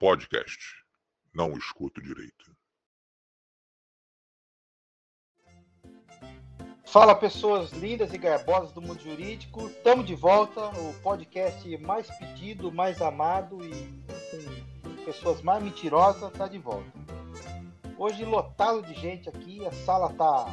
Podcast. 0.00 0.58
Não 1.34 1.52
escuto 1.52 2.00
direito. 2.00 2.56
Fala 6.86 7.14
pessoas 7.14 7.72
lindas 7.72 8.14
e 8.14 8.18
garbosas 8.18 8.72
do 8.72 8.80
mundo 8.80 9.02
jurídico, 9.02 9.66
estamos 9.66 10.06
de 10.06 10.14
volta, 10.14 10.60
o 10.80 10.94
podcast 11.02 11.76
mais 11.78 12.08
pedido, 12.18 12.72
mais 12.72 13.02
amado 13.02 13.62
e 13.62 14.02
com 14.82 15.04
pessoas 15.04 15.42
mais 15.42 15.62
mentirosas 15.62 16.32
está 16.32 16.48
de 16.48 16.58
volta. 16.58 16.90
Hoje 17.98 18.24
lotado 18.24 18.82
de 18.82 18.94
gente 18.94 19.28
aqui, 19.28 19.66
a 19.66 19.72
sala 19.72 20.10
tá 20.14 20.46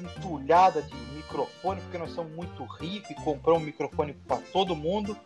entulhada 0.00 0.82
de 0.82 0.94
microfone 1.14 1.80
porque 1.80 1.98
nós 1.98 2.10
somos 2.10 2.32
muito 2.32 2.64
ricos 2.64 3.10
e 3.10 3.14
compramos 3.14 3.62
um 3.62 3.66
microfone 3.66 4.14
para 4.26 4.38
todo 4.52 4.74
mundo. 4.74 5.16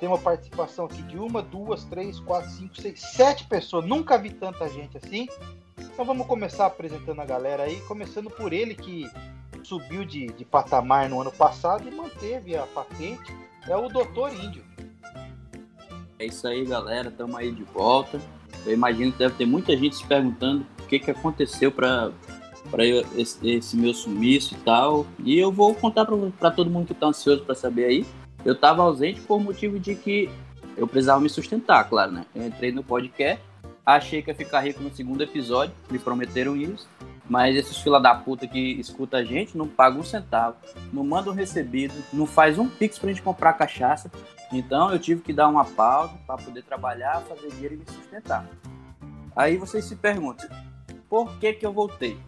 Tem 0.00 0.08
uma 0.08 0.18
participação 0.18 0.86
aqui 0.86 1.02
de 1.02 1.18
uma, 1.18 1.42
duas, 1.42 1.84
três, 1.84 2.20
quatro, 2.20 2.50
cinco, 2.50 2.80
seis, 2.80 3.00
sete 3.00 3.44
pessoas. 3.46 3.84
Nunca 3.84 4.16
vi 4.16 4.30
tanta 4.30 4.68
gente 4.68 4.96
assim. 4.96 5.28
Então 5.76 6.04
vamos 6.04 6.26
começar 6.26 6.66
apresentando 6.66 7.20
a 7.20 7.24
galera 7.24 7.64
aí, 7.64 7.80
começando 7.82 8.30
por 8.30 8.52
ele 8.52 8.74
que 8.74 9.10
subiu 9.64 10.04
de, 10.04 10.26
de 10.28 10.44
patamar 10.44 11.08
no 11.08 11.20
ano 11.20 11.32
passado 11.32 11.88
e 11.88 11.90
manteve 11.90 12.56
a 12.56 12.66
patente. 12.66 13.34
É 13.66 13.76
o 13.76 13.88
Doutor 13.88 14.32
Índio. 14.32 14.64
É 16.18 16.26
isso 16.26 16.46
aí, 16.46 16.64
galera. 16.64 17.08
Estamos 17.08 17.36
aí 17.36 17.52
de 17.52 17.64
volta. 17.64 18.20
Eu 18.64 18.72
imagino 18.72 19.12
que 19.12 19.18
deve 19.18 19.34
ter 19.34 19.46
muita 19.46 19.76
gente 19.76 19.96
se 19.96 20.04
perguntando 20.04 20.66
o 20.80 20.86
que, 20.86 20.98
que 20.98 21.10
aconteceu 21.10 21.70
para 21.70 22.10
para 22.70 22.84
esse, 22.84 23.48
esse, 23.48 23.76
meu 23.76 23.92
sumiço 23.94 24.54
e 24.54 24.58
tal. 24.58 25.06
E 25.24 25.38
eu 25.38 25.50
vou 25.50 25.74
contar 25.74 26.06
para 26.38 26.50
todo 26.50 26.70
mundo 26.70 26.86
que 26.86 26.92
está 26.92 27.06
ansioso 27.06 27.44
para 27.44 27.54
saber 27.54 27.84
aí. 27.84 28.06
Eu 28.44 28.52
estava 28.52 28.82
ausente 28.82 29.20
por 29.20 29.40
motivo 29.40 29.78
de 29.78 29.94
que 29.94 30.30
eu 30.76 30.86
precisava 30.86 31.20
me 31.20 31.28
sustentar, 31.28 31.88
claro, 31.88 32.12
né? 32.12 32.24
Eu 32.34 32.46
entrei 32.46 32.70
no 32.70 32.84
podcast, 32.84 33.42
achei 33.84 34.22
que 34.22 34.30
ia 34.30 34.34
ficar 34.34 34.60
rico 34.60 34.82
no 34.82 34.94
segundo 34.94 35.22
episódio, 35.22 35.74
me 35.90 35.98
prometeram 35.98 36.56
isso. 36.56 36.88
Mas 37.28 37.56
esses 37.56 37.76
fila 37.76 38.00
da 38.00 38.14
puta 38.14 38.46
que 38.46 38.80
escuta 38.80 39.18
a 39.18 39.24
gente 39.24 39.58
não 39.58 39.68
pagam 39.68 40.00
um 40.00 40.04
centavo, 40.04 40.56
não 40.90 41.04
mandam 41.04 41.32
um 41.32 41.36
recebido, 41.36 41.92
não 42.10 42.24
faz 42.24 42.58
um 42.58 42.66
pix 42.66 42.98
pra 42.98 43.10
gente 43.10 43.20
comprar 43.20 43.52
cachaça. 43.52 44.10
Então 44.50 44.90
eu 44.90 44.98
tive 44.98 45.20
que 45.20 45.32
dar 45.32 45.48
uma 45.48 45.64
pausa 45.64 46.14
para 46.26 46.42
poder 46.42 46.62
trabalhar, 46.62 47.20
fazer 47.28 47.50
dinheiro 47.50 47.74
e 47.74 47.78
me 47.78 47.84
sustentar. 47.86 48.48
Aí 49.36 49.58
vocês 49.58 49.84
se 49.84 49.94
perguntam, 49.94 50.48
por 51.08 51.38
que 51.38 51.52
que 51.52 51.66
eu 51.66 51.72
voltei? 51.72 52.18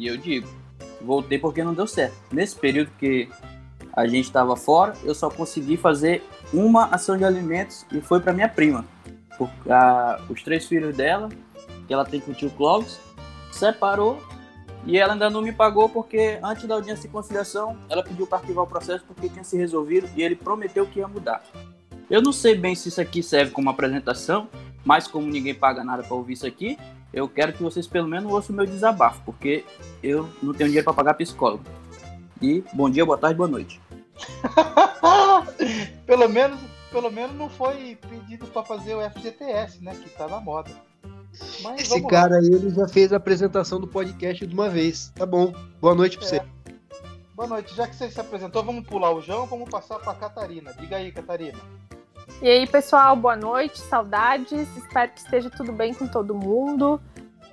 E 0.00 0.06
eu 0.06 0.16
digo, 0.16 0.48
voltei 1.02 1.38
porque 1.38 1.62
não 1.62 1.74
deu 1.74 1.86
certo. 1.86 2.16
Nesse 2.32 2.56
período 2.56 2.90
que 2.98 3.28
a 3.92 4.06
gente 4.06 4.24
estava 4.24 4.56
fora, 4.56 4.96
eu 5.04 5.14
só 5.14 5.28
consegui 5.28 5.76
fazer 5.76 6.24
uma 6.54 6.86
ação 6.86 7.18
de 7.18 7.24
alimentos 7.24 7.84
e 7.92 8.00
foi 8.00 8.18
para 8.18 8.32
minha 8.32 8.48
prima. 8.48 8.86
Por, 9.36 9.50
a, 9.68 10.18
os 10.30 10.42
três 10.42 10.66
filhos 10.66 10.96
dela, 10.96 11.28
que 11.86 11.92
ela 11.92 12.06
tem 12.06 12.18
com 12.18 12.30
o 12.30 12.34
tio 12.34 12.48
Clóvis, 12.48 12.98
separou 13.52 14.22
e 14.86 14.96
ela 14.96 15.12
ainda 15.12 15.28
não 15.28 15.42
me 15.42 15.52
pagou 15.52 15.86
porque 15.86 16.38
antes 16.42 16.66
da 16.66 16.76
audiência 16.76 17.02
de 17.02 17.08
conciliação 17.08 17.76
ela 17.90 18.02
pediu 18.02 18.26
para 18.26 18.38
arquivar 18.38 18.64
o 18.64 18.66
processo 18.66 19.04
porque 19.06 19.28
tinha 19.28 19.44
se 19.44 19.54
resolvido 19.58 20.08
e 20.16 20.22
ele 20.22 20.34
prometeu 20.34 20.86
que 20.86 21.00
ia 21.00 21.08
mudar. 21.08 21.42
Eu 22.08 22.22
não 22.22 22.32
sei 22.32 22.54
bem 22.54 22.74
se 22.74 22.88
isso 22.88 23.02
aqui 23.02 23.22
serve 23.22 23.52
como 23.52 23.68
apresentação, 23.68 24.48
mas 24.82 25.06
como 25.06 25.26
ninguém 25.26 25.54
paga 25.54 25.84
nada 25.84 26.02
para 26.02 26.16
ouvir 26.16 26.32
isso 26.32 26.46
aqui, 26.46 26.78
eu 27.12 27.28
quero 27.28 27.52
que 27.52 27.62
vocês 27.62 27.86
pelo 27.86 28.08
menos 28.08 28.32
ouçam 28.32 28.52
o 28.52 28.56
meu 28.56 28.66
desabafo, 28.66 29.20
porque 29.24 29.64
eu 30.02 30.28
não 30.42 30.52
tenho 30.52 30.68
dinheiro 30.68 30.84
para 30.84 30.94
pagar 30.94 31.14
psicólogo. 31.14 31.64
E 32.40 32.64
bom 32.72 32.88
dia, 32.88 33.04
boa 33.04 33.18
tarde, 33.18 33.36
boa 33.36 33.48
noite. 33.48 33.80
pelo 36.06 36.28
menos, 36.28 36.60
pelo 36.90 37.10
menos 37.10 37.36
não 37.36 37.48
foi 37.48 37.98
pedido 38.08 38.46
para 38.46 38.62
fazer 38.62 38.94
o 38.94 39.10
FGTS, 39.10 39.82
né, 39.82 39.94
que 39.94 40.10
tá 40.10 40.28
na 40.28 40.40
moda. 40.40 40.70
Mas 41.62 41.82
Esse 41.82 42.02
cara 42.06 42.36
aí 42.36 42.46
ele 42.46 42.70
já 42.70 42.88
fez 42.88 43.12
a 43.12 43.16
apresentação 43.16 43.80
do 43.80 43.86
podcast 43.86 44.46
de 44.46 44.54
uma 44.54 44.68
vez. 44.68 45.12
Tá 45.14 45.24
bom. 45.24 45.54
Boa 45.80 45.94
noite 45.94 46.16
para 46.16 46.26
é. 46.26 46.28
você. 46.28 46.42
Boa 47.34 47.48
noite. 47.48 47.74
Já 47.74 47.86
que 47.86 47.96
você 47.96 48.10
se 48.10 48.20
apresentou, 48.20 48.64
vamos 48.64 48.86
pular 48.86 49.12
o 49.12 49.20
João, 49.20 49.46
vamos 49.46 49.70
passar 49.70 49.98
para 49.98 50.14
Catarina. 50.14 50.74
Diga 50.74 50.96
aí, 50.96 51.12
Catarina. 51.12 51.58
E 52.42 52.48
aí, 52.48 52.66
pessoal, 52.66 53.14
boa 53.14 53.36
noite, 53.36 53.78
saudades. 53.78 54.66
Espero 54.74 55.12
que 55.12 55.20
esteja 55.20 55.50
tudo 55.50 55.72
bem 55.72 55.92
com 55.92 56.08
todo 56.08 56.34
mundo. 56.34 56.98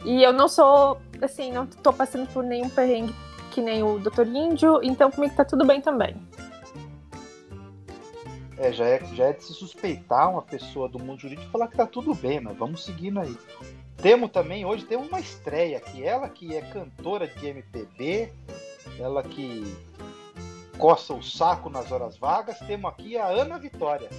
E 0.06 0.24
eu 0.24 0.32
não 0.32 0.48
sou, 0.48 1.02
assim, 1.22 1.52
não 1.52 1.68
tô 1.68 1.92
passando 1.92 2.26
por 2.32 2.42
nenhum 2.42 2.70
perrengue 2.70 3.14
que 3.52 3.60
nem 3.60 3.84
o 3.84 4.00
Dr. 4.00 4.26
Índio, 4.28 4.80
então 4.82 5.12
comigo 5.12 5.36
tá 5.36 5.44
tudo 5.44 5.66
bem 5.66 5.82
também. 5.82 6.16
É, 8.58 8.72
já 8.72 8.86
é, 8.86 9.04
já 9.14 9.26
é 9.26 9.34
de 9.34 9.44
se 9.44 9.54
suspeitar 9.54 10.32
uma 10.32 10.42
pessoa 10.42 10.88
do 10.88 11.00
mundo 11.00 11.20
jurídico 11.20 11.52
falar 11.52 11.68
que 11.68 11.76
tá 11.76 11.86
tudo 11.86 12.16
bem, 12.16 12.40
mas 12.40 12.56
vamos 12.56 12.86
seguindo 12.86 13.20
aí. 13.20 13.36
Temos 13.98 14.32
também, 14.32 14.66
hoje 14.66 14.86
temos 14.86 15.10
uma 15.10 15.20
estreia 15.20 15.80
aqui, 15.80 16.02
ela 16.02 16.30
que 16.30 16.56
é 16.56 16.62
cantora 16.62 17.28
de 17.28 17.46
MPB, 17.46 18.32
ela 18.98 19.22
que 19.22 19.76
coça 20.78 21.14
o 21.14 21.22
saco 21.22 21.70
nas 21.70 21.92
horas 21.92 22.18
vagas, 22.18 22.60
temos 22.60 22.90
aqui 22.90 23.18
a 23.18 23.28
Ana 23.28 23.60
Vitória. 23.60 24.10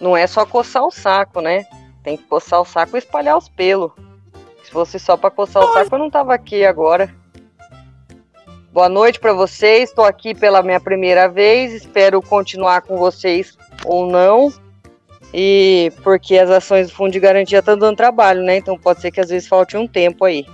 Não 0.00 0.16
é 0.16 0.26
só 0.26 0.46
coçar 0.46 0.84
o 0.84 0.90
saco, 0.90 1.40
né? 1.40 1.64
Tem 2.02 2.16
que 2.16 2.24
coçar 2.24 2.60
o 2.60 2.64
saco 2.64 2.96
e 2.96 2.98
espalhar 2.98 3.36
os 3.36 3.48
pelos. 3.48 3.92
Se 4.64 4.70
fosse 4.70 4.98
só 4.98 5.16
para 5.16 5.30
coçar 5.30 5.62
o 5.62 5.72
saco, 5.72 5.94
eu 5.94 5.98
não 5.98 6.10
tava 6.10 6.34
aqui 6.34 6.64
agora. 6.64 7.12
Boa 8.72 8.88
noite 8.88 9.18
para 9.18 9.32
vocês. 9.32 9.88
Estou 9.88 10.04
aqui 10.04 10.34
pela 10.34 10.62
minha 10.62 10.78
primeira 10.78 11.28
vez. 11.28 11.72
Espero 11.72 12.22
continuar 12.22 12.82
com 12.82 12.96
vocês 12.96 13.58
ou 13.84 14.06
não. 14.06 14.52
E 15.34 15.92
porque 16.02 16.38
as 16.38 16.48
ações 16.48 16.88
do 16.88 16.94
Fundo 16.94 17.10
de 17.10 17.20
Garantia 17.20 17.58
estão 17.58 17.76
dando 17.76 17.96
trabalho, 17.96 18.42
né? 18.42 18.56
Então 18.58 18.78
pode 18.78 19.00
ser 19.00 19.10
que 19.10 19.20
às 19.20 19.30
vezes 19.30 19.48
falte 19.48 19.76
um 19.76 19.86
tempo 19.86 20.24
aí. 20.24 20.46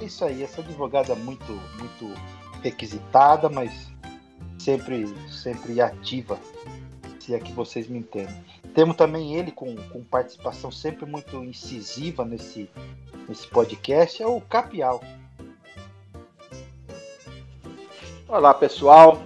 Isso 0.00 0.24
aí, 0.24 0.42
essa 0.42 0.60
advogada 0.60 1.14
muito, 1.14 1.52
muito 1.78 2.14
requisitada, 2.62 3.48
mas 3.48 3.92
sempre, 4.58 5.12
sempre 5.28 5.80
ativa 5.80 6.38
se 7.22 7.32
é 7.32 7.38
que 7.38 7.52
vocês 7.52 7.86
me 7.86 8.00
entendem. 8.00 8.34
Temos 8.74 8.96
também 8.96 9.36
ele 9.36 9.52
com, 9.52 9.76
com 9.76 10.02
participação 10.02 10.72
sempre 10.72 11.06
muito 11.06 11.36
incisiva 11.44 12.24
nesse, 12.24 12.68
nesse 13.28 13.46
podcast, 13.46 14.20
é 14.20 14.26
o 14.26 14.40
Capial. 14.40 15.00
Olá 18.26 18.52
pessoal, 18.52 19.22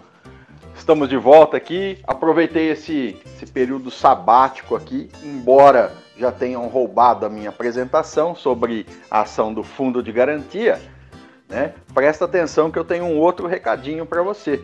estamos 0.77 1.09
de 1.09 1.17
volta 1.17 1.57
aqui. 1.57 1.99
Aproveitei 2.07 2.69
esse, 2.69 3.19
esse 3.25 3.47
período 3.47 3.91
sabático 3.91 4.77
aqui, 4.77 5.11
embora 5.23 5.95
já 6.19 6.31
tenham 6.31 6.67
roubado 6.69 7.25
a 7.25 7.31
minha 7.31 7.49
apresentação 7.49 8.35
sobre 8.35 8.85
a 9.11 9.23
ação 9.23 9.55
do 9.55 9.63
Fundo 9.63 10.03
de 10.03 10.13
Garantia. 10.13 10.79
Né? 11.49 11.73
Presta 11.95 12.27
atenção 12.27 12.71
que 12.71 12.79
eu 12.79 12.85
tenho 12.85 13.05
um 13.05 13.19
outro 13.19 13.47
recadinho 13.47 14.05
para 14.05 14.23
você 14.23 14.63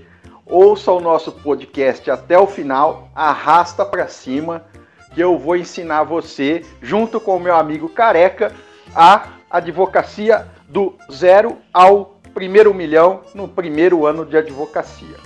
ouça 0.53 0.93
o 0.93 1.01
nosso 1.01 1.33
podcast 1.33 2.11
até 2.11 2.39
o 2.39 2.47
final, 2.47 3.09
arrasta 3.15 3.87
para 3.87 4.07
cima, 4.07 4.67
que 5.15 5.21
eu 5.21 5.39
vou 5.39 5.57
ensinar 5.57 6.05
você, 6.05 6.63
junto 6.83 7.19
com 7.19 7.37
o 7.37 7.41
meu 7.41 7.57
amigo 7.57 7.89
Careca, 7.89 8.55
a 8.95 9.29
advocacia 9.51 10.47
do 10.69 10.95
zero 11.11 11.57
ao 11.73 12.21
primeiro 12.35 12.75
milhão 12.75 13.23
no 13.35 13.49
primeiro 13.49 14.05
ano 14.05 14.27
de 14.27 14.37
advocacia. 14.37 15.17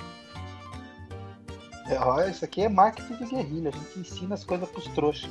É, 1.88 1.98
olha, 1.98 2.31
isso 2.31 2.44
aqui 2.44 2.62
é 2.62 2.69
marketing 2.69 3.14
de 3.16 3.25
guerrilha, 3.26 3.70
a 3.70 3.76
gente 3.76 3.98
ensina 3.98 4.34
as 4.34 4.44
coisas 4.44 4.69
para 4.69 4.78
os 4.78 4.87
trouxas. 4.88 5.31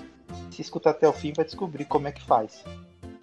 Se 0.52 0.62
escutar 0.62 0.90
até 0.90 1.08
o 1.08 1.14
fim, 1.14 1.32
vai 1.34 1.46
descobrir 1.46 1.86
como 1.86 2.10
é 2.10 2.12
que 2.12 2.22
faz. 2.22 2.66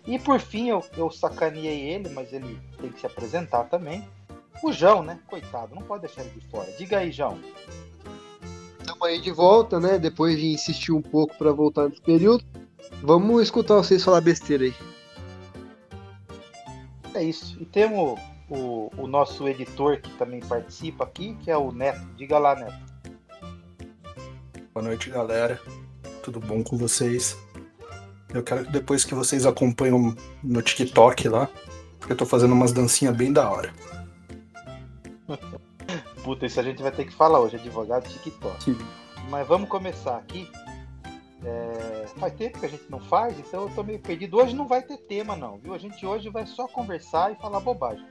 E 0.07 0.19
por 0.19 0.41
fim, 0.41 0.71
eu, 0.71 0.83
eu 0.97 1.11
sacaneei 1.11 1.91
ele, 1.91 2.09
mas 2.09 2.33
ele 2.33 2.59
tem 2.81 2.91
que 2.91 3.01
se 3.01 3.07
apresentar 3.07 3.65
também. 3.65 4.03
O 4.63 4.73
João, 4.73 5.03
né? 5.03 5.19
Coitado, 5.27 5.75
não 5.75 5.83
pode 5.83 6.03
deixar 6.03 6.23
ele 6.23 6.31
de 6.31 6.47
fora. 6.49 6.71
Diga 6.79 6.99
aí, 6.99 7.11
João. 7.11 7.39
Estamos 8.79 9.03
aí 9.03 9.21
de 9.21 9.31
volta, 9.31 9.79
né? 9.79 9.99
Depois 9.99 10.39
de 10.39 10.47
insistir 10.47 10.93
um 10.93 11.03
pouco 11.03 11.37
para 11.37 11.53
voltar 11.53 11.89
nesse 11.89 12.01
período. 12.01 12.45
Vamos 13.03 13.43
escutar 13.43 13.77
vocês 13.77 14.03
falar 14.03 14.21
besteira 14.21 14.65
aí. 14.65 14.75
É 17.15 17.23
isso. 17.23 17.57
E 17.61 17.65
temos 17.65 18.19
o, 18.49 18.91
o 18.97 19.07
nosso 19.07 19.49
editor 19.49 20.01
que 20.01 20.11
também 20.13 20.41
participa 20.41 21.05
aqui, 21.05 21.37
que 21.43 21.51
é 21.51 21.57
o 21.57 21.73
Neto. 21.73 22.05
Diga 22.17 22.39
lá, 22.39 22.55
Neto. 22.55 22.93
Boa 24.75 24.85
noite, 24.85 25.11
galera. 25.11 25.61
Tudo 26.23 26.41
bom 26.41 26.63
com 26.63 26.77
vocês? 26.77 27.37
Eu 28.33 28.43
quero 28.43 28.65
que 28.65 28.73
depois 28.73 29.05
que 29.05 29.15
vocês 29.15 29.45
acompanham 29.45 30.17
no 30.43 30.63
TikTok 30.63 31.29
lá, 31.29 31.49
porque 31.99 32.13
eu 32.13 32.17
tô 32.17 32.25
fazendo 32.25 32.53
umas 32.53 32.73
dancinhas 32.73 33.15
bem 33.15 33.33
da 33.33 33.51
hora. 33.51 33.73
Puta, 36.25 36.47
isso 36.47 36.61
a 36.61 36.63
gente 36.63 36.83
vai 36.83 36.93
ter 36.93 37.05
que 37.05 37.13
falar 37.13 37.41
hoje, 37.41 37.57
advogado 37.57 38.09
TikTok. 38.09 38.63
Sim. 38.63 38.79
Mas 39.29 39.47
vamos 39.47 39.69
começar 39.69 40.17
aqui. 40.17 40.49
É... 41.45 42.07
Faz 42.19 42.35
tempo 42.35 42.61
que 42.61 42.67
a 42.67 42.69
gente 42.69 42.85
não 42.89 43.01
faz, 43.01 43.39
então 43.39 43.63
eu 43.63 43.75
tô 43.75 43.83
meio 43.83 43.99
perdido. 43.99 44.37
Hoje 44.39 44.55
não 44.55 44.67
vai 44.67 44.83
ter 44.83 44.97
tema, 44.99 45.35
não, 45.35 45.59
viu? 45.59 45.75
A 45.75 45.79
gente 45.79 46.05
hoje 46.07 46.29
vai 46.29 46.47
só 46.47 46.69
conversar 46.69 47.33
e 47.33 47.37
falar 47.37 47.61
bobagem. 47.61 48.07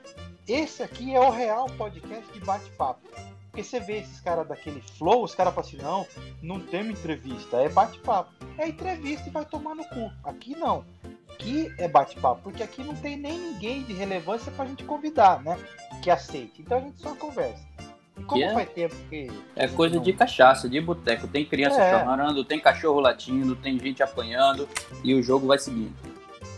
esse 0.47 0.83
aqui 0.83 1.15
é 1.15 1.19
o 1.19 1.29
real 1.29 1.67
podcast 1.77 2.31
de 2.33 2.39
bate-papo. 2.41 3.07
Porque 3.51 3.63
você 3.63 3.81
vê 3.81 3.97
esses 3.99 4.21
caras 4.21 4.47
daquele 4.47 4.81
flow, 4.97 5.23
os 5.23 5.35
caras 5.35 5.53
falam 5.53 5.67
assim, 5.67 5.77
não, 5.77 6.07
não 6.41 6.59
tem 6.59 6.83
uma 6.83 6.93
entrevista, 6.93 7.57
é 7.57 7.67
bate-papo. 7.67 8.31
É 8.57 8.69
entrevista 8.69 9.27
e 9.27 9.31
vai 9.31 9.43
tomar 9.43 9.75
no 9.75 9.83
cu. 9.83 10.09
Aqui 10.23 10.55
não. 10.55 10.85
Aqui 11.33 11.69
é 11.77 11.85
bate-papo, 11.87 12.41
porque 12.43 12.63
aqui 12.63 12.81
não 12.81 12.95
tem 12.95 13.17
nem 13.17 13.37
ninguém 13.37 13.83
de 13.83 13.91
relevância 13.91 14.51
pra 14.53 14.65
gente 14.65 14.85
convidar, 14.85 15.43
né? 15.43 15.59
Que 16.01 16.09
aceite. 16.09 16.61
Então 16.61 16.77
a 16.77 16.81
gente 16.81 17.01
só 17.01 17.13
conversa. 17.15 17.61
E 18.17 18.23
como 18.23 18.39
Yeah. 18.41 18.57
faz 18.57 18.73
tempo 18.73 18.95
que. 19.09 19.29
É 19.55 19.67
coisa 19.67 19.99
de 19.99 20.13
cachaça, 20.13 20.69
de 20.69 20.79
boteco. 20.79 21.27
Tem 21.27 21.43
criança 21.45 21.81
É. 21.81 21.99
chorando, 21.99 22.45
tem 22.45 22.59
cachorro 22.59 23.01
latindo, 23.01 23.55
tem 23.55 23.77
gente 23.79 24.01
apanhando 24.01 24.67
e 25.03 25.13
o 25.13 25.21
jogo 25.21 25.47
vai 25.47 25.57
seguindo. 25.57 25.93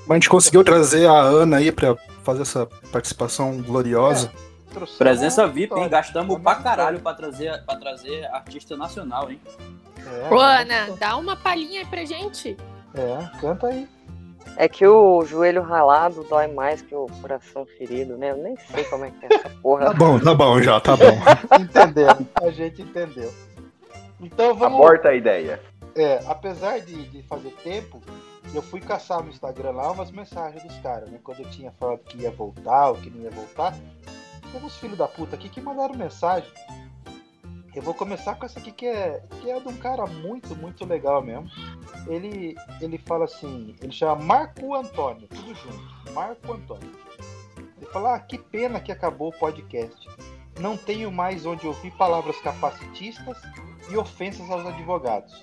Mas 0.06 0.12
a 0.12 0.14
gente 0.16 0.30
conseguiu 0.30 0.64
trazer 0.64 1.08
a 1.08 1.20
Ana 1.20 1.58
aí 1.58 1.72
pra 1.72 1.96
fazer 2.24 2.42
essa 2.44 2.68
participação 2.92 3.62
gloriosa. 3.62 4.32
Trouxeram 4.74 4.98
Presença 4.98 5.44
uma 5.44 5.48
VIP, 5.54 5.74
hein? 5.80 5.88
Gastamos 5.90 6.36
Uma 6.36 6.44
pra 6.44 6.56
caralho 6.64 7.00
pra 7.00 7.14
trazer, 7.14 7.64
pra 7.66 7.76
trazer 7.78 8.26
artista 8.34 8.76
nacional, 8.76 9.32
hein? 9.32 9.40
É, 9.98 10.34
Ô, 10.34 10.40
Ana, 10.40 10.92
dá 11.00 11.16
uma 11.16 11.36
palhinha 11.36 11.82
aí 11.82 11.86
pra 11.86 12.04
gente. 12.04 12.58
É, 12.94 13.40
canta 13.40 13.68
aí. 13.68 13.88
É 14.58 14.68
que 14.68 14.86
o 14.86 15.26
joelho 15.26 15.64
ralado 15.64 16.24
dói 16.30 16.48
mais 16.48 16.82
que 16.82 16.94
o 16.94 17.08
coração 17.22 17.66
ferido, 17.66 18.18
né? 18.18 18.32
Eu 18.32 18.38
nem 18.38 18.56
sei 18.58 18.84
como 18.84 19.06
é 19.06 19.12
que 19.12 19.26
é 19.26 19.36
essa 19.36 19.50
Tá 19.50 19.56
porra. 19.62 19.94
bom, 19.94 20.20
tá 20.20 20.36
bom 20.36 20.62
já, 20.62 20.80
tá 20.80 20.96
bom. 20.96 21.18
Entendeu? 21.60 22.10
A 22.42 22.50
gente 22.52 22.82
entendeu. 22.82 23.34
Então 24.20 24.54
vamos. 24.54 24.78
Aborta 24.80 25.10
a 25.10 25.16
ideia. 25.16 25.60
É, 25.96 26.22
apesar 26.28 26.80
de, 26.82 27.04
de 27.08 27.24
fazer 27.24 27.52
tempo, 27.64 28.00
eu 28.54 28.62
fui 28.62 28.80
caçar 28.80 29.24
no 29.24 29.30
Instagram 29.30 29.72
lá 29.72 29.92
umas 29.92 30.12
mensagens 30.12 30.62
dos 30.64 30.78
caras, 30.80 31.10
né? 31.10 31.20
Quando 31.24 31.40
eu 31.40 31.50
tinha 31.50 31.72
falado 31.72 32.00
que 32.00 32.18
ia 32.20 32.32
voltar 32.32 32.90
ou 32.90 32.96
que 32.96 33.10
não 33.10 33.22
ia 33.24 33.32
voltar. 33.32 33.74
Tem 34.54 34.64
uns 34.64 34.78
filhos 34.78 35.00
da 35.00 35.08
puta 35.08 35.36
aqui 35.36 35.50
que 35.50 35.60
mandaram 35.60 35.96
mensagem. 35.96 36.48
Eu 37.74 37.82
vou 37.82 37.96
começar 37.96 38.36
com 38.36 38.46
essa 38.46 38.60
aqui 38.60 38.72
que 38.72 38.86
é, 38.86 39.24
que 39.42 39.50
é 39.50 39.60
de 39.60 39.68
um 39.68 39.76
cara 39.76 40.06
muito, 40.06 40.56
muito 40.56 40.86
legal 40.86 41.24
mesmo. 41.24 41.50
Ele, 42.06 42.56
ele 42.80 43.00
fala 43.00 43.26
assim, 43.26 43.76
ele 43.82 43.92
chama 43.92 44.16
Marco 44.16 44.76
Antônio, 44.76 45.28
tudo 45.28 45.56
junto. 45.56 46.14
Marco 46.14 46.54
Antônio. 46.54 46.92
Ele 47.58 47.88
fala, 47.92 48.14
ah, 48.14 48.20
que 48.20 48.38
pena 48.38 48.80
que 48.80 48.92
acabou 48.92 49.30
o 49.30 49.40
podcast. 49.40 50.08
Não 50.60 50.78
tenho 50.78 51.12
mais 51.12 51.48
onde 51.48 51.66
ouvir 51.66 51.90
palavras 51.98 52.40
capacitistas 52.42 53.42
e 53.90 53.98
ofensas 53.98 54.48
aos 54.52 54.68
advogados. 54.68 55.34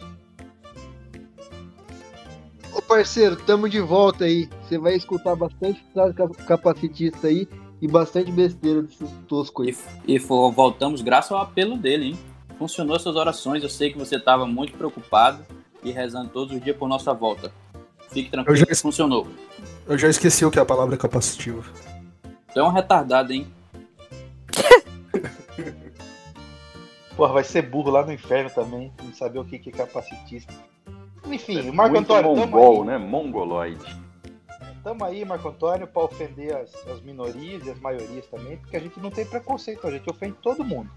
Ô 2.72 2.80
parceiro, 2.80 3.34
tamo 3.34 3.68
de 3.68 3.80
volta 3.80 4.26
aí. 4.26 4.48
Você 4.62 4.78
vai 4.78 4.94
escutar 4.94 5.34
bastante 5.34 5.84
frase 5.92 6.14
cap- 6.14 6.44
capacitista 6.44 7.26
aí 7.26 7.48
e 7.80 7.88
bastante 7.88 8.30
besteira 8.30 8.82
desse 8.82 9.04
tosco 9.28 9.62
aí. 9.62 9.76
E, 10.06 10.14
e 10.14 10.18
voltamos 10.18 11.00
graças 11.00 11.32
ao 11.32 11.38
apelo 11.38 11.76
dele, 11.76 12.06
hein? 12.08 12.18
Funcionou 12.58 12.98
suas 12.98 13.16
orações. 13.16 13.62
Eu 13.62 13.70
sei 13.70 13.90
que 13.92 13.98
você 13.98 14.16
estava 14.16 14.46
muito 14.46 14.74
preocupado 14.76 15.44
e 15.82 15.90
rezando 15.90 16.28
todos 16.28 16.54
os 16.54 16.62
dias 16.62 16.76
por 16.76 16.88
nossa 16.88 17.14
volta. 17.14 17.50
Fique 18.10 18.30
tranquilo, 18.30 18.56
já- 18.56 18.66
que 18.66 18.74
funcionou. 18.74 19.26
Eu 19.86 19.96
já 19.96 20.08
esqueci 20.08 20.44
o 20.44 20.50
que 20.50 20.58
é 20.58 20.62
a 20.62 20.66
palavra 20.66 20.96
capacitiva. 20.96 21.62
Tu 22.52 22.58
é 22.58 22.62
um 22.62 22.68
retardado, 22.70 23.32
hein? 23.32 23.46
Porra, 27.16 27.32
vai 27.34 27.44
ser 27.44 27.62
burro 27.62 27.90
lá 27.90 28.04
no 28.04 28.12
inferno 28.12 28.50
também, 28.50 28.92
não 29.02 29.12
saber 29.14 29.38
o 29.38 29.44
que 29.44 29.58
que 29.58 29.70
é 29.70 29.72
capacitista. 29.72 30.52
Enfim, 31.26 31.68
o 31.68 31.74
Marco 31.74 31.94
Muito 31.94 32.12
Antônio, 32.12 32.36
mongol, 32.36 32.84
né? 32.84 32.98
Mongoloide. 32.98 33.84
Tamo 34.82 35.04
aí, 35.04 35.24
Marco 35.24 35.48
Antônio, 35.48 35.86
pra 35.86 36.04
ofender 36.04 36.56
as, 36.56 36.74
as 36.88 37.00
minorias 37.00 37.64
e 37.66 37.70
as 37.70 37.78
maiorias 37.78 38.26
também, 38.26 38.56
porque 38.56 38.76
a 38.76 38.80
gente 38.80 38.98
não 39.00 39.10
tem 39.10 39.24
preconceito, 39.24 39.86
a 39.86 39.90
gente 39.90 40.08
ofende 40.08 40.36
todo 40.42 40.64
mundo. 40.64 40.90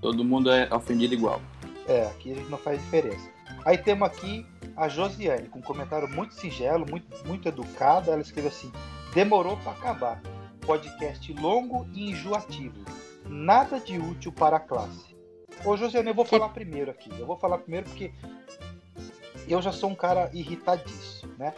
Todo 0.00 0.24
mundo 0.24 0.50
é 0.50 0.72
ofendido 0.74 1.14
igual. 1.14 1.40
É, 1.86 2.06
aqui 2.06 2.32
a 2.32 2.34
gente 2.34 2.50
não 2.50 2.58
faz 2.58 2.80
diferença. 2.80 3.30
Aí 3.64 3.78
temos 3.78 4.06
aqui 4.06 4.46
a 4.76 4.88
Josiane, 4.88 5.48
com 5.48 5.58
um 5.58 5.62
comentário 5.62 6.08
muito 6.08 6.34
singelo, 6.34 6.86
muito, 6.88 7.26
muito 7.26 7.48
educado. 7.48 8.10
Ela 8.10 8.20
escreveu 8.20 8.50
assim: 8.50 8.70
demorou 9.14 9.56
pra 9.56 9.72
acabar. 9.72 10.22
Podcast 10.66 11.32
longo 11.32 11.86
e 11.94 12.10
enjoativo. 12.10 12.84
Nada 13.26 13.80
de 13.80 13.98
útil 13.98 14.30
para 14.30 14.58
a 14.58 14.60
classe. 14.60 15.16
Ô, 15.64 15.76
Josiane, 15.76 16.08
eu 16.08 16.14
vou 16.14 16.24
falar 16.24 16.50
primeiro 16.50 16.90
aqui. 16.90 17.10
Eu 17.18 17.26
vou 17.26 17.38
falar 17.38 17.58
primeiro 17.58 17.88
porque 17.88 18.12
eu 19.48 19.62
já 19.62 19.72
sou 19.72 19.90
um 19.90 19.94
cara 19.94 20.30
irritadíssimo, 20.32 21.32
né? 21.38 21.54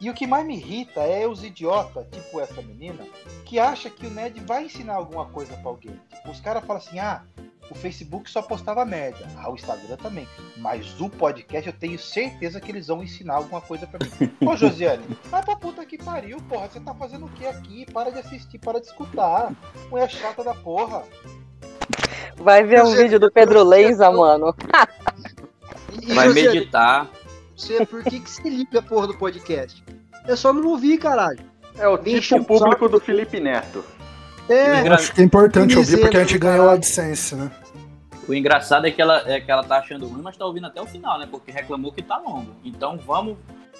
E 0.00 0.08
o 0.08 0.14
que 0.14 0.26
mais 0.26 0.46
me 0.46 0.56
irrita 0.56 1.00
é 1.00 1.26
os 1.26 1.42
idiotas, 1.42 2.06
tipo 2.10 2.40
essa 2.40 2.62
menina, 2.62 3.04
que 3.44 3.58
acha 3.58 3.90
que 3.90 4.06
o 4.06 4.10
Ned 4.10 4.40
vai 4.40 4.64
ensinar 4.64 4.94
alguma 4.94 5.26
coisa 5.26 5.54
pra 5.56 5.70
alguém. 5.70 5.98
Tipo, 6.14 6.30
os 6.30 6.40
caras 6.40 6.64
falam 6.64 6.80
assim: 6.80 6.98
ah, 7.00 7.22
o 7.70 7.74
Facebook 7.74 8.30
só 8.30 8.40
postava 8.40 8.84
merda. 8.84 9.26
Ah, 9.36 9.50
o 9.50 9.54
Instagram 9.54 9.96
também. 9.96 10.26
Mas 10.56 11.00
o 11.00 11.08
podcast 11.08 11.68
eu 11.68 11.72
tenho 11.72 11.98
certeza 11.98 12.60
que 12.60 12.70
eles 12.70 12.86
vão 12.86 13.02
ensinar 13.02 13.34
alguma 13.34 13.60
coisa 13.60 13.86
pra 13.86 13.98
mim. 13.98 14.32
Ô, 14.46 14.56
Josiane, 14.56 15.04
vai 15.28 15.42
pra 15.42 15.56
puta 15.56 15.84
que 15.84 15.98
pariu, 15.98 16.38
porra. 16.48 16.68
Você 16.68 16.80
tá 16.80 16.94
fazendo 16.94 17.26
o 17.26 17.30
que 17.30 17.46
aqui? 17.46 17.84
Para 17.92 18.10
de 18.10 18.20
assistir, 18.20 18.58
para 18.58 18.80
de 18.80 18.86
escutar. 18.86 19.52
Mulher 19.90 20.10
chata 20.10 20.44
da 20.44 20.54
porra. 20.54 21.02
Vai 22.36 22.62
ver 22.62 22.84
um 22.84 22.94
vídeo 22.94 23.18
do 23.18 23.30
Pedro 23.30 23.64
Lenza, 23.64 24.10
mano. 24.10 24.54
Vai 26.14 26.28
meditar. 26.28 27.08
Você, 27.58 27.84
por 27.84 28.04
que, 28.04 28.20
que 28.20 28.30
você 28.30 28.48
liga 28.48 28.78
a 28.78 28.82
porra 28.82 29.08
do 29.08 29.18
podcast? 29.18 29.82
É 30.28 30.36
só 30.36 30.52
não 30.52 30.64
ouvir, 30.68 30.96
caralho. 30.96 31.40
É 31.76 31.88
o 31.88 31.96
Deixa 31.96 32.38
tipo 32.38 32.54
o 32.54 32.58
público 32.58 32.88
do 32.88 33.00
Felipe 33.00 33.40
Neto. 33.40 33.84
É, 34.48 34.86
Eu 34.86 34.94
acho 34.94 35.12
que 35.12 35.20
é 35.20 35.24
importante 35.24 35.76
ouvir 35.76 35.98
porque 36.00 36.16
a 36.16 36.20
gente 36.20 36.38
ganhou 36.38 36.70
a. 36.70 36.74
AdSense, 36.74 37.34
né? 37.34 37.50
O 38.28 38.32
engraçado 38.32 38.86
é 38.86 38.92
que 38.92 39.02
ela, 39.02 39.22
é 39.26 39.40
que 39.40 39.50
ela 39.50 39.64
tá 39.64 39.78
achando 39.78 40.06
ruim, 40.06 40.22
mas 40.22 40.36
tá 40.36 40.46
ouvindo 40.46 40.68
até 40.68 40.80
o 40.80 40.86
final, 40.86 41.18
né? 41.18 41.26
Porque 41.28 41.50
reclamou 41.50 41.90
que 41.90 42.00
tá 42.00 42.16
longo. 42.18 42.52
Então 42.64 42.96
vamos, 42.96 43.36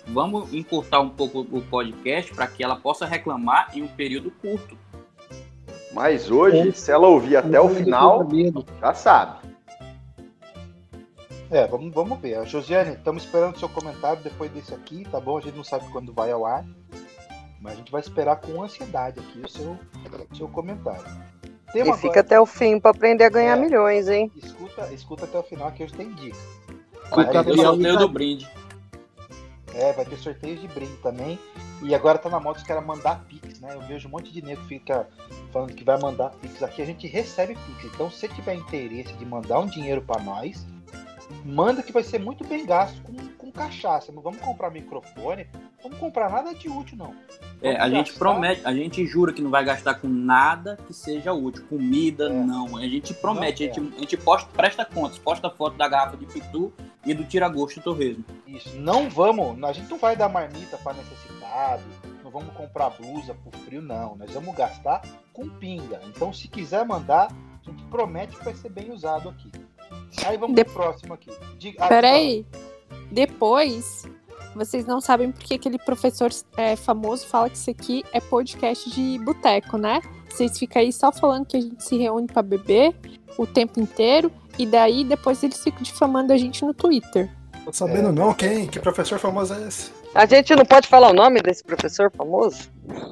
vamos 0.09 0.53
encurtar 0.53 0.99
um 0.99 1.11
pouco 1.11 1.47
o 1.51 1.63
podcast 1.63 2.35
para 2.35 2.49
que 2.49 2.65
ela 2.65 2.75
possa 2.75 3.07
reclamar 3.07 3.71
em 3.75 3.83
um 3.83 3.89
período 3.89 4.33
curto. 4.43 4.77
Mas 5.93 6.31
hoje, 6.31 6.73
se 6.73 6.91
ela 6.91 7.07
ouvir 7.07 7.37
até 7.37 7.61
o 7.61 7.69
final, 7.69 8.27
Medo. 8.29 8.67
já 8.81 8.93
sabe. 8.93 9.48
É, 11.51 11.67
vamos, 11.67 11.93
vamos 11.95 12.19
ver. 12.21 12.45
Josiane, 12.47 12.93
estamos 12.93 13.25
esperando 13.25 13.59
seu 13.59 13.69
comentário 13.69 14.23
depois 14.23 14.51
desse 14.51 14.75
aqui, 14.75 15.05
tá 15.11 15.19
bom? 15.19 15.39
A 15.39 15.41
gente 15.41 15.57
não 15.57 15.65
sabe 15.65 15.89
quando 15.91 16.13
vai 16.13 16.31
ao 16.31 16.45
ar. 16.45 16.65
Mas 17.61 17.73
a 17.73 17.77
gente 17.77 17.91
vai 17.91 18.01
esperar 18.01 18.37
com 18.37 18.63
ansiedade 18.63 19.19
aqui 19.19 19.41
o 19.41 19.49
seu, 19.49 19.77
o 20.31 20.37
seu 20.37 20.49
comentário. 20.49 21.05
E 21.71 21.73
Tema 21.73 21.97
fica 21.97 22.21
até 22.21 22.41
o 22.41 22.47
fim 22.47 22.79
pra 22.79 22.93
aprender 22.93 23.25
a 23.25 23.29
ganhar 23.29 23.59
É. 23.59 23.61
milhões, 23.61 24.09
hein? 24.09 24.31
Escuta, 24.37 24.93
escuta 24.93 25.25
até 25.25 25.39
o 25.39 25.43
final 25.43 25.71
que 25.73 25.83
hoje 25.83 25.93
tem 25.93 26.13
dica. 26.15 26.37
Vai 27.11 27.31
ter 27.31 27.51
o 27.51 27.57
sorteio 27.57 27.97
do 27.99 28.09
brinde. 28.09 28.49
É, 29.75 29.93
vai 29.93 30.05
ter 30.05 30.17
sorteio 30.17 30.57
de 30.57 30.69
brinde 30.69 30.97
também. 31.03 31.39
E 31.83 31.95
agora 31.95 32.19
tá 32.19 32.29
na 32.29 32.41
moda 32.41 32.59
os 32.59 32.65
caras 32.65 32.85
mandar 32.85 33.25
Pix, 33.27 33.61
né? 33.61 33.75
Eu 33.75 33.81
vejo 33.83 34.09
um 34.09 34.11
monte 34.11 34.33
de 34.33 34.43
nego 34.43 34.61
que 34.63 34.69
fica 34.69 35.09
falando 35.53 35.75
que 35.75 35.85
vai 35.85 35.99
mandar 35.99 36.31
Pix 36.31 36.63
aqui. 36.63 36.83
A 36.83 36.87
gente 36.87 37.07
recebe 37.07 37.57
Pix. 37.67 37.85
Então, 37.85 38.11
se 38.11 38.19
você 38.19 38.29
tiver 38.29 38.55
interesse 38.55 39.13
de 39.15 39.25
mandar 39.25 39.61
um 39.61 39.67
dinheiro 39.67 40.03
pra 40.03 40.21
nós, 40.21 40.67
manda 41.45 41.83
que 41.83 41.93
vai 41.93 42.03
ser 42.03 42.19
muito 42.19 42.45
bem 42.47 42.65
gasto 42.67 43.01
com, 43.03 43.15
com 43.37 43.51
cachaça. 43.53 44.13
Não 44.13 44.23
vamos 44.23 44.41
comprar 44.41 44.71
microfone, 44.71 45.47
não 45.53 45.83
vamos 45.83 45.99
comprar 45.99 46.31
nada 46.31 46.55
de 46.55 46.69
útil, 46.69 46.97
não. 46.97 47.15
É, 47.61 47.75
a 47.77 47.79
Vamos 47.81 47.93
gente 47.97 48.07
gastar- 48.11 48.19
promete, 48.19 48.61
a 48.65 48.73
gente 48.73 49.07
jura 49.07 49.33
que 49.33 49.43
não 49.43 49.51
vai 49.51 49.65
gastar 49.65 49.95
com 49.95 50.07
nada 50.09 50.79
que 50.87 50.93
seja 50.93 51.33
útil. 51.33 51.65
Comida, 51.69 52.27
É. 52.27 52.33
não. 52.33 52.77
A 52.77 52.83
gente 52.83 53.13
promete, 53.15 53.65
Não, 53.67 53.73
a 53.73 53.75
gente, 53.81 53.97
a 53.97 54.01
gente 54.01 54.17
posta, 54.17 54.49
presta 54.53 54.85
contas, 54.85 55.19
posta 55.19 55.51
foto 55.51 55.77
da 55.77 55.89
garrafa 55.89 56.17
de 56.17 56.27
pitu 56.27 56.73
e 57.05 57.13
do 57.15 57.25
tira-gosto 57.25 57.81
torresmo. 57.81 58.25
Isso. 58.47 58.77
Não 58.79 59.09
vamos, 59.11 59.63
a 59.65 59.73
gente 59.73 59.91
não 59.91 59.99
vai 59.99 60.15
dar 60.17 60.29
marmita 60.29 60.77
para 60.79 60.95
necessitado, 60.99 61.83
não 62.23 62.31
vamos 62.31 62.53
comprar 62.55 62.91
blusa 62.91 63.35
por 63.35 63.53
frio, 63.61 63.81
não. 63.83 64.15
Nós 64.17 64.31
vamos 64.33 64.55
gastar 64.55 65.03
com 65.33 65.49
pinga. 65.49 66.01
Então, 66.07 66.33
se 66.33 66.47
quiser 66.49 66.85
mandar, 66.85 67.29
a 67.33 67.71
gente 67.71 67.83
promete 67.85 68.37
que 68.37 68.45
vai 68.45 68.55
ser 68.55 68.69
bem 68.69 68.91
usado 68.93 69.29
aqui. 69.31 69.51
Aí 70.25 70.37
vamos 70.37 70.57
De- 70.57 70.65
pro 70.65 70.75
próximo 70.75 71.15
aqui. 71.15 71.31
Diga, 71.59 71.85
ah, 71.85 71.89
Peraí. 71.89 72.47
Depois, 73.11 74.05
vocês 74.55 74.85
não 74.87 75.01
sabem 75.01 75.31
porque 75.33 75.55
aquele 75.55 75.79
professor 75.79 76.31
é, 76.57 76.77
famoso 76.77 77.27
fala 77.27 77.49
que 77.49 77.57
isso 77.57 77.71
aqui 77.71 78.05
é 78.13 78.21
podcast 78.21 78.91
de 78.91 79.19
boteco, 79.21 79.77
né? 79.79 80.01
Vocês 80.29 80.59
ficam 80.59 80.83
aí 80.83 80.93
só 80.93 81.11
falando 81.11 81.47
que 81.47 81.57
a 81.57 81.61
gente 81.61 81.83
se 81.83 81.97
reúne 81.97 82.27
pra 82.27 82.43
beber 82.43 82.95
o 83.37 83.47
tempo 83.47 83.81
inteiro 83.81 84.31
e 84.59 84.67
daí 84.67 85.05
depois 85.05 85.43
eles 85.43 85.63
ficam 85.63 85.83
difamando 85.83 86.33
a 86.33 86.37
gente 86.37 86.65
no 86.65 86.75
Twitter. 86.75 87.31
Tô 87.65 87.73
sabendo 87.73 88.09
É. 88.09 88.13
não, 88.13 88.33
quem? 88.35 88.67
Que 88.67 88.79
professor 88.81 89.19
famoso 89.19 89.55
é 89.55 89.67
esse? 89.69 89.91
A 90.15 90.27
gente 90.27 90.55
não 90.57 90.65
pode 90.65 90.89
falar 90.89 91.11
o 91.11 91.15
nome 91.15 91.41
desse 91.41 91.63
professor 91.63 92.11
famoso? 92.11 92.71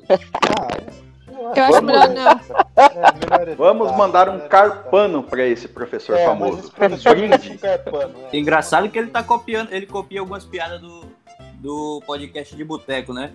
Ah, 0.08 0.68
é. 0.78 1.05
Eu 1.54 1.64
acho 1.64 1.82
melhor 1.82 2.08
não. 2.08 2.30
É, 2.30 3.14
melhor 3.14 3.42
evitar, 3.42 3.56
Vamos 3.56 3.92
mandar 3.96 4.28
um 4.28 4.40
carpano 4.48 5.22
pra 5.22 5.44
esse 5.46 5.68
professor 5.68 6.16
É, 6.16 6.24
famoso. 6.26 6.58
esse 6.60 6.70
professor 6.70 7.16
Brinde. 7.16 7.52
um 7.52 7.58
carpano, 7.58 8.14
é. 8.32 8.36
Engraçado 8.36 8.88
que 8.88 8.98
ele 8.98 9.10
tá 9.10 9.22
copiando, 9.22 9.72
ele 9.72 9.86
copia 9.86 10.20
algumas 10.20 10.44
piadas 10.44 10.80
do, 10.80 11.04
do 11.54 12.02
podcast 12.06 12.54
de 12.54 12.64
boteco, 12.64 13.12
né? 13.12 13.32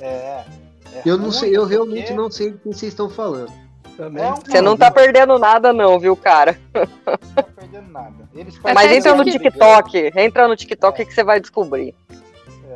É, 0.00 0.06
é 0.06 1.02
Eu 1.04 1.18
não 1.18 1.30
sei, 1.30 1.56
eu 1.56 1.62
o 1.62 1.66
realmente 1.66 2.12
não 2.12 2.30
sei 2.30 2.50
do 2.50 2.58
que 2.58 2.68
vocês 2.68 2.92
estão 2.92 3.08
falando. 3.08 3.52
Também. 3.96 4.24
É 4.24 4.32
Você 4.32 4.60
não 4.60 4.76
tá 4.76 4.90
perdendo 4.90 5.38
nada, 5.38 5.72
não, 5.72 5.98
viu, 5.98 6.16
cara? 6.16 6.58
Não 6.74 6.86
tá 7.34 7.42
perdendo 7.42 7.90
nada. 7.90 8.28
Eles 8.34 8.58
Mas 8.62 8.90
entra 8.90 9.14
no 9.14 9.24
TikTok. 9.24 10.12
Entra 10.16 10.48
no 10.48 10.56
TikTok 10.56 11.04
que 11.04 11.14
você 11.14 11.22
vai 11.22 11.40
descobrir. 11.40 11.94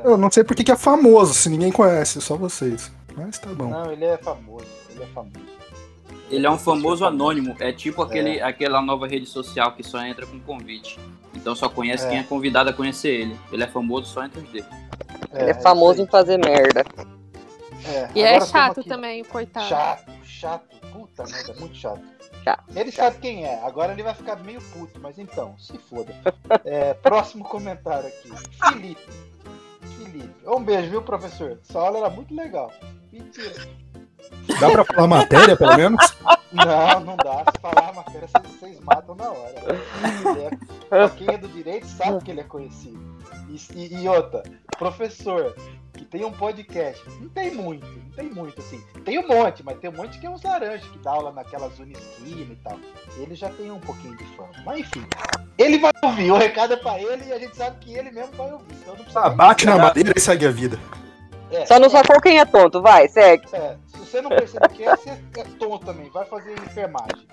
Eu 0.04 0.16
não 0.16 0.30
sei 0.30 0.44
por 0.44 0.54
que 0.54 0.62
que 0.62 0.70
é 0.70 0.76
famoso, 0.76 1.34
se 1.34 1.48
ninguém 1.48 1.72
conhece, 1.72 2.20
só 2.20 2.36
vocês. 2.36 2.92
Mas 3.18 3.38
tá 3.38 3.50
bom. 3.52 3.68
Não, 3.68 3.92
ele 3.92 4.04
é 4.04 4.16
famoso. 4.16 4.66
Ele 4.90 5.02
é 5.02 5.06
famoso. 5.06 5.58
Ele 6.30 6.46
é 6.46 6.50
um 6.50 6.58
famoso 6.58 7.04
anônimo. 7.04 7.56
É 7.58 7.72
tipo 7.72 8.02
aquele, 8.02 8.40
aquela 8.40 8.80
nova 8.82 9.06
rede 9.06 9.26
social 9.26 9.72
que 9.72 9.82
só 9.82 10.00
entra 10.04 10.26
com 10.26 10.38
convite. 10.40 10.98
Então 11.34 11.54
só 11.54 11.68
conhece 11.68 12.06
É. 12.06 12.10
quem 12.10 12.18
é 12.18 12.22
convidado 12.22 12.70
a 12.70 12.72
conhecer 12.72 13.08
ele. 13.08 13.38
Ele 13.52 13.64
é 13.64 13.66
famoso 13.66 14.06
só 14.06 14.24
entre 14.24 14.40
os 14.40 14.50
dedos. 14.50 14.70
Ele 15.32 15.50
é 15.50 15.54
famoso 15.54 16.02
em 16.02 16.06
fazer 16.06 16.38
merda. 16.38 16.84
É, 17.86 18.08
E 18.14 18.22
é 18.22 18.36
agora 18.36 18.46
chato 18.46 18.74
tamo 18.74 18.80
aqui. 18.80 18.88
também, 18.88 19.24
coitado. 19.24 19.66
Chato, 19.68 20.12
chato. 20.24 20.76
Puta 20.92 21.24
merda, 21.24 21.54
muito 21.60 21.74
chato. 21.76 22.02
Chato. 22.44 22.64
Ele 22.74 22.90
sabe 22.92 23.18
quem 23.18 23.44
é. 23.44 23.62
Agora 23.64 23.92
ele 23.92 24.02
vai 24.02 24.14
ficar 24.14 24.36
meio 24.36 24.60
puto, 24.60 24.98
mas 25.00 25.18
então, 25.18 25.56
se 25.58 25.78
foda. 25.78 26.14
É, 26.64 26.92
próximo 27.02 27.44
comentário 27.44 28.08
aqui. 28.08 28.30
Felipe. 28.68 29.00
Felipe. 29.96 30.34
Um 30.46 30.62
beijo, 30.62 30.90
viu, 30.90 31.02
professor? 31.02 31.58
Essa 31.68 31.78
aula 31.80 31.98
era 31.98 32.10
muito 32.10 32.34
legal. 32.34 32.72
Mentira. 33.12 33.68
Dá 34.60 34.70
pra 34.70 34.84
falar 34.84 35.06
matéria, 35.06 35.56
pelo 35.56 35.76
menos? 35.76 36.14
Não, 36.52 37.00
não 37.00 37.16
dá. 37.16 37.44
Se 37.52 37.60
falar 37.60 37.88
a 37.90 37.92
matéria, 37.92 38.28
vocês, 38.28 38.56
vocês 38.58 38.80
matam 38.80 39.14
na 39.14 39.28
hora. 39.30 39.54
É, 40.90 41.08
quem 41.10 41.28
é 41.34 41.38
do 41.38 41.48
direito 41.48 41.86
sabe 41.86 42.22
que 42.24 42.30
ele 42.30 42.40
é 42.40 42.44
conhecido. 42.44 42.98
E, 43.48 43.56
e- 43.74 44.02
e 44.02 44.08
outra, 44.08 44.42
professor 44.78 45.54
que 45.94 46.04
tem 46.04 46.24
um 46.24 46.30
podcast, 46.32 47.02
não 47.20 47.28
tem 47.28 47.52
muito, 47.52 47.84
não 47.86 48.10
tem 48.12 48.30
muito, 48.30 48.60
assim. 48.60 48.80
Tem 49.04 49.18
um 49.18 49.26
monte, 49.26 49.64
mas 49.64 49.78
tem 49.78 49.90
um 49.90 49.94
monte 49.94 50.18
que 50.20 50.26
é 50.26 50.30
uns 50.30 50.42
laranjas, 50.42 50.86
que 50.88 50.98
dá 50.98 51.10
aula 51.10 51.32
naquelas 51.32 51.76
Unisquina 51.78 52.52
e 52.52 52.56
tal. 52.62 52.78
Ele 53.16 53.34
já 53.34 53.48
tem 53.50 53.70
um 53.72 53.80
pouquinho 53.80 54.16
de 54.16 54.24
fama. 54.36 54.50
Mas 54.64 54.80
enfim, 54.80 55.04
ele 55.56 55.78
vai 55.78 55.90
ouvir. 56.04 56.30
O 56.30 56.36
recado 56.36 56.74
é 56.74 56.76
pra 56.76 57.00
ele 57.00 57.24
e 57.26 57.32
a 57.32 57.38
gente 57.38 57.56
sabe 57.56 57.78
que 57.80 57.94
ele 57.94 58.10
mesmo 58.12 58.32
vai 58.36 58.52
ouvir. 58.52 58.72
Então 58.74 58.94
não 58.94 59.02
precisa 59.04 59.20
Ah, 59.20 59.30
bate 59.30 59.66
na 59.66 59.76
madeira 59.76 60.12
e 60.16 60.20
segue 60.20 60.46
a 60.46 60.50
vida. 60.52 60.78
É, 61.50 61.64
Só 61.66 61.78
não 61.78 61.86
é. 61.86 61.90
sacou 61.90 62.20
quem 62.20 62.38
é 62.38 62.44
tonto, 62.44 62.82
vai, 62.82 63.08
segue. 63.08 63.46
É, 63.52 63.76
se 63.86 63.98
você 63.98 64.20
não 64.20 64.30
percebe 64.30 64.68
que 64.68 64.84
é, 64.84 64.96
você 64.96 65.10
é 65.10 65.44
tonto 65.58 65.86
também. 65.86 66.10
Vai 66.10 66.26
fazer 66.26 66.52
enfermagem. 66.52 67.26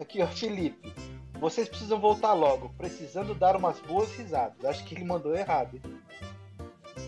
Aqui, 0.00 0.22
ó, 0.22 0.26
Felipe. 0.26 0.92
Vocês 1.38 1.68
precisam 1.68 1.98
voltar 2.00 2.32
logo, 2.34 2.72
precisando 2.78 3.34
dar 3.34 3.56
umas 3.56 3.78
boas 3.80 4.10
risadas. 4.14 4.64
Acho 4.64 4.84
que 4.84 4.94
ele 4.94 5.04
mandou 5.04 5.34
errado. 5.34 5.74
hein? 5.74 5.82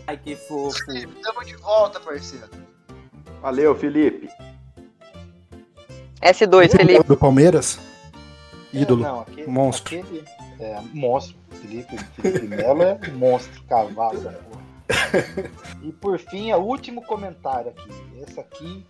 Ai, 0.07 0.17
que 0.17 0.35
fofo. 0.35 0.77
Tamo 1.23 1.45
de 1.45 1.55
volta, 1.55 1.99
parceiro. 1.99 2.49
Valeu, 3.41 3.75
Felipe. 3.75 4.29
S2, 6.21 6.71
Felipe. 6.71 7.03
Do 7.03 7.15
Palmeiras? 7.17 7.79
Ídolo. 8.73 9.05
É, 9.05 9.07
não, 9.07 9.19
aquele, 9.21 9.47
monstro. 9.47 9.99
Aquele, 9.99 10.23
é, 10.59 10.81
monstro. 10.93 11.35
Felipe, 11.61 11.97
Felipe 12.21 12.47
Melo 12.47 12.83
é 12.83 12.99
monstro, 13.11 13.63
cavalo 13.63 14.19
da 14.19 14.31
porra. 14.31 14.64
E 15.81 15.91
por 15.91 16.19
fim, 16.19 16.51
é 16.51 16.57
o 16.57 16.61
último 16.61 17.03
comentário 17.03 17.71
aqui. 17.71 17.91
Essa 18.21 18.41
aqui. 18.41 18.85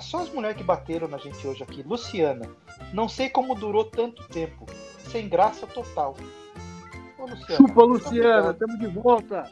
Só 0.00 0.20
as 0.20 0.30
mulheres 0.30 0.56
que 0.56 0.64
bateram 0.64 1.08
na 1.08 1.18
gente 1.18 1.46
hoje 1.46 1.62
aqui. 1.62 1.82
Luciana. 1.82 2.48
Não 2.92 3.08
sei 3.08 3.28
como 3.28 3.54
durou 3.54 3.84
tanto 3.84 4.26
tempo. 4.28 4.66
Sem 5.10 5.28
graça 5.28 5.66
total. 5.66 6.16
Ô, 7.18 7.26
Luciana. 7.26 7.56
Chupa, 7.56 7.82
Luciana, 7.82 8.54
tamo 8.54 8.78
de 8.78 8.86
volta. 8.86 9.50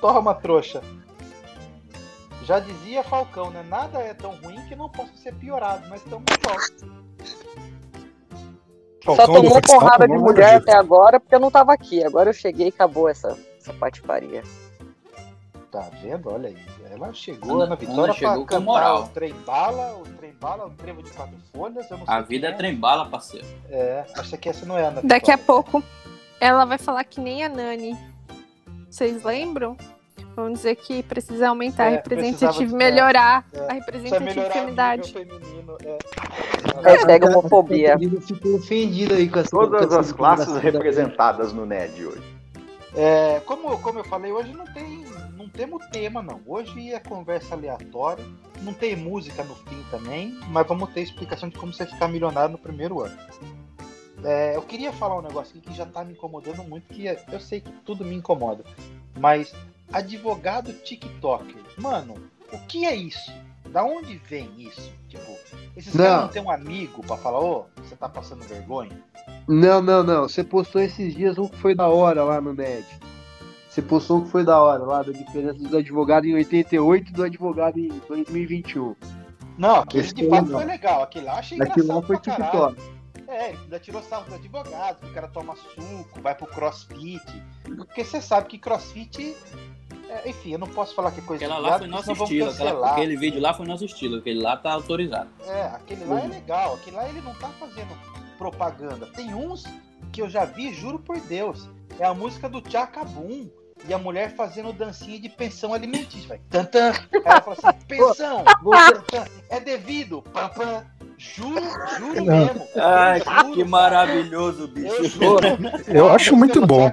Toma, 0.00 0.34
trouxa. 0.34 0.82
Já 2.44 2.58
dizia 2.58 3.04
Falcão, 3.04 3.50
né? 3.50 3.62
Nada 3.68 4.00
é 4.00 4.14
tão 4.14 4.32
ruim 4.36 4.60
que 4.66 4.74
não 4.74 4.88
possa 4.88 5.16
ser 5.16 5.32
piorado, 5.34 5.88
mas 5.88 6.02
estamos 6.02 6.24
de 6.24 6.38
volta. 6.42 7.02
Só 9.04 9.16
Falcão 9.16 9.42
tomou 9.42 9.62
porrada 9.62 10.08
de 10.08 10.14
mulher 10.14 10.56
até 10.56 10.72
agora 10.74 11.20
porque 11.20 11.34
eu 11.34 11.40
não 11.40 11.50
tava 11.50 11.72
aqui. 11.72 12.02
Agora 12.04 12.30
eu 12.30 12.34
cheguei 12.34 12.66
e 12.66 12.70
acabou 12.70 13.08
essa, 13.08 13.36
essa 13.58 13.72
patifaria. 13.74 14.42
Tá 15.72 15.88
vendo? 16.02 16.30
Olha 16.30 16.50
aí. 16.50 16.56
Ela 16.90 17.14
chegou 17.14 17.54
Ana- 17.62 17.70
na 17.70 17.74
vitória 17.76 18.04
Ana 18.04 18.12
chegou 18.12 18.44
pra 18.44 18.58
com 18.58 18.62
moral. 18.64 19.04
o 19.04 19.08
trem 19.08 19.32
bala, 19.46 19.96
o 19.96 20.02
trem 20.18 20.32
bala, 20.38 20.66
o 20.66 20.70
trevo 20.70 21.02
de 21.02 21.10
quatro 21.12 21.34
folhas. 21.50 21.90
Eu 21.90 21.96
não 21.96 22.04
sei 22.04 22.14
A 22.14 22.20
vida 22.20 22.46
é 22.46 22.50
quem 22.50 22.58
trem-bala, 22.58 23.06
parceiro. 23.06 23.46
É, 23.70 24.04
acho 24.18 24.36
que 24.36 24.50
essa 24.50 24.66
não 24.66 24.76
é 24.76 24.84
a 24.84 24.88
Ana 24.88 25.00
Daqui 25.02 25.30
a 25.30 25.36
Vitória. 25.36 25.62
pouco 25.64 25.82
ela 26.38 26.66
vai 26.66 26.76
falar 26.76 27.02
que 27.04 27.20
nem 27.22 27.42
a 27.42 27.48
Nani. 27.48 27.96
Vocês 28.90 29.22
lembram? 29.24 29.74
Vamos 30.36 30.58
dizer 30.58 30.76
que 30.76 31.02
precisa 31.04 31.48
aumentar 31.48 31.84
É, 31.84 31.88
a 31.88 31.90
representatividade, 31.92 32.74
melhorar 32.74 33.44
é, 33.54 33.70
a 33.70 33.72
representatividade. 33.72 35.12
feminino. 35.12 35.76
É. 35.84 35.98
Hashtag 36.82 37.26
homofobia. 37.28 37.96
Eu 37.98 38.20
fico 38.20 38.56
ofendido 38.56 39.14
aí 39.14 39.26
com 39.26 39.38
essa 39.38 39.48
Todas 39.50 39.90
as 39.92 40.12
classes 40.12 40.54
representadas 40.58 41.50
no 41.54 41.64
NED 41.64 42.04
hoje. 42.06 42.22
É, 42.94 43.40
como, 43.46 43.78
como 43.78 44.00
eu 44.00 44.04
falei, 44.04 44.32
hoje 44.32 44.52
não 44.52 44.66
tem 44.66 45.04
não 45.42 45.48
temos 45.48 45.84
tema 45.86 46.22
não. 46.22 46.40
Hoje 46.46 46.92
é 46.92 47.00
conversa 47.00 47.54
aleatória, 47.54 48.24
não 48.62 48.72
tem 48.72 48.94
música 48.94 49.42
no 49.42 49.54
fim 49.56 49.84
também, 49.90 50.38
mas 50.48 50.66
vamos 50.66 50.90
ter 50.90 51.00
explicação 51.02 51.48
de 51.48 51.58
como 51.58 51.72
você 51.72 51.84
ficar 51.84 52.06
milionário 52.06 52.52
no 52.52 52.58
primeiro 52.58 53.00
ano. 53.00 53.16
É, 54.24 54.54
eu 54.56 54.62
queria 54.62 54.92
falar 54.92 55.18
um 55.18 55.22
negócio 55.22 55.58
aqui 55.58 55.68
que 55.68 55.76
já 55.76 55.84
tá 55.84 56.04
me 56.04 56.12
incomodando 56.12 56.62
muito, 56.62 56.86
que 56.94 57.08
é- 57.08 57.24
eu 57.32 57.40
sei 57.40 57.60
que 57.60 57.72
tudo 57.84 58.04
me 58.04 58.14
incomoda, 58.14 58.62
mas 59.18 59.52
advogado 59.92 60.72
TikToker, 60.72 61.60
mano, 61.76 62.14
o 62.52 62.58
que 62.68 62.86
é 62.86 62.94
isso? 62.94 63.32
Da 63.68 63.82
onde 63.82 64.18
vem 64.18 64.48
isso? 64.58 64.92
Tipo, 65.08 65.32
esses 65.76 65.92
Não. 65.94 66.04
caras 66.04 66.20
não 66.26 66.28
tem 66.28 66.42
um 66.42 66.50
amigo 66.50 67.02
pra 67.04 67.16
falar, 67.16 67.40
ô, 67.40 67.64
você 67.76 67.96
tá 67.96 68.08
passando 68.08 68.44
vergonha? 68.44 68.96
Não, 69.48 69.82
não, 69.82 70.02
não. 70.04 70.28
Você 70.28 70.44
postou 70.44 70.80
esses 70.80 71.14
dias 71.14 71.36
um 71.38 71.48
que 71.48 71.56
foi 71.56 71.74
da 71.74 71.88
hora 71.88 72.22
lá 72.22 72.40
no 72.40 72.52
NED. 72.52 72.84
Você 73.72 73.80
postou 73.80 74.18
um 74.18 74.24
que 74.24 74.28
foi 74.28 74.44
da 74.44 74.60
hora 74.60 74.84
lá, 74.84 75.02
da 75.02 75.12
diferença 75.12 75.54
do 75.54 75.78
advogado 75.78 76.26
em 76.26 76.34
88 76.34 77.08
e 77.08 77.12
do 77.14 77.22
advogado 77.22 77.78
em 77.78 77.88
2021. 78.06 78.94
Não, 79.56 79.76
aquele 79.76 80.04
Esse 80.04 80.12
de 80.12 80.28
foi 80.28 80.30
fato 80.30 80.44
legal. 80.44 80.60
foi 80.60 80.70
legal, 80.70 81.02
aquele 81.02 81.24
lá 81.24 81.38
achei 81.38 81.56
engraçado 81.56 81.86
lá 81.86 82.02
foi. 82.02 82.18
TikTok. 82.18 82.82
É, 83.26 83.48
ele 83.48 83.58
ainda 83.62 83.78
tirou 83.78 84.02
sarro 84.02 84.28
do 84.28 84.34
advogado, 84.34 85.00
que 85.00 85.06
o 85.06 85.14
cara 85.14 85.26
toma 85.26 85.56
suco, 85.56 86.20
vai 86.20 86.34
pro 86.34 86.46
crossfit. 86.48 87.22
Porque 87.64 88.04
você 88.04 88.20
sabe 88.20 88.46
que 88.48 88.58
crossfit. 88.58 89.34
é, 90.10 90.28
enfim, 90.28 90.52
eu 90.52 90.58
não 90.58 90.66
posso 90.66 90.94
falar 90.94 91.10
que 91.10 91.20
é 91.20 91.22
coisa 91.22 91.42
Aquela 91.42 91.58
lá 91.58 91.78
foi 91.78 91.86
nosso 91.88 92.12
estilo. 92.12 92.50
Aquela- 92.50 92.92
aquele 92.92 93.16
vídeo 93.16 93.40
lá 93.40 93.54
foi 93.54 93.66
nosso 93.66 93.86
estilo. 93.86 94.18
Aquele 94.18 94.42
lá 94.42 94.54
tá 94.54 94.70
autorizado. 94.74 95.30
É, 95.46 95.62
aquele 95.68 96.04
lá 96.04 96.20
é 96.20 96.28
legal. 96.28 96.74
Aquele 96.74 96.96
lá 96.96 97.08
ele 97.08 97.22
não 97.22 97.32
tá 97.36 97.48
fazendo 97.58 97.96
propaganda. 98.36 99.06
Tem 99.06 99.32
uns 99.32 99.64
que 100.12 100.20
eu 100.20 100.28
já 100.28 100.44
vi, 100.44 100.74
juro 100.74 100.98
por 100.98 101.18
Deus. 101.20 101.70
É 101.98 102.04
a 102.04 102.12
música 102.12 102.50
do 102.50 102.60
Tchacabum. 102.60 103.48
E 103.88 103.92
a 103.92 103.98
mulher 103.98 104.34
fazendo 104.36 104.72
dancinha 104.72 105.18
de 105.18 105.28
pensão 105.28 105.74
alimentícia. 105.74 106.28
Vai, 106.28 106.40
tantã. 106.50 106.92
Ela 107.12 107.40
fala 107.42 107.56
assim: 107.62 107.78
pensão, 107.88 108.44
tantã, 108.44 109.24
é 109.50 109.60
devido. 109.60 110.22
Pam, 110.32 110.48
pam. 110.50 110.84
Juro, 111.18 111.62
juro 111.98 112.24
Não. 112.24 112.36
mesmo. 112.36 112.68
Ai, 112.76 113.20
Eu 113.20 113.24
juro, 113.42 113.52
que 113.54 113.64
maravilhoso, 113.64 114.62
Eu 114.62 114.68
bicho. 114.68 115.04
juro. 115.04 115.46
Eu 115.88 116.10
acho 116.10 116.36
muito 116.36 116.64
bom. 116.66 116.90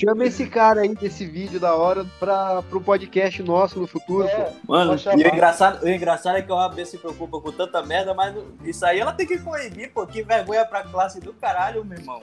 Chama 0.00 0.26
esse 0.26 0.46
cara 0.46 0.82
aí 0.82 0.94
desse 0.94 1.24
vídeo 1.26 1.58
da 1.58 1.74
hora 1.74 2.04
pra, 2.20 2.62
pro 2.62 2.80
podcast 2.80 3.42
nosso 3.42 3.80
no 3.80 3.86
futuro. 3.86 4.28
É, 4.28 4.52
Mano, 4.68 4.94
e 4.94 5.24
o 5.24 5.28
engraçado, 5.34 5.82
o 5.82 5.88
engraçado 5.88 6.36
é 6.36 6.42
que 6.42 6.52
a 6.52 6.54
OAB 6.54 6.84
se 6.84 6.98
preocupa 6.98 7.40
com 7.40 7.50
tanta 7.50 7.82
merda, 7.82 8.12
mas 8.14 8.36
isso 8.64 8.84
aí 8.84 9.00
ela 9.00 9.12
tem 9.12 9.26
que 9.26 9.38
coibir, 9.38 9.90
pô. 9.92 10.06
Que 10.06 10.22
vergonha 10.22 10.64
pra 10.64 10.82
classe 10.84 11.20
do 11.20 11.32
caralho, 11.32 11.84
meu 11.84 11.98
irmão. 11.98 12.20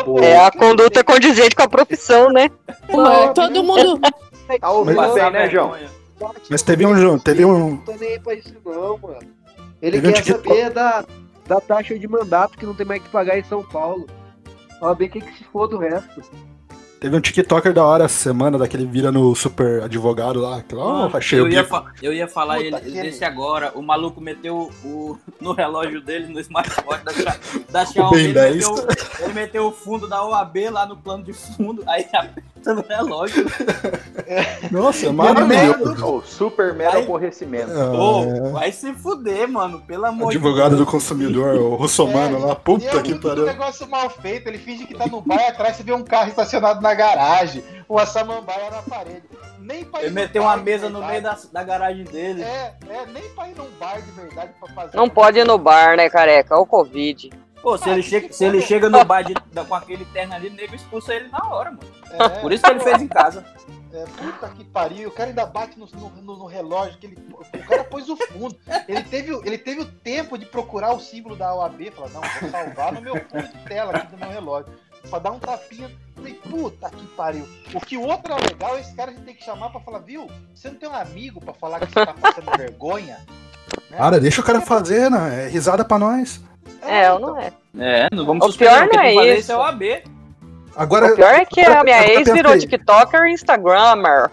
Então, 0.00 0.18
É 0.18 0.44
a 0.44 0.50
conduta 0.50 1.04
condizente 1.04 1.54
com 1.54 1.62
a 1.62 1.68
profissão, 1.68 2.30
né? 2.30 2.50
Mano, 2.92 3.34
todo 3.34 3.62
mundo. 3.62 4.00
Tá 4.60 4.70
ouvindo 4.70 4.96
Mas- 4.96 5.14
bem, 5.14 5.30
né, 5.30 5.48
João? 5.50 5.70
vergonha. 5.70 5.90
Mas 6.50 6.62
teve 6.62 6.86
um. 6.86 7.18
Teve 7.18 7.44
um. 7.44 7.70
Não 7.70 7.76
tô 7.78 7.92
nem 7.92 8.10
aí 8.10 8.20
pra 8.20 8.34
isso 8.34 8.54
não, 8.64 8.98
mano. 8.98 9.18
Ele 9.80 10.00
Teve 10.00 10.08
um 10.08 10.12
quer 10.12 10.22
TikTok. 10.22 10.48
saber 10.48 10.70
da, 10.70 11.04
da 11.46 11.60
taxa 11.60 11.98
de 11.98 12.06
mandato 12.06 12.56
que 12.56 12.64
não 12.66 12.74
tem 12.74 12.86
mais 12.86 13.02
que 13.02 13.08
pagar 13.08 13.36
em 13.38 13.42
São 13.44 13.62
Paulo. 13.64 14.06
Ó, 14.80 14.94
bem 14.94 15.08
que 15.08 15.20
que 15.20 15.38
se 15.38 15.44
for 15.44 15.66
do 15.66 15.78
resto. 15.78 16.22
Teve 17.02 17.16
um 17.16 17.20
TikToker 17.20 17.72
da 17.74 17.84
hora 17.84 18.04
essa 18.04 18.14
semana, 18.18 18.56
daquele 18.56 18.86
vira 18.86 19.10
no 19.10 19.34
super 19.34 19.82
advogado 19.82 20.40
lá. 20.40 20.62
Que, 20.62 20.74
ó, 20.76 20.92
Mano, 21.00 21.16
achei 21.16 21.40
eu, 21.40 21.48
ia 21.48 21.66
eu 22.00 22.12
ia 22.12 22.28
falar 22.28 22.54
Puta, 22.54 22.66
ele, 22.66 22.76
aquele- 22.76 23.02
desse 23.02 23.24
agora. 23.24 23.72
O 23.74 23.82
maluco 23.82 24.20
meteu 24.20 24.70
o, 24.84 25.18
no 25.40 25.52
relógio 25.52 26.00
dele, 26.00 26.32
no 26.32 26.38
smartwatch 26.38 27.04
da, 27.04 27.36
da 27.70 27.84
Xiaomi. 27.90 28.20
Ele 28.20 28.32
10. 28.32 28.54
meteu, 28.56 28.86
ele 29.20 29.32
meteu 29.34 29.66
o 29.66 29.72
fundo 29.72 30.08
da 30.08 30.24
OAB 30.24 30.56
lá 30.70 30.86
no 30.86 30.96
plano 30.96 31.24
de 31.24 31.32
fundo, 31.32 31.82
aí 31.88 32.06
aperta 32.14 32.74
no 32.74 32.82
relógio. 32.88 33.44
Nossa, 34.70 35.06
é 35.06 35.08
O 35.08 35.12
maravilhoso. 35.12 36.22
super 36.24 36.72
mero 36.74 36.96
Aí- 36.98 37.02
aborrecimento. 37.02 37.72
Ô, 37.72 38.22
É, 38.24 38.50
vai 38.50 38.72
se 38.72 38.92
fuder, 38.94 39.48
mano. 39.48 39.80
Pelo 39.80 40.06
amor 40.06 40.28
advogado 40.30 40.72
de 40.72 40.76
do 40.76 40.86
consumidor, 40.86 41.56
o 41.56 41.74
russomano 41.74 42.38
lá, 42.38 42.48
E 42.48 42.52
é 42.52 42.54
puta 42.54 43.02
que 43.02 43.14
pariu. 43.18 43.44
negócio 43.44 43.88
mal 43.88 44.08
feito. 44.08 44.46
Ele 44.46 44.58
finge 44.58 44.86
que 44.86 44.94
tá 44.94 45.06
no 45.06 45.20
bar 45.20 45.48
atrás 45.48 45.76
você 45.76 45.82
vê 45.82 45.92
um 45.92 46.04
carro 46.04 46.28
estacionado 46.28 46.80
na 46.80 46.91
garagem. 46.94 47.64
uma 47.88 48.06
samambaia 48.06 48.70
na 48.70 48.82
parede. 48.82 49.22
Nem 49.58 49.84
pra 49.84 50.00
ir 50.02 50.06
Ele 50.06 50.14
meteu 50.14 50.42
uma 50.42 50.56
mesa 50.56 50.88
no 50.88 51.04
meio 51.04 51.22
da, 51.22 51.38
da 51.52 51.62
garagem 51.62 52.04
dele. 52.04 52.42
É, 52.42 52.74
é, 52.88 53.06
nem 53.06 53.28
pra 53.30 53.48
ir 53.48 53.54
num 53.56 53.70
bar 53.78 54.00
de 54.02 54.10
verdade 54.10 54.52
pra 54.58 54.68
fazer. 54.74 54.96
Não 54.96 55.08
pode 55.08 55.38
ir 55.38 55.44
no 55.46 55.56
bar, 55.58 55.96
né, 55.96 56.10
careca? 56.10 56.54
Olha 56.54 56.62
o 56.62 56.66
Covid. 56.66 57.30
Pô, 57.62 57.78
se 57.78 57.88
Ah, 57.88 57.92
ele, 57.92 58.02
que 58.02 58.08
chega, 58.08 58.32
se 58.32 58.44
ele 58.44 58.60
chega 58.60 58.90
no 58.90 59.04
bar 59.04 59.22
de- 59.22 59.34
da- 59.52 59.64
com 59.64 59.74
aquele 59.76 60.04
terno 60.06 60.34
ali, 60.34 60.48
o 60.48 60.52
nego 60.52 60.74
expulsa 60.74 61.14
ele 61.14 61.28
na 61.28 61.38
hora, 61.48 61.70
mano. 61.70 61.80
É, 62.10 62.28
Por 62.40 62.52
isso 62.52 62.64
que 62.64 62.70
ele 62.70 62.80
fez 62.80 63.00
em 63.00 63.06
casa. 63.06 63.44
É, 63.92 64.04
puta 64.04 64.48
que 64.48 64.64
pariu, 64.64 65.08
o 65.10 65.12
cara 65.12 65.28
ainda 65.28 65.46
bate 65.46 65.78
no, 65.78 65.86
no- 65.86 66.22
no- 66.38 66.46
relógio, 66.46 66.98
que 66.98 67.06
ele, 67.06 67.18
o 67.30 67.66
cara 67.68 67.84
pôs 67.84 68.08
o 68.08 68.16
fundo. 68.16 68.56
Ele 68.88 69.02
teve, 69.04 69.32
o- 69.32 69.46
ele 69.46 69.58
teve 69.58 69.80
o 69.80 69.84
tempo 69.86 70.36
de 70.36 70.44
procurar 70.44 70.92
o 70.92 70.98
símbolo 70.98 71.36
da 71.36 71.54
OAB, 71.54 71.92
falar, 71.92 72.08
não, 72.08 72.20
vou 72.20 72.50
salvar 72.50 72.92
no 72.92 73.00
meu 73.00 73.14
fundo 73.26 73.46
de 73.46 73.58
tela 73.68 73.92
aqui 73.96 74.06
do 74.08 74.16
meu 74.18 74.28
relógio. 74.30 74.72
Pra 75.08 75.18
dar 75.18 75.32
um 75.32 75.38
tapinha. 75.38 75.90
Falei, 76.14 76.34
puta 76.34 76.90
que 76.90 77.06
pariu. 77.08 77.48
O 77.74 77.80
que 77.80 77.96
o 77.96 78.02
outro 78.02 78.32
é 78.32 78.36
legal, 78.36 78.78
esse 78.78 78.94
cara 78.94 79.10
a 79.10 79.14
gente 79.14 79.24
tem 79.24 79.34
que 79.34 79.44
chamar 79.44 79.70
pra 79.70 79.80
falar, 79.80 79.98
viu? 79.98 80.30
Você 80.54 80.68
não 80.68 80.76
tem 80.76 80.88
um 80.88 80.94
amigo 80.94 81.40
pra 81.40 81.52
falar 81.52 81.80
que 81.80 81.86
você 81.86 82.06
tá 82.06 82.14
passando 82.14 82.50
vergonha? 82.56 83.18
Né? 83.90 83.96
Cara, 83.96 84.20
deixa 84.20 84.40
o 84.40 84.44
cara 84.44 84.60
fazer, 84.60 85.10
né? 85.10 85.46
É 85.46 85.48
risada 85.48 85.84
pra 85.84 85.98
nós. 85.98 86.40
É, 86.82 87.10
ou 87.12 87.18
não 87.20 87.40
é? 87.40 87.52
É, 87.78 88.08
não 88.12 88.24
vamos 88.24 88.54
O 88.54 88.58
pior 88.58 88.88
não 88.92 89.00
é 89.00 89.36
isso. 89.36 89.52
é 89.52 89.56
o 89.56 89.62
AB. 89.62 90.04
Agora. 90.76 91.12
O 91.12 91.16
pior 91.16 91.34
é 91.34 91.44
que 91.44 91.60
a 91.60 91.82
minha 91.84 92.06
ex 92.08 92.30
virou 92.32 92.58
TikToker 92.58 93.24
e 93.24 93.32
Instagrammer. 93.32 94.30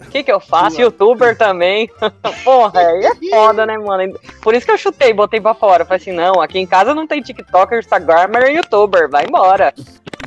O 0.00 0.10
que 0.10 0.22
que 0.24 0.32
eu 0.32 0.40
faço? 0.40 0.80
Youtuber 0.80 1.36
também. 1.38 1.88
Porra, 2.44 2.80
aí 2.80 3.06
é 3.06 3.30
foda, 3.30 3.64
né, 3.64 3.78
mano? 3.78 4.18
Por 4.42 4.52
isso 4.52 4.66
que 4.66 4.72
eu 4.72 4.78
chutei, 4.78 5.12
botei 5.12 5.40
pra 5.40 5.54
fora. 5.54 5.84
Falei 5.84 6.00
assim, 6.00 6.12
não, 6.12 6.40
aqui 6.40 6.58
em 6.58 6.66
casa 6.66 6.92
não 6.94 7.06
tem 7.06 7.22
TikToker, 7.22 7.78
Instagrammer 7.78 8.50
e 8.50 8.56
Youtuber. 8.56 9.08
Vai 9.08 9.24
embora. 9.26 9.72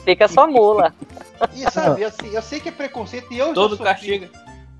Fica 0.06 0.28
só 0.28 0.48
mula. 0.48 0.94
E 1.54 1.70
sabe, 1.72 2.02
eu, 2.04 2.12
sei- 2.12 2.38
eu 2.38 2.42
sei 2.42 2.60
que 2.60 2.70
é 2.70 2.72
preconceito 2.72 3.34
e 3.34 3.38
eu 3.40 3.54
Todo 3.54 3.76
já 3.76 3.78
sofri, 3.96 4.20
castiga. 4.20 4.30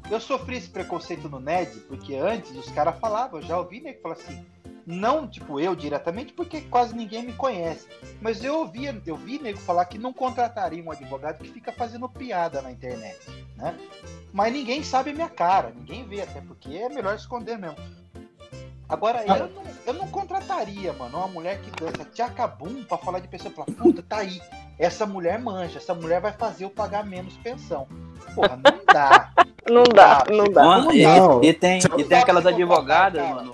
eu 0.10 0.20
sofri 0.22 0.58
esse 0.58 0.70
preconceito 0.70 1.28
no 1.28 1.40
NED, 1.40 1.80
porque 1.82 2.16
antes 2.16 2.52
os 2.52 2.70
caras 2.72 2.98
falavam, 3.00 3.40
eu 3.42 3.46
já 3.46 3.58
ouvi 3.58 3.82
nego 3.82 4.02
falar 4.02 4.14
assim, 4.16 4.46
não 4.86 5.28
tipo 5.28 5.60
eu 5.60 5.76
diretamente, 5.76 6.32
porque 6.32 6.62
quase 6.62 6.96
ninguém 6.96 7.24
me 7.24 7.34
conhece, 7.34 7.88
mas 8.22 8.44
eu 8.44 8.60
ouvia, 8.60 8.96
eu 9.06 9.16
vi 9.18 9.40
nego 9.40 9.58
falar 9.60 9.86
que 9.86 9.98
não 9.98 10.14
contrataria 10.14 10.82
um 10.84 10.92
advogado 10.92 11.40
que 11.44 11.50
fica 11.50 11.72
fazendo 11.72 12.08
piada 12.08 12.62
na 12.62 12.72
internet, 12.72 13.20
né? 13.58 13.76
Mas 14.32 14.54
ninguém 14.54 14.84
sabe 14.84 15.10
a 15.10 15.14
minha 15.14 15.30
cara, 15.30 15.74
ninguém 15.76 16.06
vê, 16.08 16.22
até 16.22 16.40
porque 16.40 16.78
é 16.78 16.88
melhor 16.88 17.16
esconder 17.16 17.58
mesmo. 17.58 17.78
Agora, 18.88 19.24
Ah. 19.28 19.38
eu, 19.40 19.48
não, 19.50 19.64
eu 19.88 19.94
não 19.94 20.08
contrataria, 20.10 20.94
mano, 20.94 21.18
uma 21.18 21.28
mulher 21.28 21.60
que 21.60 21.72
dança 21.72 22.06
tchacabum 22.14 22.84
pra 22.84 22.98
falar 23.00 23.18
de 23.20 23.28
pessoa, 23.28 23.52
falar, 23.52 23.66
puta, 23.76 24.04
tá 24.04 24.18
aí, 24.18 24.40
essa 24.78 25.06
mulher 25.06 25.40
manja, 25.40 25.78
essa 25.78 25.94
mulher 25.94 26.22
vai 26.22 26.34
fazer 26.34 26.66
eu 26.66 26.70
pagar 26.70 27.06
menos 27.06 27.36
pensão. 27.38 27.88
Porra, 28.34 28.58
não 28.58 28.80
dá. 28.94 29.32
Não 29.68 29.82
dá, 29.82 30.24
não 30.30 30.46
dá. 30.46 30.64
Mano, 30.64 30.94
e, 30.94 31.04
não? 31.04 31.44
e 31.44 31.52
tem, 31.52 31.82
Não 31.90 32.00
e 32.00 32.04
dá 32.04 32.10
tem 32.10 32.20
aquelas 32.20 32.46
advogadas, 32.46 33.28
mano, 33.28 33.52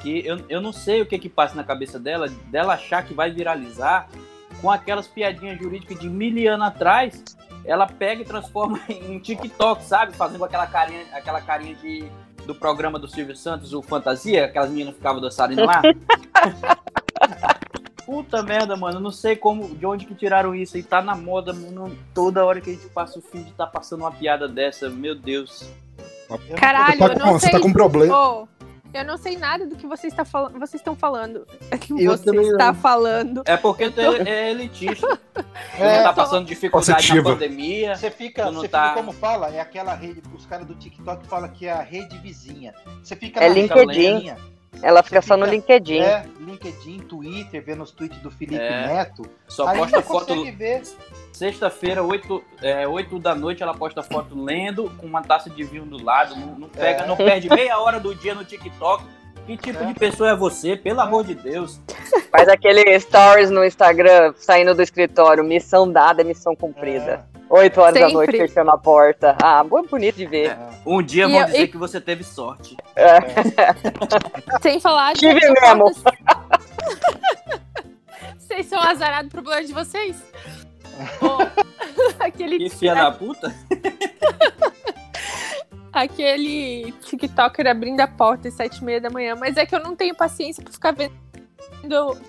que 0.00 0.26
eu, 0.26 0.40
eu 0.48 0.60
não 0.60 0.72
sei 0.72 1.00
o 1.00 1.06
que 1.06 1.16
que 1.16 1.28
passa 1.28 1.54
na 1.54 1.62
cabeça 1.62 1.96
dela, 1.96 2.26
dela 2.46 2.74
achar 2.74 3.04
que 3.04 3.14
vai 3.14 3.30
viralizar 3.30 4.08
com 4.60 4.68
aquelas 4.68 5.06
piadinhas 5.06 5.56
jurídicas 5.56 5.96
de 5.98 6.08
mil 6.08 6.52
anos 6.52 6.66
atrás, 6.66 7.22
ela 7.64 7.86
pega 7.86 8.22
e 8.22 8.24
transforma 8.24 8.80
em 8.90 9.18
TikTok, 9.20 9.84
sabe? 9.84 10.12
Fazendo 10.12 10.44
aquela 10.44 10.66
carinha, 10.66 11.04
aquela 11.12 11.40
carinha 11.40 11.76
de, 11.76 12.04
do 12.44 12.54
programa 12.54 12.98
do 12.98 13.06
Silvio 13.06 13.36
Santos, 13.36 13.72
o 13.72 13.80
Fantasia, 13.80 14.46
aquelas 14.46 14.70
meninas 14.70 14.96
ficavam 14.96 15.20
dançarem 15.20 15.56
lá. 15.56 15.82
Puta 18.08 18.42
merda, 18.42 18.74
mano, 18.74 18.96
eu 18.96 19.00
não 19.02 19.10
sei 19.12 19.36
como, 19.36 19.68
de 19.76 19.84
onde 19.84 20.06
que 20.06 20.14
tiraram 20.14 20.54
isso 20.54 20.78
aí, 20.78 20.82
tá 20.82 21.02
na 21.02 21.14
moda, 21.14 21.52
mano, 21.52 21.94
toda 22.14 22.42
hora 22.42 22.58
que 22.58 22.70
a 22.70 22.72
gente 22.72 22.86
passa 22.86 23.18
o 23.18 23.22
fim 23.22 23.42
de 23.42 23.52
tá 23.52 23.66
passando 23.66 24.00
uma 24.00 24.10
piada 24.10 24.48
dessa, 24.48 24.88
meu 24.88 25.14
Deus. 25.14 25.68
Eu 26.30 26.40
não- 26.48 26.56
Caralho, 26.56 26.98
Tá 26.98 27.04
eu 27.04 27.12
com- 27.12 27.18
não 27.18 27.32
você 27.34 27.40
sei. 27.40 27.50
tá 27.50 27.60
com 27.60 27.70
problema. 27.70 28.16
Ô, 28.18 28.48
eu 28.94 29.04
não 29.04 29.18
sei 29.18 29.36
nada 29.36 29.66
do 29.66 29.76
que 29.76 29.86
vocês, 29.86 30.14
tá 30.14 30.24
fal... 30.24 30.48
vocês 30.48 30.80
estão 30.80 30.96
falando. 30.96 31.46
Que 31.78 31.92
Eu 32.02 32.16
você 32.16 32.30
está 32.34 32.72
não. 32.72 32.80
falando. 32.80 33.42
É 33.44 33.58
porque 33.58 33.90
tu 33.90 34.00
é 34.00 34.22
é 34.26 34.50
elitista. 34.52 35.06
É, 35.78 35.98
não 35.98 36.04
tá 36.04 36.12
passando 36.14 36.46
dificuldade 36.46 36.92
Positiva. 36.94 37.28
na 37.28 37.34
pandemia. 37.36 37.94
Você 37.94 38.10
fica, 38.10 38.50
você 38.50 38.68
tá- 38.68 38.88
fica 38.88 38.94
como 38.94 39.12
fala, 39.12 39.50
é 39.50 39.60
aquela 39.60 39.94
rede, 39.94 40.22
os 40.34 40.46
caras 40.46 40.66
do 40.66 40.74
TikTok 40.74 41.26
falam 41.26 41.48
que 41.50 41.66
é 41.66 41.72
a 41.72 41.82
rede 41.82 42.16
vizinha. 42.18 42.74
Você 43.04 43.14
fica 43.14 43.38
É 43.44 43.48
na 43.50 43.54
LinkedIn. 43.54 44.32
Ela 44.82 45.02
fica 45.02 45.20
Você 45.20 45.28
só 45.28 45.36
no 45.36 45.44
fica- 45.44 45.56
LinkedIn. 45.56 46.00
É, 46.00 46.24
LinkedIn, 46.40 46.98
Twitter, 47.00 47.62
vendo 47.64 47.82
os 47.82 47.90
tweets 47.90 48.18
do 48.20 48.30
Felipe 48.30 48.62
É. 48.62 48.86
Neto. 48.86 49.22
Só 49.48 49.66
aí 49.66 49.78
posta 49.78 49.96
não 49.96 50.02
foto. 50.02 50.34
Sexta-feira, 51.32 52.02
8, 52.02 52.42
é, 52.62 52.86
8 52.86 53.18
da 53.18 53.34
noite, 53.34 53.62
ela 53.62 53.74
posta 53.74 54.02
foto 54.02 54.40
lendo, 54.40 54.90
com 54.98 55.06
uma 55.06 55.22
taça 55.22 55.48
de 55.48 55.62
vinho 55.64 55.84
do 55.84 56.02
lado. 56.02 56.34
Não, 56.36 56.58
não 56.58 56.68
pega, 56.68 57.04
É. 57.04 57.06
não 57.06 57.16
perde 57.16 57.48
meia 57.48 57.78
hora 57.78 58.00
do 58.00 58.14
dia 58.14 58.34
no 58.34 58.44
TikTok. 58.44 59.04
Que 59.46 59.56
tipo 59.56 59.82
É. 59.82 59.86
de 59.86 59.94
pessoa 59.94 60.30
é 60.30 60.34
você? 60.36 60.76
Pelo 60.76 61.00
amor 61.00 61.24
de 61.24 61.34
Deus. 61.34 61.80
Faz 62.30 62.48
aquele 62.48 62.98
stories 63.00 63.50
no 63.50 63.64
Instagram, 63.64 64.34
saindo 64.36 64.74
do 64.74 64.82
escritório. 64.82 65.42
Missão 65.42 65.90
dada, 65.90 66.22
missão 66.22 66.54
cumprida. 66.54 67.26
É, 67.50 67.54
Oito 67.54 67.80
horas 67.80 67.94
da 67.94 68.00
Sempre. 68.00 68.14
noite, 68.14 68.36
fechando 68.36 68.70
a 68.70 68.76
porta. 68.78 69.36
Ah, 69.42 69.64
bom, 69.64 69.82
bonito 69.82 70.16
de 70.16 70.26
ver. 70.26 70.50
é. 70.50 70.58
Um 70.84 71.02
dia 71.02 71.24
E 71.26 71.30
vão 71.32 71.40
eu- 71.40 71.46
dizer 71.46 71.62
e- 71.62 71.68
que 71.68 71.76
você 71.78 72.00
teve 72.00 72.22
sorte. 72.24 72.76
Sem 74.60 74.78
falar 74.80 75.14
de. 75.14 75.20
Tive 75.20 75.40
mesmo. 75.40 75.94
fotos- 75.94 76.02
Vocês 78.38 78.66
são 78.66 78.80
azarados 78.80 79.30
pro 79.30 79.42
problema 79.42 79.66
de 79.66 79.72
vocês? 79.72 80.16
Ô, 81.22 81.38
aquele, 82.18 82.58
Que 82.58 82.70
filha 82.70 82.94
da 82.94 83.10
puta. 83.12 83.54
aquele 85.92 86.92
TikToker 87.04 87.66
abrindo 87.66 88.00
a 88.00 88.08
porta 88.08 88.48
às 88.48 88.54
sete 88.54 88.78
e 88.78 88.84
meia 88.84 89.00
da 89.00 89.10
manhã. 89.10 89.34
Mas 89.36 89.56
é 89.56 89.64
que 89.66 89.74
eu 89.74 89.80
não 89.80 89.94
tenho 89.94 90.14
paciência 90.14 90.62
pra 90.62 90.72
ficar 90.72 90.92
vendo 90.92 91.12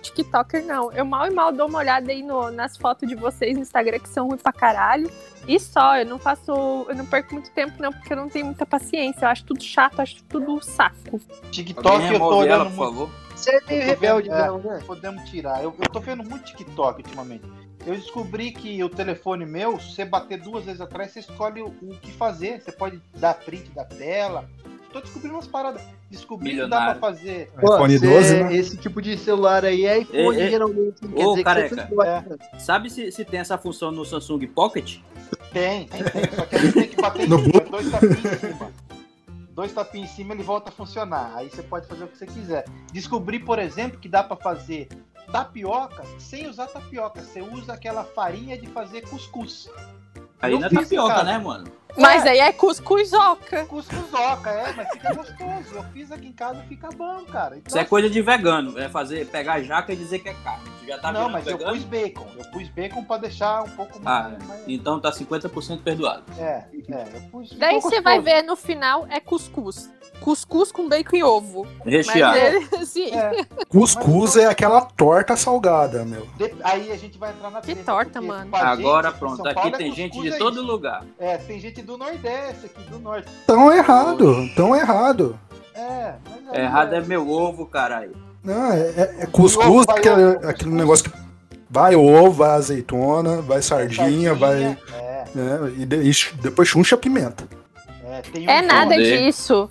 TikToker, 0.01 0.63
não. 0.65 0.91
Eu 0.91 1.05
mal 1.05 1.27
e 1.27 1.31
mal 1.31 1.51
dou 1.51 1.67
uma 1.67 1.79
olhada 1.79 2.11
aí 2.11 2.21
no- 2.23 2.51
nas 2.51 2.77
fotos 2.77 3.07
de 3.07 3.15
vocês 3.15 3.55
no 3.55 3.61
Instagram, 3.61 3.99
que 3.99 4.09
são 4.09 4.27
ruins 4.27 4.41
pra 4.41 4.51
caralho. 4.53 5.09
E 5.47 5.59
só, 5.59 5.97
eu 5.97 6.05
não 6.05 6.19
faço. 6.19 6.51
Eu 6.87 6.95
não 6.95 7.05
perco 7.05 7.33
muito 7.33 7.49
tempo, 7.51 7.81
não, 7.81 7.91
porque 7.91 8.13
eu 8.13 8.17
não 8.17 8.29
tenho 8.29 8.45
muita 8.45 8.65
paciência. 8.65 9.25
Eu 9.25 9.29
acho 9.29 9.45
tudo 9.45 9.63
chato, 9.63 9.99
acho 9.99 10.23
tudo 10.25 10.61
saco. 10.63 11.19
TikTok 11.51 11.85
eu 12.13 12.19
tô 12.19 12.25
ela, 12.25 12.35
olhando 12.35 12.65
por 12.65 12.75
muito. 12.75 12.91
favor. 12.91 13.09
Você 13.35 13.51
é 13.55 13.61
meio 13.67 13.83
rebelde, 13.85 14.29
vendo- 14.29 14.37
é. 14.39 14.47
não, 14.47 14.57
né? 14.59 14.79
Podemos 14.85 15.29
tirar. 15.29 15.63
Eu, 15.63 15.73
eu 15.79 15.89
tô 15.89 15.99
vendo 15.99 16.23
muito 16.23 16.43
TikTok 16.45 17.01
ultimamente. 17.01 17.45
Eu 17.87 17.95
descobri 17.95 18.51
que 18.51 18.83
o 18.83 18.89
telefone 18.89 19.45
meu, 19.45 19.79
se 19.79 19.95
você 19.95 20.03
bater 20.05 20.37
duas 20.41 20.65
vezes 20.65 20.81
atrás, 20.81 21.11
você 21.11 21.19
escolhe 21.21 21.61
o, 21.61 21.67
o 21.81 21.97
que 22.01 22.11
fazer. 22.11 22.61
Você 22.61 22.71
pode 22.73 23.01
dar 23.15 23.33
print 23.35 23.69
da 23.71 23.85
tela. 23.85 24.47
Tô 24.91 24.99
descobrindo 25.01 25.35
umas 25.35 25.47
paradas. 25.47 25.81
Descobri 26.09 26.55
que 26.55 26.65
dá 26.67 26.85
pra 26.91 26.95
fazer. 26.95 27.51
Pô, 27.59 27.75
iPhone 27.75 27.99
cê- 27.99 28.07
12, 28.07 28.43
né? 28.43 28.55
Esse 28.55 28.77
tipo 28.77 29.01
de 29.01 29.17
celular 29.17 29.63
aí 29.63 29.85
é 29.85 29.99
iPhone, 29.99 30.35
Ei, 30.37 30.43
ei. 30.45 30.49
geralmente. 30.49 30.99
Quer 31.01 31.07
Ô, 31.25 31.29
dizer 31.31 31.35
que 31.37 31.43
careca. 31.43 31.75
você 31.75 31.95
pode- 31.95 32.61
Sabe 32.63 32.89
se, 32.89 33.11
se 33.11 33.23
tem 33.25 33.39
essa 33.39 33.57
função 33.57 33.91
no 33.91 34.03
Samsung 34.03 34.47
Pocket? 34.47 34.97
Tem, 35.53 35.87
tem, 35.87 36.03
tem. 36.03 36.31
Só 36.35 36.45
que 36.45 36.55
a 36.55 36.59
gente 36.59 36.73
tem 36.73 36.87
que 36.87 37.01
bater 37.01 37.25
em 37.25 37.29
No 37.29 37.39
cima. 37.39 37.59
Dois 37.69 37.91
tapinhos 37.91 38.25
em 38.25 38.37
cima. 38.37 38.71
Dois 39.51 39.71
tapinhos 39.73 40.09
em 40.09 40.13
cima 40.15 40.33
ele 40.33 40.43
volta 40.43 40.69
a 40.69 40.71
funcionar. 40.71 41.33
Aí 41.35 41.49
você 41.49 41.61
pode 41.61 41.85
fazer 41.87 42.03
o 42.05 42.07
que 42.07 42.17
você 42.17 42.25
quiser. 42.25 42.65
Descobri, 42.91 43.39
por 43.39 43.59
exemplo, 43.59 43.99
que 43.99 44.07
dá 44.09 44.23
pra 44.23 44.35
fazer 44.37 44.87
tapioca 45.31 46.03
sem 46.17 46.47
usar 46.47 46.65
tapioca. 46.67 47.21
Você 47.21 47.41
usa 47.41 47.73
aquela 47.73 48.03
farinha 48.03 48.57
de 48.57 48.65
fazer 48.67 49.01
cuscuz. 49.07 49.69
Aí 50.41 50.57
não 50.57 50.65
é 50.65 50.69
tapioca, 50.69 51.23
né, 51.23 51.37
mano? 51.37 51.65
Mas 51.97 52.25
aí 52.25 52.39
é 52.39 52.51
cuscuzoca. 52.53 53.65
Cuscuzoca, 53.65 54.49
é, 54.49 54.73
mas 54.73 54.89
fica 54.89 55.13
gostoso. 55.13 55.75
Eu 55.75 55.83
fiz 55.91 56.11
aqui 56.11 56.27
em 56.27 56.31
casa 56.33 56.61
e 56.63 56.67
fica 56.67 56.89
bom, 56.95 57.23
cara. 57.25 57.57
Então, 57.57 57.63
Isso 57.67 57.77
é 57.77 57.83
coisa 57.85 58.09
de 58.09 58.21
vegano. 58.21 58.77
É 58.79 58.87
fazer, 58.87 59.25
pegar 59.27 59.53
a 59.53 59.61
jaca 59.63 59.91
e 59.91 59.95
dizer 59.95 60.19
que 60.19 60.29
é 60.29 60.33
carne. 60.43 60.63
Tu 60.79 60.87
já 60.87 60.97
tá 60.99 61.11
Não, 61.11 61.29
mas 61.29 61.45
eu 61.47 61.57
vegano? 61.57 61.75
pus 61.75 61.83
bacon. 61.85 62.27
Eu 62.37 62.45
pus 62.51 62.69
bacon 62.69 63.03
pra 63.03 63.17
deixar 63.17 63.63
um 63.63 63.69
pouco 63.71 63.99
Ah, 64.05 64.29
mais. 64.29 64.47
mais- 64.47 64.63
então 64.67 64.99
tá 64.99 65.11
50% 65.11 65.81
perdoado. 65.83 66.23
É, 66.37 66.65
é, 66.89 67.07
eu 67.15 67.21
pus. 67.31 67.51
Daí 67.57 67.81
você 67.81 67.99
vai 68.01 68.21
ver 68.21 68.43
no 68.43 68.55
final 68.55 69.05
é 69.09 69.19
cuscuz. 69.19 69.89
Cuscuz 70.21 70.69
com 70.69 70.89
bacon 70.89 71.15
e 71.15 71.23
ovo. 71.23 71.65
Recheado. 71.85 72.37
Mas 72.37 72.73
ele, 72.73 72.85
sim. 72.85 73.11
É, 73.15 73.45
Cuscuz 73.69 74.35
é 74.35 74.47
aquela 74.47 74.81
torta 74.81 75.37
salgada, 75.37 76.03
meu. 76.03 76.27
de- 76.37 76.53
aí 76.61 76.91
a 76.91 76.97
gente 76.97 77.17
vai 77.17 77.31
entrar 77.31 77.49
na 77.49 77.61
Que 77.61 77.67
treta, 77.73 77.83
torta, 77.91 78.21
mano. 78.21 78.45
gente, 78.51 78.55
Agora 78.55 79.09
em 79.09 79.13
pronto, 79.13 79.45
aqui 79.47 79.53
Paulo, 79.55 79.77
tem 79.77 79.91
é 79.91 79.95
gente 79.95 80.19
de 80.19 80.29
é 80.33 80.37
todo 80.37 80.61
lugar. 80.61 81.05
É, 81.17 81.37
tem 81.37 81.57
gente 81.59 81.78
do 81.81 81.97
Nordeste 81.97 82.65
aqui, 82.67 82.89
do 82.89 82.99
Norte. 82.99 83.27
Tão 83.47 83.71
errado, 83.71 84.35
tão 84.55 84.75
errado. 84.75 85.39
É, 85.73 86.13
mas 86.29 86.49
aí 86.55 86.61
Errado 86.63 86.93
é 86.93 87.01
meu 87.01 87.29
ovo, 87.29 87.65
caralho. 87.65 88.11
Não, 88.43 88.71
é, 88.71 88.79
é- 88.79 89.15
é 89.21 89.25
cuscuz, 89.25 89.85
Vai 89.85 89.97
aquele, 89.99 90.23
ovo. 90.25 90.47
aquele 90.47 90.71
negócio 90.71 91.09
que 91.09 91.17
vai 91.69 91.95
ovo, 91.95 92.31
vai 92.31 92.49
azeitona, 92.51 93.41
vai 93.41 93.61
sardinha, 93.61 94.33
vai. 94.33 94.77
É, 94.93 95.25
né, 95.35 95.73
e, 95.77 95.85
de- 95.85 96.09
e 96.09 96.13
depois 96.41 96.67
chuncha 96.67 96.95
a 96.95 96.97
pimenta. 96.97 97.43
é, 98.05 98.21
tem 98.21 98.47
um 98.47 98.49
É 98.49 98.61
nada 98.61 98.95
disso. 98.95 99.69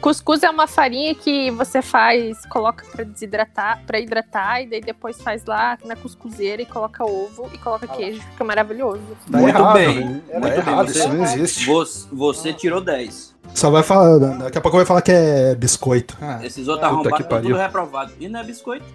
Cuscuz 0.00 0.42
é 0.42 0.48
uma 0.48 0.66
farinha 0.66 1.14
que 1.14 1.50
você 1.50 1.82
faz, 1.82 2.44
coloca 2.46 2.86
pra 2.90 3.04
desidratar, 3.04 3.82
para 3.86 4.00
hidratar, 4.00 4.62
e 4.62 4.66
daí 4.66 4.80
depois 4.80 5.20
faz 5.20 5.44
lá 5.44 5.76
na 5.84 5.94
cuscuzeira 5.94 6.62
e 6.62 6.66
coloca 6.66 7.04
ovo 7.04 7.50
e 7.52 7.58
coloca 7.58 7.86
queijo, 7.86 8.22
fica 8.22 8.42
maravilhoso. 8.42 9.02
Tá 9.30 9.38
Muito 9.38 9.58
errado, 9.58 9.74
bem. 9.74 10.22
É 10.28 10.32
Tá 10.32 10.40
muito 10.40 10.42
bem, 10.42 10.58
errado, 10.72 10.86
você- 10.88 10.98
isso 11.00 11.08
não 11.10 11.22
existe. 11.24 11.66
Você, 11.66 12.08
você 12.10 12.52
tirou 12.54 12.80
10. 12.80 13.36
Só 13.54 13.68
vai 13.68 13.82
falar, 13.82 14.18
daqui 14.38 14.56
a 14.56 14.60
pouco 14.62 14.78
vai 14.78 14.86
falar 14.86 15.02
que 15.02 15.12
é 15.12 15.54
biscoito. 15.54 16.16
Ah, 16.22 16.38
Esses 16.44 16.66
outros 16.66 16.76
Puta 16.76 16.86
arrombados 16.86 17.20
estão 17.20 17.38
tudo 17.38 17.42
pariu. 17.50 17.56
reprovados. 17.56 18.14
E 18.18 18.28
não 18.28 18.40
é 18.40 18.44
biscoito. 18.44 18.86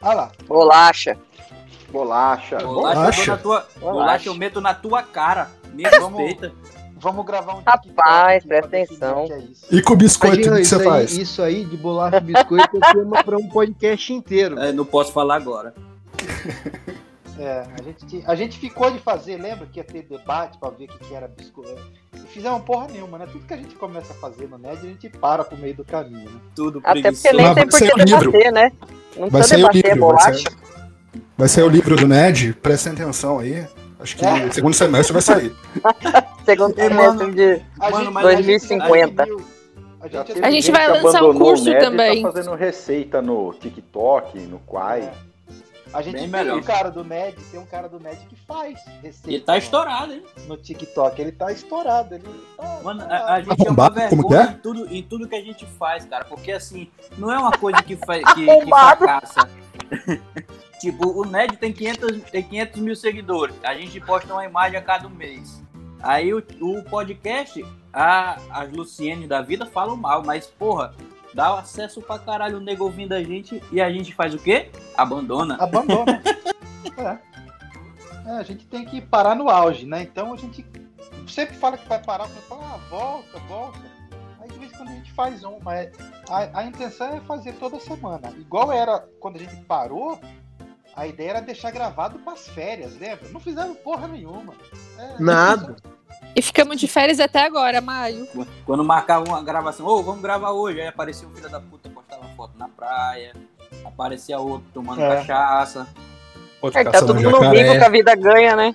Olha 0.00 0.14
lá. 0.14 0.30
Bolacha. 0.46 1.16
Bolacha. 1.90 2.58
Bolacha, 2.58 2.98
Bolacha? 3.00 3.30
eu 3.32 3.38
tua, 3.38 3.66
Bolacha. 3.80 3.92
bolacha 4.00 4.28
eu 4.28 4.34
meto 4.34 4.60
na 4.60 4.74
tua 4.74 5.02
cara. 5.02 5.48
Me 5.72 5.82
respeita. 5.82 6.52
Vamos 7.06 7.24
gravar 7.24 7.54
um 7.54 7.62
Rapaz, 7.64 8.38
aqui 8.38 8.48
presta 8.48 8.68
definir 8.68 9.04
atenção. 9.04 9.28
é. 9.30 9.76
E 9.76 9.80
com 9.80 9.94
biscoito, 9.94 10.34
o 10.34 10.40
Imagina, 10.40 10.56
que 10.56 10.64
você 10.64 10.74
aí, 10.74 10.82
faz? 10.82 11.16
isso 11.16 11.40
aí 11.40 11.64
de 11.64 11.76
bolacha 11.76 12.16
e 12.16 12.20
biscoito 12.20 12.78
é 12.82 12.92
tema 12.92 13.22
pra 13.22 13.36
um 13.38 13.48
podcast 13.48 14.12
inteiro. 14.12 14.58
É, 14.58 14.72
não 14.72 14.84
posso 14.84 15.12
falar 15.12 15.36
agora. 15.36 15.72
É, 17.38 17.66
a 17.78 17.82
gente, 17.82 18.24
a 18.26 18.34
gente 18.34 18.58
ficou 18.58 18.90
de 18.90 18.98
fazer, 18.98 19.36
lembra 19.36 19.66
que 19.66 19.78
ia 19.78 19.84
ter 19.84 20.04
debate 20.04 20.56
pra 20.56 20.70
ver 20.70 20.86
o 20.86 20.88
que, 20.88 20.98
que 21.04 21.14
era 21.14 21.28
biscoito? 21.28 21.76
E 22.14 22.20
fizemos 22.28 22.62
porra 22.62 22.86
nenhuma, 22.90 23.18
né? 23.18 23.26
Tudo 23.30 23.44
que 23.44 23.52
a 23.52 23.58
gente 23.58 23.74
começa 23.74 24.14
a 24.14 24.16
fazer 24.16 24.48
no 24.48 24.56
NED, 24.56 24.78
a 24.78 24.88
gente 24.88 25.10
para 25.10 25.44
pro 25.44 25.58
meio 25.58 25.74
do 25.74 25.84
caminho, 25.84 26.30
né? 26.30 26.40
Tudo 26.54 26.80
Até 26.82 27.12
porque 27.12 27.32
nem 27.32 27.44
tem 27.44 27.54
vai 27.54 27.66
por 27.66 27.78
que 27.78 27.92
o 27.92 28.04
livro. 28.04 28.32
debater, 28.32 28.52
né? 28.52 28.72
Não 29.18 29.28
Vai 29.28 29.42
precisa 29.42 29.56
debater 29.58 29.84
livro, 29.84 30.06
vai 30.06 30.16
bolacha. 30.16 30.32
sair, 30.50 30.56
vai 31.36 31.48
sair 31.48 31.64
o 31.64 31.68
livro 31.68 31.94
do 31.96 32.08
Ned, 32.08 32.54
prestem 32.54 32.94
atenção 32.94 33.38
aí. 33.38 33.66
Acho 33.98 34.16
que 34.16 34.24
É. 34.24 34.50
segundo 34.50 34.74
semestre 34.74 35.12
vai 35.12 35.22
sair. 35.22 35.54
Segundo 36.44 36.74
semestre 36.74 37.26
mano. 37.26 37.34
de. 37.34 37.62
A 37.80 37.90
Mano, 37.90 38.04
gente- 38.04 38.12
mas 38.12 38.24
a 38.24 38.28
a 38.28 38.34
gente 38.36 38.46
2050. 38.46 39.22
A 39.22 40.08
gente, 40.08 40.32
A 40.32 40.50
gente 40.50 40.52
gente 40.62 40.70
vai 40.70 40.86
lançar 40.88 41.02
um 41.02 41.08
abandonou 41.30 41.30
o 41.34 41.38
curso 41.38 41.64
Ned 41.64 41.76
e 41.76 41.80
também. 41.80 42.22
Tá 42.22 42.32
fazendo 42.32 42.54
receita 42.54 43.22
no 43.22 43.52
TikTok, 43.54 44.38
no 44.40 44.58
Quai. 44.60 45.00
É. 45.00 45.12
a 45.92 46.02
gente 46.02 46.12
Bem 46.12 46.22
tem 46.22 46.30
melhor. 46.30 46.58
um 46.58 46.62
cara 46.62 46.90
do 46.90 47.02
NED, 47.02 47.36
tem 47.50 47.58
um 47.58 47.64
cara 47.66 47.88
do 47.88 47.98
NED 47.98 48.18
que 48.28 48.36
faz 48.46 48.78
receita 49.02 49.30
E 49.30 49.40
tá 49.40 49.56
estourado, 49.58 50.12
hein? 50.12 50.22
no 50.46 50.56
TikTok. 50.56 51.20
Ele 51.20 51.32
tá 51.32 51.50
estourado. 51.50 52.14
Ele 52.14 52.24
tá, 52.56 52.80
Mano, 52.84 53.00
tá- 53.00 53.16
a, 53.16 53.34
a 53.34 53.40
gente 53.40 53.50
é 53.66 53.70
uma 53.70 53.84
Arrombado? 53.86 54.08
Como 54.10 54.22
que 54.28 54.28
vergonha 54.34 54.50
é? 54.50 54.52
em 54.52 54.58
tudo, 54.60 54.94
em 54.94 55.02
tudo 55.02 55.28
que 55.28 55.34
a 55.36 55.40
gente 55.42 55.66
faz, 55.78 56.04
cara. 56.04 56.24
Porque 56.26 56.52
assim, 56.52 56.88
não 57.18 57.32
é 57.32 57.38
uma 57.38 57.52
coisa 57.52 57.82
que, 57.82 57.96
fa 57.96 58.18
que, 58.34 58.46
que 58.46 58.66
fracassa. 58.68 59.48
tipo, 60.80 61.08
o 61.08 61.24
Ned 61.24 61.56
tem 61.56 61.72
500, 61.72 62.30
tem 62.30 62.42
500 62.42 62.80
mil 62.80 62.96
seguidores. 62.96 63.56
A 63.62 63.74
gente 63.74 64.00
posta 64.00 64.32
uma 64.32 64.44
imagem 64.44 64.78
a 64.78 64.82
cada 64.82 65.08
mês. 65.08 65.62
Aí 66.02 66.32
o, 66.32 66.42
o 66.60 66.82
podcast, 66.82 67.64
a, 67.92 68.38
as 68.50 68.70
Luciene 68.72 69.26
da 69.26 69.42
vida 69.42 69.66
falam 69.66 69.96
mal, 69.96 70.22
mas 70.24 70.46
porra, 70.46 70.94
dá 71.34 71.58
acesso 71.58 72.00
pra 72.00 72.18
caralho 72.18 72.58
o 72.58 72.60
nego 72.60 72.84
ouvindo 72.84 73.12
a 73.12 73.22
gente 73.22 73.62
e 73.72 73.80
a 73.80 73.90
gente 73.90 74.14
faz 74.14 74.34
o 74.34 74.38
quê? 74.38 74.70
Abandona. 74.96 75.56
abandona. 75.56 76.22
é. 76.96 77.36
É, 78.26 78.30
a 78.38 78.42
gente 78.42 78.66
tem 78.66 78.84
que 78.84 79.00
parar 79.00 79.36
no 79.36 79.48
auge, 79.48 79.86
né? 79.86 80.02
Então 80.02 80.32
a 80.32 80.36
gente 80.36 80.66
sempre 81.28 81.56
fala 81.56 81.78
que 81.78 81.88
vai 81.88 82.02
parar, 82.02 82.28
mas 82.28 82.44
fala, 82.44 82.74
ah, 82.74 82.78
volta, 82.90 83.38
volta. 83.40 83.78
Aí 84.40 84.48
de 84.48 84.58
vez 84.58 84.72
em 84.72 84.76
quando 84.76 84.88
a 84.88 84.92
gente 84.92 85.12
faz 85.12 85.44
um, 85.44 85.58
mas 85.62 85.90
a, 86.28 86.60
a 86.60 86.64
intenção 86.64 87.14
é 87.14 87.20
fazer 87.20 87.52
toda 87.54 87.78
semana. 87.78 88.32
Igual 88.36 88.72
era 88.72 88.98
quando 89.20 89.36
a 89.36 89.38
gente 89.38 89.56
parou, 89.64 90.18
a 90.96 91.06
ideia 91.06 91.30
era 91.30 91.40
deixar 91.42 91.70
gravado 91.70 92.18
pras 92.20 92.48
férias, 92.48 92.98
lembra? 92.98 93.28
Não 93.28 93.38
fizeram 93.38 93.74
porra 93.74 94.08
nenhuma. 94.08 94.54
É, 94.98 95.22
Nada. 95.22 95.76
E 96.34 96.40
ficamos 96.42 96.78
de 96.80 96.88
férias 96.88 97.20
até 97.20 97.44
agora, 97.44 97.80
maio. 97.80 98.26
Quando 98.64 98.82
marcava 98.84 99.24
uma 99.26 99.42
gravação, 99.42 99.86
ô, 99.86 100.02
vamos 100.02 100.22
gravar 100.22 100.50
hoje. 100.52 100.80
Aí 100.80 100.86
aparecia 100.86 101.26
um 101.28 101.34
filho 101.34 101.48
da 101.48 101.60
puta, 101.60 101.88
postava 101.90 102.24
foto 102.36 102.58
na 102.58 102.68
praia. 102.68 103.34
Aparecia 103.84 104.38
outro 104.38 104.66
tomando 104.72 105.00
É. 105.02 105.16
cachaça. 105.16 105.86
Outro 106.60 106.78
É, 106.80 106.84
tá 106.84 107.00
todo 107.00 107.14
mundo 107.14 107.30
jacaré. 107.30 107.62
rico 107.62 107.78
que 107.78 107.84
a 107.84 107.88
vida 107.88 108.14
ganha, 108.16 108.56
né? 108.56 108.74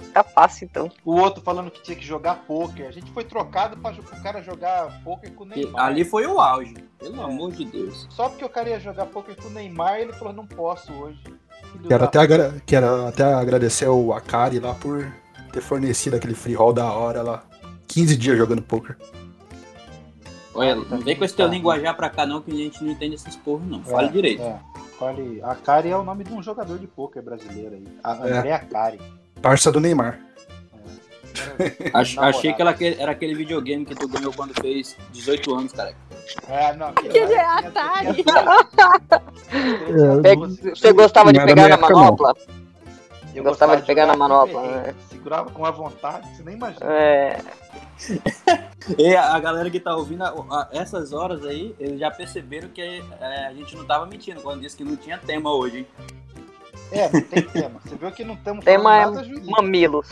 Fica 0.00 0.22
fácil 0.22 0.66
então. 0.70 0.90
O 1.04 1.14
outro 1.16 1.42
falando 1.42 1.70
que 1.70 1.80
tinha 1.82 1.96
que 1.96 2.04
jogar 2.04 2.34
poker. 2.46 2.86
A 2.86 2.90
gente 2.90 3.10
foi 3.12 3.24
trocado 3.24 3.76
para 3.78 3.94
o 3.94 4.22
cara 4.22 4.42
jogar 4.42 5.00
poker 5.02 5.32
com 5.32 5.44
o 5.44 5.46
Neymar. 5.46 5.84
ali 5.86 6.04
foi 6.04 6.26
o 6.26 6.38
auge. 6.40 6.74
Pelo 6.98 7.20
É. 7.20 7.24
amor 7.24 7.52
de 7.52 7.64
Deus. 7.64 8.06
Só 8.10 8.28
porque 8.28 8.44
o 8.44 8.48
cara 8.50 8.68
ia 8.68 8.78
jogar 8.80 9.06
poker 9.06 9.34
com 9.36 9.48
o 9.48 9.50
Neymar, 9.50 9.98
ele 10.00 10.12
falou, 10.12 10.32
não 10.34 10.46
posso 10.46 10.92
hoje. 10.92 11.22
Filho 11.72 11.88
Quero 11.88 12.00
da 12.00 12.04
até, 12.06 12.18
agra- 12.18 12.54
quero 12.66 13.06
até 13.06 13.24
agradecer 13.24 13.86
ao 13.86 14.12
Akari 14.12 14.58
lá 14.60 14.74
por 14.74 15.06
ter 15.52 15.60
fornecido 15.60 16.16
aquele 16.16 16.34
free 16.34 16.54
roll 16.54 16.72
da 16.72 16.90
hora 16.92 17.22
lá. 17.22 17.44
15 17.88 18.16
dias 18.16 18.36
jogando 18.38 18.62
poker. 18.62 18.96
Olha, 20.54 20.74
Ah, 20.74 20.84
tá 20.84 20.96
não 20.96 21.02
vem 21.02 21.16
com 21.16 21.24
esse 21.24 21.34
teu 21.34 21.46
linguajar 21.46 21.96
pra 21.96 22.10
cá 22.10 22.26
não, 22.26 22.40
que 22.42 22.50
a 22.50 22.54
gente 22.54 22.82
não 22.84 22.92
entende 22.92 23.14
essas 23.14 23.36
porra 23.36 23.64
não. 23.66 23.82
Fale 23.82 24.08
É, 24.08 24.12
direito. 24.12 24.42
É. 24.42 24.58
Fale. 24.98 25.40
A 25.42 25.54
Kari 25.54 25.88
é 25.90 25.96
o 25.96 26.04
nome 26.04 26.24
de 26.24 26.32
um 26.32 26.42
jogador 26.42 26.78
de 26.78 26.86
pôquer 26.86 27.22
brasileiro 27.22 27.74
aí. 27.74 27.84
A 28.04 28.12
É. 28.28 28.38
André 28.38 28.52
Akari. 28.52 29.00
Parça 29.40 29.72
do 29.72 29.80
Neymar. 29.80 30.20
Namorado. 31.92 32.28
achei 32.28 32.52
que 32.52 32.60
era 32.60 32.70
aquele, 32.70 33.00
era 33.00 33.12
aquele 33.12 33.34
videogame 33.34 33.84
que 33.86 33.94
tu 33.94 34.06
ganhou 34.06 34.32
quando 34.32 34.52
fez 34.60 34.96
18 35.12 35.54
anos, 35.54 35.72
cara. 35.72 35.94
É, 36.48 36.72
não. 36.74 36.92
Que 36.92 37.06
ele 37.08 37.32
é 37.34 37.44
Atari. 37.44 38.24
Você 40.74 40.92
gostava 40.92 41.32
de 41.32 41.44
pegar 41.44 41.68
na 41.68 41.76
manopla? 41.76 42.34
Eu 43.34 43.42
Gostava 43.44 43.76
de 43.78 43.82
pegar 43.86 44.02
jogar 44.02 44.12
na 44.12 44.18
manopla, 44.18 44.60
né? 44.62 44.94
Segurava 45.08 45.50
com 45.50 45.64
a 45.64 45.70
vontade, 45.70 46.28
você 46.36 46.42
nem 46.42 46.54
imagina. 46.54 46.84
É, 46.92 47.38
E 48.98 49.16
a 49.16 49.38
galera 49.38 49.70
que 49.70 49.80
tá 49.80 49.96
ouvindo, 49.96 50.22
a- 50.24 50.34
a- 50.50 50.68
essas 50.72 51.12
horas 51.14 51.44
aí, 51.46 51.74
eles 51.78 51.98
já 51.98 52.10
perceberam 52.10 52.68
que 52.68 52.82
é, 52.82 53.46
a 53.46 53.54
gente 53.54 53.74
não 53.76 53.86
tava 53.86 54.04
mentindo 54.06 54.40
quando 54.42 54.60
disse 54.60 54.76
que 54.76 54.84
não 54.84 54.96
tinha 54.96 55.16
tema 55.16 55.50
hoje, 55.54 55.78
hein? 55.78 55.86
É, 56.90 57.08
não 57.10 57.20
tem 57.22 57.42
tema. 57.48 57.80
Você 57.84 57.94
viu 57.96 58.12
que 58.12 58.24
não 58.24 58.34
estamos 58.34 58.62
Tema 58.64 58.96
é 58.98 59.04
nada 59.06 59.24
jurídico. 59.24 59.50
mamilos. 59.50 60.08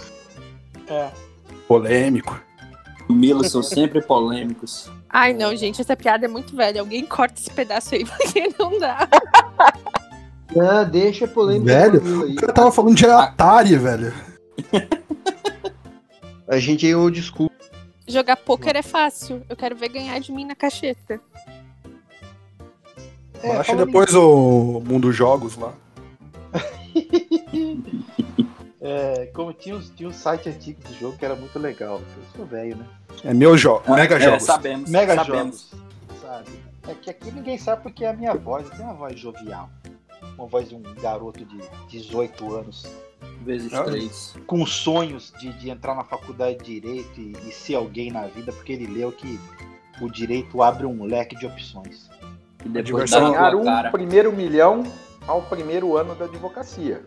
É. 0.88 1.10
Polêmico. 1.68 2.40
Milos 3.08 3.50
são 3.50 3.62
sempre 3.62 4.00
polêmicos. 4.00 4.90
Ai, 5.12 5.34
não, 5.34 5.54
gente, 5.56 5.80
essa 5.80 5.96
piada 5.96 6.24
é 6.24 6.28
muito 6.28 6.54
velha. 6.54 6.80
Alguém 6.80 7.04
corta 7.04 7.40
esse 7.40 7.50
pedaço 7.50 7.94
aí, 7.94 8.04
porque 8.06 8.48
não 8.58 8.78
dá. 8.78 9.08
Ah, 10.58 10.84
deixa 10.84 11.24
a 11.24 11.28
polêmica 11.28 11.72
Velho, 11.72 12.24
aí. 12.24 12.32
O 12.32 12.36
cara 12.36 12.52
tava 12.52 12.72
falando 12.72 12.96
de 12.96 13.06
Atari, 13.06 13.76
velho. 13.76 14.12
A 16.46 16.58
gente 16.58 16.88
é 16.88 16.96
old 16.96 17.20
school. 17.22 17.50
Jogar 18.06 18.36
pôquer 18.36 18.76
é 18.76 18.82
fácil. 18.82 19.42
Eu 19.48 19.56
quero 19.56 19.76
ver 19.76 19.88
ganhar 19.88 20.18
de 20.18 20.32
mim 20.32 20.44
na 20.44 20.54
cacheta. 20.54 21.20
É, 23.42 23.56
Baixa 23.56 23.76
depois 23.76 24.14
o 24.14 24.82
Mundo 24.84 25.12
Jogos 25.12 25.56
lá. 25.56 25.74
É, 28.82 29.26
como 29.34 29.52
tinha, 29.52 29.76
uns- 29.76 29.90
tinha 29.90 30.08
um 30.08 30.12
site 30.12 30.48
antigo 30.48 30.80
de 30.88 30.98
jogo 30.98 31.16
que 31.18 31.24
era 31.24 31.34
muito 31.36 31.58
legal. 31.58 31.98
Eu 32.16 32.22
sou 32.36 32.46
velho, 32.46 32.76
né? 32.76 32.86
É 33.24 33.34
meu 33.34 33.56
jogo, 33.56 33.92
Mega 33.92 34.16
É, 34.16 34.20
Jogos. 34.20 34.42
sabemos. 34.44 34.88
Mega 34.90 35.14
sabemos. 35.16 35.68
jogos. 35.70 36.20
Sabe? 36.20 36.48
É 36.88 36.94
que 36.94 37.10
aqui 37.10 37.30
ninguém 37.30 37.58
sabe 37.58 37.82
porque 37.82 38.04
é 38.04 38.08
a 38.08 38.12
minha 38.14 38.34
voz. 38.34 38.64
Eu 38.64 38.70
tenho 38.70 38.84
uma 38.84 38.94
voz 38.94 39.18
jovial. 39.20 39.68
Uma 40.38 40.46
voz 40.46 40.68
de 40.68 40.74
um 40.74 40.82
garoto 41.00 41.44
de 41.44 41.58
18 41.88 42.54
anos. 42.54 42.86
Vezes 43.42 43.72
Ah. 43.74 43.84
três. 43.84 44.34
Com 44.46 44.64
sonhos 44.64 45.30
de, 45.38 45.52
de 45.54 45.68
entrar 45.68 45.94
na 45.94 46.04
faculdade 46.04 46.58
de 46.58 46.80
Direito 46.80 47.20
e, 47.20 47.32
e 47.46 47.52
ser 47.52 47.74
alguém 47.74 48.10
na 48.10 48.26
vida, 48.28 48.50
porque 48.52 48.72
ele 48.72 48.86
leu 48.86 49.12
que 49.12 49.38
o 50.00 50.08
direito 50.10 50.62
abre 50.62 50.86
um 50.86 51.04
leque 51.04 51.36
de 51.36 51.44
opções. 51.46 52.08
E 52.64 52.68
depois 52.68 53.10
Ganhar 53.10 53.54
um 53.54 53.64
cara. 53.64 53.90
primeiro 53.90 54.32
milhão 54.32 54.82
ao 55.26 55.42
primeiro 55.42 55.96
ano 55.98 56.14
da 56.14 56.24
advocacia. 56.24 57.02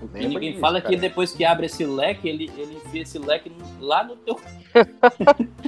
O 0.00 0.06
que 0.08 0.14
Lembra 0.14 0.28
ninguém 0.28 0.50
disso, 0.50 0.60
fala 0.60 0.78
é 0.78 0.80
que 0.80 0.86
cara. 0.88 1.00
depois 1.00 1.32
que 1.32 1.44
abre 1.44 1.66
esse 1.66 1.84
leque, 1.84 2.28
ele, 2.28 2.50
ele 2.56 2.76
enfia 2.84 3.02
esse 3.02 3.18
leque 3.18 3.50
lá 3.80 4.04
no 4.04 4.16
teu. 4.16 4.38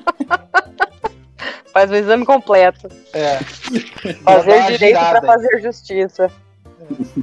Faz 1.72 1.90
o 1.90 1.94
exame 1.94 2.24
completo. 2.26 2.88
É. 3.12 3.38
Fazer 4.24 4.52
uma 4.56 4.72
direito 4.72 4.98
pra 4.98 5.06
girada. 5.08 5.26
fazer 5.26 5.60
justiça. 5.62 6.30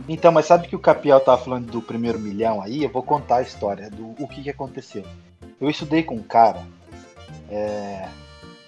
Então, 0.08 0.32
mas 0.32 0.46
sabe 0.46 0.68
que 0.68 0.76
o 0.76 0.80
Capiel 0.80 1.20
tava 1.20 1.42
falando 1.44 1.66
do 1.70 1.82
primeiro 1.82 2.18
milhão 2.20 2.62
aí? 2.62 2.84
Eu 2.84 2.90
vou 2.90 3.04
contar 3.04 3.38
a 3.38 3.42
história 3.42 3.90
do 3.90 4.16
o 4.18 4.28
que, 4.28 4.44
que 4.44 4.50
aconteceu. 4.50 5.04
Eu 5.60 5.70
estudei 5.70 6.04
com 6.04 6.16
um 6.16 6.24
cara. 6.24 6.62
é, 7.50 8.08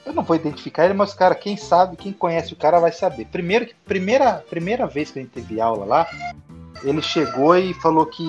Eu 0.05 0.11
não 0.13 0.23
vou 0.23 0.35
identificar 0.35 0.83
ele, 0.85 0.93
mas 0.93 1.13
cara, 1.13 1.33
quem 1.35 1.55
sabe, 1.55 1.95
quem 1.95 2.11
conhece 2.11 2.51
o 2.51 2.57
cara 2.57 2.79
vai 2.79 2.91
saber. 2.91 3.25
Primeiro, 3.25 3.65
que- 3.67 3.75
primeira, 3.85 4.43
primeira 4.49 4.85
vez 4.85 5.11
que 5.11 5.19
a 5.19 5.21
gente 5.21 5.31
teve 5.31 5.61
aula 5.61 5.85
lá, 5.85 6.09
ele 6.83 7.01
chegou 7.01 7.55
e 7.57 7.73
falou 7.75 8.05
que 8.05 8.25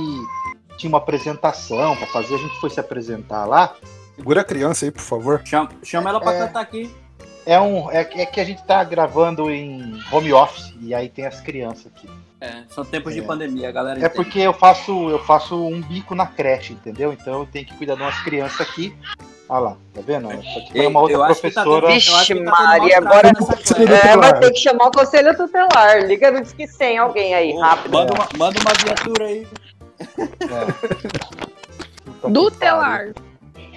tinha 0.77 0.89
uma 0.89 0.99
apresentação 0.99 1.97
pra 1.97 2.07
fazer. 2.07 2.35
A 2.35 2.39
gente 2.39 2.59
foi 2.61 2.71
se 2.71 2.81
apresentar 2.81 3.45
lá. 3.45 3.75
Segura 4.17 4.41
a 4.41 4.45
criança 4.45 4.85
aí, 4.85 4.91
por 4.91 5.03
favor. 5.03 5.41
Chama, 5.45 5.71
chama 5.83 6.11
ela 6.11 6.21
pra 6.21 6.35
É. 6.35 6.39
cantar 6.39 6.61
aqui. 6.61 6.91
É, 7.47 7.59
um, 7.61 7.91
é, 7.91 8.01
é 8.01 8.27
que 8.27 8.39
a 8.41 8.45
gente 8.45 8.63
tá 8.65 8.85
gravando 8.85 9.51
em 9.51 9.99
home 10.13 10.33
office 10.33 10.75
e 10.81 10.95
aí 10.95 11.09
tem 11.09 11.27
as 11.27 11.41
crianças 11.41 11.87
aqui. 11.87 12.09
É, 12.41 12.63
são 12.71 12.85
tempos 12.85 13.13
de 13.13 13.21
É. 13.21 13.23
pandemia, 13.23 13.69
a 13.69 13.73
galera 13.73 13.97
É 14.01 14.05
entende. 14.07 14.15
porque 14.15 14.39
eu 14.41 14.53
faço, 14.55 15.11
eu 15.11 15.19
faço 15.25 15.63
um 15.63 15.81
bico 15.83 16.15
na 16.15 16.27
creche, 16.27 16.73
entendeu? 16.73 17.13
Então 17.13 17.41
eu 17.41 17.47
tenho 17.47 17.67
que 17.67 17.75
cuidar 17.77 17.97
de 17.97 18.03
umas 18.03 18.19
crianças 18.23 18.61
aqui. 18.63 18.97
Olha 19.47 19.61
lá, 19.61 19.77
tá 19.93 20.01
vendo? 20.07 20.29
Foi 20.31 20.41
Eu- 20.75 20.89
uma 20.91 21.01
outra 21.01 21.17
eu 21.17 21.25
acho 21.25 21.41
que 21.43 21.51
tá 21.51 21.63
professora. 21.63 21.81
tendo- 21.83 21.91
eu 21.91 21.95
Vixe, 21.95 22.15
acho 22.15 22.35
que 22.35 22.45
tá 22.45 22.51
mau 22.51 22.63
agora-. 22.63 23.29
É, 23.29 24.17
vai 24.17 24.41
ter 24.41 24.51
que 24.53 24.59
chamar 24.61 24.87
o 24.87 24.91
conselho 24.93 25.37
tutelar. 25.37 26.07
Liga 26.07 26.31
no 26.31 26.41
Disque 26.41 26.67
100, 26.69 26.99
alguém 26.99 27.35
aí, 27.35 27.53
Ô, 27.53 27.61
rápido. 27.61 27.93
Manda 27.93 28.15
uma, 28.15 28.29
manda 28.39 28.59
uma 28.61 28.73
viatura 28.85 29.27
aí. 29.27 29.47
Puta 30.81 32.21
que 32.23 32.29
Do 32.31 32.43
pariu. 32.45 32.51
telar. 32.59 33.09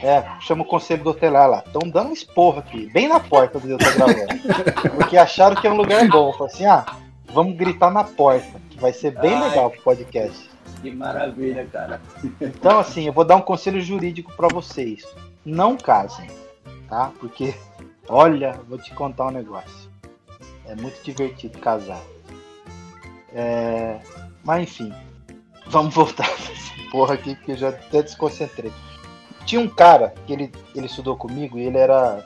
É, 0.02 0.24
chama 0.42 0.64
o 0.64 0.66
conselho 0.66 1.04
tutelar 1.04 1.50
lá. 1.50 1.64
Estão 1.66 1.90
dando 1.90 2.10
um 2.10 2.14
esporro 2.14 2.60
aqui, 2.60 2.88
bem 2.94 3.08
na 3.08 3.20
porta 3.20 3.58
do 3.60 3.70
eu 3.70 3.78
tô 3.78 3.86
gravando. 3.92 4.16
Porque 4.98 5.18
acharam 5.18 5.56
que 5.56 5.66
é 5.66 5.72
um 5.72 5.76
lugar 5.78 6.06
bom. 6.08 6.32
Falaram 6.34 6.46
assim, 6.54 6.66
ah, 6.66 6.86
vamos 7.34 7.58
gritar 7.58 7.92
na 7.92 8.04
porta, 8.04 8.62
que 8.70 8.80
vai 8.80 8.94
ser 8.94 9.12
bem 9.20 9.34
Ai. 9.34 9.50
legal 9.50 9.70
pro 9.72 9.82
podcast. 9.82 10.50
Que 10.82 10.92
maravilha, 10.92 11.66
cara. 11.66 12.02
Então, 12.40 12.80
assim, 12.80 13.06
eu 13.08 13.14
vou 13.14 13.26
dar 13.26 13.38
um 13.38 13.42
conselho 13.42 13.82
jurídico 13.82 14.32
pra 14.36 14.48
vocês. 14.48 15.06
Não 15.46 15.78
casem, 15.78 16.30
tá? 16.90 17.12
Porque, 17.20 17.54
olha, 18.08 18.60
vou 18.68 18.78
te 18.78 18.94
contar 18.94 19.28
um 19.28 19.32
negócio. 19.32 19.90
É 20.66 20.76
muito 20.76 21.02
divertido 21.04 21.58
casar. 21.60 22.02
É... 23.34 24.00
Mas, 24.44 24.64
enfim, 24.64 24.94
vamos 25.68 25.94
voltar 25.94 26.28
pra 26.28 26.54
essa 26.54 26.92
porra 26.92 27.16
aqui, 27.16 27.36
porque 27.36 27.54
eu 27.54 27.58
já 27.58 27.70
até 27.70 28.02
desconcentrei. 28.02 28.72
Tinha 29.46 29.62
um 29.62 29.68
cara 29.68 30.14
que 30.26 30.34
ele, 30.34 30.52
ele 30.76 30.86
estudou 30.86 31.16
comigo 31.16 31.58
e 31.58 31.64
ele 31.64 31.78
era. 31.78 32.26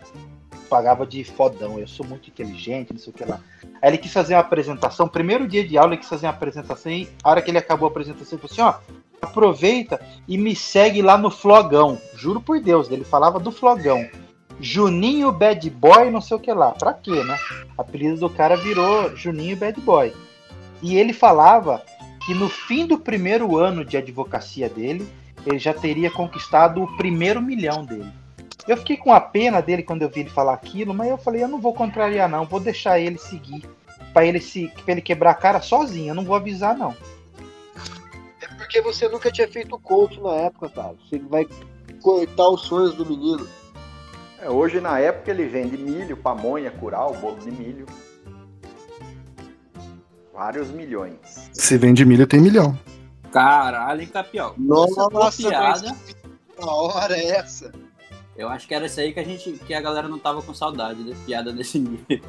Pagava 0.68 1.06
de 1.06 1.24
fodão. 1.24 1.80
Eu 1.80 1.88
sou 1.88 2.06
muito 2.06 2.30
inteligente, 2.30 2.94
não 2.94 3.00
sei 3.00 3.12
o 3.12 3.16
que 3.16 3.26
lá. 3.26 3.40
Aí 3.82 3.90
ele 3.90 3.98
quis 3.98 4.12
fazer 4.12 4.36
uma 4.36 4.42
apresentação. 4.42 5.08
Primeiro 5.08 5.48
dia 5.48 5.68
de 5.68 5.78
aula, 5.78 5.94
ele 5.94 6.02
quis 6.02 6.10
fazer 6.10 6.28
uma 6.28 6.34
apresentação. 6.34 6.92
E 6.92 7.10
a 7.24 7.30
hora 7.30 7.42
que 7.42 7.50
ele 7.50 7.58
acabou 7.58 7.88
a 7.88 7.92
apresentação, 7.92 8.38
ele 8.38 8.48
falou 8.48 8.72
assim: 8.72 8.78
ó, 8.78 8.98
aproveita 9.22 10.00
e 10.28 10.38
me 10.38 10.56
segue 10.56 11.02
lá 11.02 11.18
no 11.18 11.32
Flogão. 11.32 11.98
Juro 12.16 12.42
por 12.42 12.60
Deus, 12.60 12.90
ele 12.92 13.04
falava 13.04 13.40
do 13.40 13.52
Flogão. 13.52 14.08
Juninho 14.60 15.32
Bad 15.32 15.70
Boy, 15.70 16.10
não 16.10 16.22
sei 16.22 16.38
o 16.38 16.40
que 16.40 16.52
lá. 16.52 16.72
Pra 16.72 16.94
quê, 16.94 17.24
né? 17.24 17.38
Apelido 17.78 18.20
do 18.20 18.30
cara 18.30 18.56
virou 18.56 19.16
Juninho 19.16 19.56
Bad 19.56 19.80
Boy. 19.82 20.14
E 20.82 20.98
ele 20.98 21.14
falava 21.14 21.84
que 22.26 22.34
no 22.34 22.50
fim 22.50 22.86
do 22.86 22.98
primeiro 22.98 23.58
ano 23.58 23.86
de 23.86 23.98
advocacia 23.98 24.70
dele, 24.70 25.08
ele 25.46 25.60
já 25.60 25.74
teria 25.74 26.12
conquistado 26.12 26.84
o 26.84 26.98
primeiro 26.98 27.42
milhão 27.42 27.86
dele. 27.86 28.12
Eu 28.68 28.76
fiquei 28.78 28.98
com 28.98 29.14
a 29.14 29.22
pena 29.22 29.62
dele 29.62 29.82
quando 29.82 30.02
eu 30.02 30.10
vi 30.10 30.22
ele 30.22 30.30
falar 30.30 30.54
aquilo, 30.54 30.94
mas 30.94 31.10
eu 31.10 31.18
falei, 31.18 31.42
eu 31.42 31.48
não 31.48 31.60
vou 31.60 31.74
contrariar 31.74 32.28
não, 32.28 32.46
vou 32.46 32.60
deixar 32.60 33.00
ele 33.00 33.18
seguir. 33.18 33.64
Pra 34.14 34.26
ele, 34.26 34.42
se, 34.42 34.68
pra 34.84 34.92
ele 34.94 35.02
quebrar 35.02 35.32
a 35.32 35.36
cara 35.36 35.62
sozinho, 35.62 36.10
eu 36.10 36.16
não 36.16 36.26
vou 36.26 36.36
avisar 36.36 36.78
não. 36.78 36.96
É 38.42 38.48
porque 38.58 38.82
você 38.82 39.08
nunca 39.08 39.32
tinha 39.32 39.48
feito 39.48 39.80
coach 39.80 40.20
na 40.20 40.34
época, 40.34 40.70
cara. 40.70 40.96
Você 41.08 41.20
vai 41.20 41.48
cortar 42.02 42.50
os 42.50 42.62
sonhos 42.62 42.94
do 42.94 43.06
menino. 43.06 43.48
É, 44.42 44.50
hoje, 44.50 44.82
na 44.82 45.00
época, 45.00 45.32
ele 45.32 45.46
vende 45.46 45.78
milho, 45.78 46.18
pamonha, 46.18 46.70
curau, 46.70 47.14
bolo 47.16 47.38
de 47.38 47.52
milho. 47.52 47.86
Vários 50.34 50.70
milhões. 50.70 51.50
Se 51.54 51.78
vende 51.78 52.06
milho, 52.06 52.28
tem 52.28 52.40
milhão. 52.40 52.78
Caralho, 53.32 54.02
hein, 54.02 54.08
Capial? 54.08 54.56
Essa 54.84 55.10
tua 55.10 55.20
Nossa, 55.20 55.50
piada, 55.50 55.96
A 56.60 56.72
hora 56.72 57.18
é 57.18 57.30
essa. 57.30 57.72
Eu 58.38 58.48
acho 58.50 58.68
que 58.68 58.74
era 58.76 58.86
isso 58.86 59.00
aí 59.00 59.12
que 59.14 59.20
a 59.20 59.24
gente, 59.24 59.52
que 59.54 59.74
a 59.74 59.82
galera 59.82 60.08
não 60.08 60.20
tava 60.20 60.42
com 60.42 60.54
saudade, 60.54 61.02
né? 61.04 61.16
Piada 61.26 61.52
desse 61.52 61.80
nível. 61.80 62.00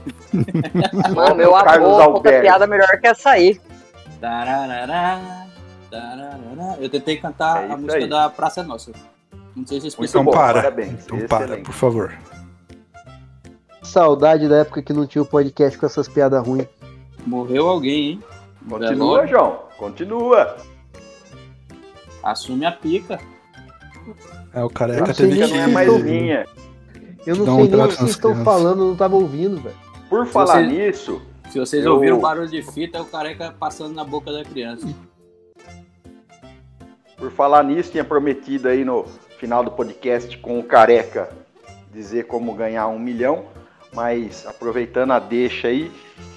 Não, 1.14 1.34
meu 1.34 1.54
avô, 1.54 1.86
Alberto. 2.00 2.40
piada 2.42 2.66
melhor 2.66 2.88
que 3.00 3.06
essa 3.06 3.30
aí. 3.30 3.60
Tararará, 4.20 5.46
tararará. 5.90 6.76
Eu 6.80 6.88
tentei 6.88 7.16
cantar 7.18 7.68
É 7.68 7.72
a 7.72 7.76
música 7.76 7.96
aí. 8.04 8.08
da 8.08 8.28
Praça 8.30 8.60
é 8.60 8.64
Nossa. 8.64 8.92
Não 9.54 9.66
sei 9.66 9.80
se 9.80 9.90
vocês 9.90 10.10
Então 10.10 10.24
bom, 10.24 10.30
para. 10.32 10.54
parabéns. 10.62 11.04
Então 11.04 11.18
para, 11.26 11.56
por 11.58 11.72
favor. 11.74 12.14
Saudade 13.82 14.48
da 14.48 14.58
época 14.58 14.82
que 14.82 14.92
não 14.92 15.06
tinha 15.06 15.22
o 15.22 15.26
podcast 15.26 15.78
com 15.78 15.86
essas 15.86 16.08
piadas 16.08 16.46
ruins. 16.46 16.66
Morreu 17.26 17.68
alguém, 17.68 18.10
hein? 18.12 18.22
Continua, 18.68 18.88
Velório. 19.24 19.28
João. 19.28 19.58
Continua. 19.78 20.56
Assume 22.22 22.66
a 22.66 22.72
pica. 22.72 23.18
É, 24.52 24.64
o 24.64 24.70
careca 24.70 25.06
não 25.06 25.14
sei 25.14 25.28
teve 25.28 25.40
nem 25.40 25.48
que. 25.48 25.54
não 25.56 25.62
é 25.62 25.66
mais 25.68 25.88
tô- 25.88 25.98
minha. 25.98 26.46
Eu 27.26 27.36
não 27.36 27.44
Dá 27.44 27.52
um 27.52 27.56
sei 27.56 27.64
nem 27.70 27.84
o 27.84 27.88
que 27.88 28.02
nas 28.02 28.10
estão 28.10 28.44
falando, 28.44 28.82
eu 28.82 28.88
não 28.88 28.96
tava 28.96 29.16
ouvindo, 29.16 29.60
velho. 29.60 29.76
Por 30.08 30.26
falar 30.26 30.62
Você- 30.62 30.66
nisso, 30.66 31.22
Se 31.50 31.58
vocês 31.58 31.82
Eu- 31.84 31.94
ouviram 31.94 32.18
o 32.18 32.20
barulho 32.20 32.46
de 32.48 32.60
fita, 32.62 32.98
é 32.98 33.00
o 33.00 33.06
careca 33.06 33.54
passando 33.58 33.94
na 33.94 34.04
boca 34.04 34.30
da 34.30 34.44
criança. 34.44 34.86
por 37.16 37.30
falar 37.32 37.64
nisso, 37.64 37.90
tinha 37.90 38.04
prometido 38.04 38.68
aí 38.68 38.84
no 38.84 39.04
final 39.38 39.64
do 39.64 39.70
podcast 39.70 40.36
com 40.38 40.58
o 40.58 40.62
Careca 40.62 41.28
dizer 41.92 42.24
como 42.26 42.54
ganhar 42.54 42.86
um 42.88 42.98
milhão, 42.98 43.46
mas 43.92 44.46
aproveitando 44.46 45.12
a 45.12 45.18
deixa 45.18 45.68
aí, 45.68 45.90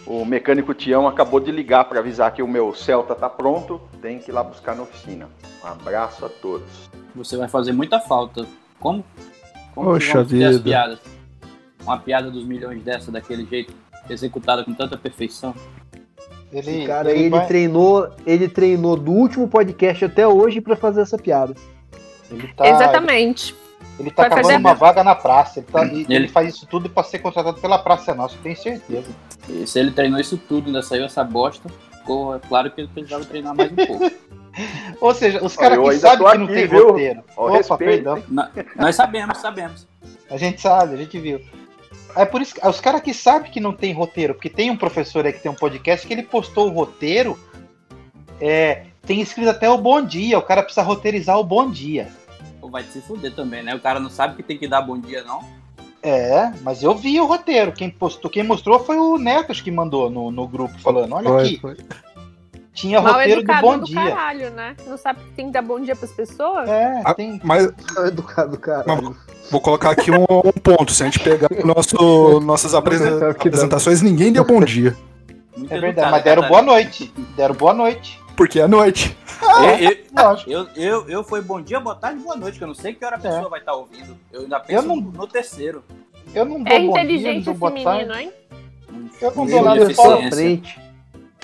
o 0.06 0.26
mecânico 0.26 0.74
Tião 0.74 1.08
acabou 1.08 1.40
de 1.40 1.52
ligar 1.52 1.86
para 1.86 2.00
avisar 2.00 2.34
que 2.34 2.42
o 2.42 2.48
meu 2.48 2.74
Celta 2.74 3.14
tá 3.16 3.30
pronto, 3.30 3.80
tem 4.02 4.20
que 4.20 4.32
ir 4.32 4.34
lá 4.34 4.44
buscar 4.44 4.76
na 4.76 4.84
oficina. 4.84 5.30
Um 5.64 5.68
abraço 5.68 6.26
a 6.26 6.30
todos. 6.30 6.90
Você 7.16 7.38
vai 7.38 7.48
fazer 7.48 7.72
muita 7.72 8.00
falta. 8.00 8.46
Como? 8.80 9.04
Como 9.76 9.90
Poxa 9.92 10.24
vida. 10.24 10.60
piadas? 10.60 11.00
Uma 11.84 11.98
piada 12.00 12.30
dos 12.32 12.46
milhões 12.46 12.82
dessa, 12.84 13.12
daquele 13.12 13.46
jeito, 13.46 13.74
executada 14.10 14.64
com 14.64 14.74
tanta 14.74 14.98
perfeição. 14.98 15.54
Ele, 16.52 16.70
Esse 16.80 16.86
cara 16.88 17.10
aí, 17.10 17.20
ele 17.22 17.30
vai- 17.30 17.48
treinou, 17.48 18.10
ele 18.26 18.50
treinou 18.50 18.98
do 18.98 19.12
último 19.12 19.48
podcast 19.48 20.04
até 20.04 20.28
hoje 20.28 20.60
pra 20.60 20.76
fazer 20.76 21.02
essa 21.02 21.18
piada. 21.18 21.56
ele 22.30 22.48
tá, 22.50 22.68
Exatamente. 22.68 23.56
Ele 24.00 24.10
tá 24.10 24.28
Vai 24.28 24.42
cavando 24.42 24.58
uma 24.60 24.74
vaga 24.74 25.04
na 25.04 25.14
praça. 25.16 25.60
Ele, 25.60 25.68
tá- 25.72 25.86
e- 25.86 26.02
ele 26.02 26.16
Ele- 26.16 26.28
faz 26.28 26.56
isso 26.56 26.66
tudo 26.66 26.90
pra 26.90 27.04
ser 27.04 27.20
contratado 27.20 27.60
pela 27.60 27.78
Praça 27.78 28.16
Nossa, 28.16 28.36
tenho 28.42 28.56
certeza. 28.58 29.10
E 29.50 29.68
se 29.68 29.80
ele 29.80 29.92
treinou 29.92 30.20
isso 30.20 30.38
tudo, 30.38 30.68
ainda 30.68 30.82
saiu 30.82 31.06
essa 31.06 31.24
bosta, 31.24 31.70
ficou 31.98 32.36
é 32.36 32.40
claro 32.40 32.72
que 32.72 32.82
ele 32.82 32.88
precisava 32.88 33.24
treinar 33.26 33.56
mais 33.56 33.72
um 33.72 33.76
pouco. 33.76 34.12
Ou 35.00 35.14
seja, 35.14 35.44
os 35.44 35.56
caras 35.56 35.80
que 35.80 35.98
sabem 36.00 36.28
que 36.32 36.38
não 36.38 36.46
aqui, 36.46 36.54
tem 36.54 36.68
viu? 36.68 36.88
roteiro. 36.90 37.24
Ó, 37.38 37.46
Opa, 37.48 37.58
respeito, 37.58 37.78
perdão. 37.86 38.24
Na- 38.28 38.52
nós 38.76 38.96
sabemos, 38.96 39.38
sabemos. 39.38 39.88
A 40.30 40.38
gente 40.38 40.60
sabe, 40.62 40.96
a 40.96 40.98
gente 40.98 41.18
viu. 41.20 41.40
É 42.16 42.26
por 42.26 42.42
isso 42.42 42.56
que 42.56 42.68
os 42.68 42.82
caras 42.82 43.02
que 43.02 43.14
sabem 43.14 43.50
que 43.52 43.60
não 43.62 43.72
tem 43.72 43.94
roteiro, 43.94 44.34
porque 44.34 44.50
tem 44.50 44.70
um 44.70 44.76
professor 44.76 45.26
aí 45.26 45.32
que 45.32 45.40
tem 45.40 45.52
um 45.52 45.56
podcast 45.56 46.06
que 46.06 46.14
ele 46.14 46.24
postou 46.24 46.68
o 46.68 46.72
roteiro, 46.74 47.40
é, 48.40 48.84
tem 49.06 49.22
escrito 49.22 49.50
até 49.50 49.70
o 49.70 49.78
bom 49.78 50.02
dia, 50.02 50.38
o 50.38 50.42
cara 50.42 50.62
precisa 50.64 50.82
roteirizar 50.82 51.38
o 51.40 51.44
bom 51.44 51.70
dia. 51.70 52.10
Vai 52.72 52.84
se 52.84 53.02
fuder 53.02 53.34
também, 53.36 53.62
né? 53.62 53.76
O 53.76 53.80
cara 53.80 54.00
não 54.00 54.10
sabe 54.10 54.36
que 54.36 54.44
tem 54.44 54.58
que 54.58 54.68
dar 54.68 54.82
bom 54.82 54.98
dia, 54.98 55.24
não. 55.24 55.44
É, 56.02 56.52
mas 56.62 56.82
eu 56.82 56.96
vi 56.96 57.20
o 57.20 57.26
roteiro. 57.26 57.72
Quem 57.72 57.90
postou, 57.90 58.32
quem 58.32 58.44
mostrou 58.44 58.80
foi 58.80 58.98
o 58.98 59.18
Netos 59.20 59.62
que 59.62 59.70
mandou 59.70 60.10
no, 60.10 60.32
no 60.32 60.48
grupo 60.48 60.80
falando, 60.80 61.14
olha 61.14 61.30
Foi, 61.30 61.44
aqui, 61.44 61.60
foi. 61.60 61.78
tinha 62.74 63.00
Mal 63.02 63.14
roteiro 63.14 63.44
do 63.44 63.54
bom 63.62 63.78
do 63.78 63.86
dia. 63.86 63.96
caralho, 63.96 64.50
né? 64.52 64.76
Não 64.88 64.98
sabe 64.98 65.20
que 65.24 65.32
tem 65.34 65.48
que 65.48 65.52
dar 65.52 65.62
bom 65.62 65.80
dia 65.80 65.96
pras 65.96 66.12
pessoas? 66.12 66.68
É, 66.68 67.02
Ah, 67.06 67.14
tem. 67.14 67.40
Mas 67.44 67.70
Educado, 68.08 68.58
cara. 68.58 68.86
vou 69.52 69.62
colocar 69.62 69.92
aqui 69.92 70.10
um, 70.10 70.24
um 70.24 70.52
ponto. 70.54 70.92
Se 70.92 71.04
a 71.04 71.06
gente 71.06 71.20
pegar 71.20 71.50
nosso, 71.64 72.40
nossas 72.40 72.74
apresentações, 72.74 74.02
ninguém 74.02 74.32
deu 74.34 74.44
bom 74.46 74.62
dia. 74.64 74.96
Muito 75.56 75.72
É 75.74 75.80
verdade, 75.80 76.10
mas 76.10 76.24
deram 76.24 76.42
cara. 76.44 76.50
boa 76.54 76.62
noite. 76.64 77.14
Deram 77.36 77.54
boa 77.54 77.74
noite. 77.74 78.20
Porque 78.42 78.60
é 78.60 78.68
noite. 78.68 79.16
Eu, 79.40 79.78
eu, 79.92 79.98
Lógico. 80.18 80.50
eu, 80.50 80.68
eu, 80.76 81.08
eu 81.08 81.24
foi 81.24 81.44
bom 81.44 81.62
dia, 81.62 81.80
boa 81.80 81.94
tarde, 81.96 82.24
boa 82.24 82.36
noite, 82.36 82.58
que 82.58 82.64
eu 82.64 82.68
não 82.68 82.74
sei 82.74 82.92
que 82.92 83.06
hora 83.06 83.18
a 83.18 83.20
pessoa 83.20 83.48
vai 83.50 83.60
estar 83.60 83.76
ouvindo. 83.76 84.18
Eu 84.34 84.42
ainda 84.42 84.56
Eu 84.58 84.62
penso 84.62 84.88
não- 84.88 84.96
no 84.96 85.28
terceiro. 85.28 85.84
Eu 86.34 86.46
não 86.46 86.64
dou 86.64 86.74
É 86.74 86.80
bom 86.80 86.82
dia, 86.82 86.90
não 86.92 86.98
inteligente 86.98 87.44
dou 87.44 87.54
esse 87.54 87.86
menino, 87.86 88.16
hein? 88.16 88.34
Eu 89.22 89.36
não 89.36 89.46
dou 89.46 89.62
nada, 89.62 89.80
deficiência. 89.86 90.32
frente. 90.32 90.80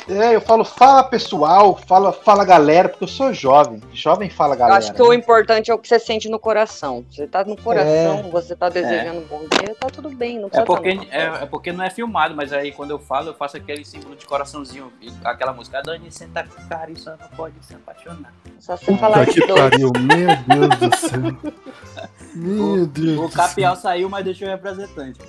É, 0.10 0.36
eu 0.36 0.42
falo, 0.42 0.64
fala 0.64 1.04
pessoal, 1.04 1.76
fala, 1.88 2.14
fala 2.14 2.46
galera, 2.46 2.88
porque 2.90 3.04
eu 3.04 3.08
sou 3.08 3.34
jovem. 3.34 3.82
Jovem 3.94 4.30
fala 4.30 4.56
Eu 4.56 4.60
galera. 4.60 4.78
acho 4.80 4.94
que 4.94 5.02
o 5.02 5.14
importante 5.14 5.70
é 5.70 5.74
o 5.74 5.78
que 5.78 5.88
você 5.88 6.00
sente 6.00 6.30
no 6.30 6.40
coração. 6.40 7.06
Você 7.12 7.28
tá 7.28 7.44
no 7.44 7.56
coração, 7.58 8.20
É. 8.20 8.30
você 8.32 8.56
tá 8.56 8.70
desejando 8.70 9.20
um 9.20 9.26
bom 9.26 9.40
dia, 9.40 9.76
tá 9.80 9.88
tudo 9.88 10.10
bem. 10.10 10.40
Não 10.40 10.50
É 10.54 10.62
porque, 10.64 10.96
tá 10.96 11.04
é, 11.12 11.44
é 11.44 11.46
porque 11.46 11.72
não 11.72 11.84
é 11.84 11.90
filmado, 11.90 12.36
mas 12.36 12.54
aí 12.54 12.72
quando 12.72 12.92
eu 12.92 13.00
falo, 13.00 13.30
eu 13.30 13.34
faço 13.34 13.58
aquele 13.58 13.84
símbolo 13.84 14.16
de 14.16 14.26
coraçãozinho, 14.26 14.92
e 15.02 15.12
aquela 15.24 15.52
música. 15.54 15.80
A 15.80 15.82
Dani 15.82 16.12
senta 16.12 16.44
com 16.44 16.62
cara 16.68 16.90
e 16.90 16.96
só 16.98 17.12
não 17.12 17.28
pode 17.36 17.56
se 17.62 17.76
apaixonar. 17.76 18.34
Só 18.60 18.76
você 18.78 18.96
falar 18.98 19.26
que 19.26 19.46
dois. 19.46 19.60
pariu, 19.62 19.92
meu 19.96 20.38
Deus 20.70 20.80
do 20.80 20.96
céu. 20.98 21.54
Meu 22.34 22.86
Deus. 22.88 23.18
O 23.20 23.28
do 23.28 23.32
céu. 23.32 23.44
Capial 23.48 23.76
saiu, 23.76 24.10
mas 24.10 24.24
deixou 24.24 24.48
o 24.48 24.52
representante. 24.52 25.20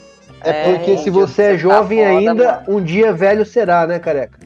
É 0.41 0.73
porque 0.77 0.93
É, 0.93 0.97
se 0.99 1.11
você 1.11 1.43
é 1.43 1.51
tá 1.53 1.57
jovem 1.57 1.99
foda, 1.99 2.11
ainda, 2.11 2.53
mano. 2.67 2.79
um 2.79 2.83
dia 2.85 3.13
velho 3.13 3.45
será, 3.45 3.87
né, 3.87 3.99
careca? 3.99 4.39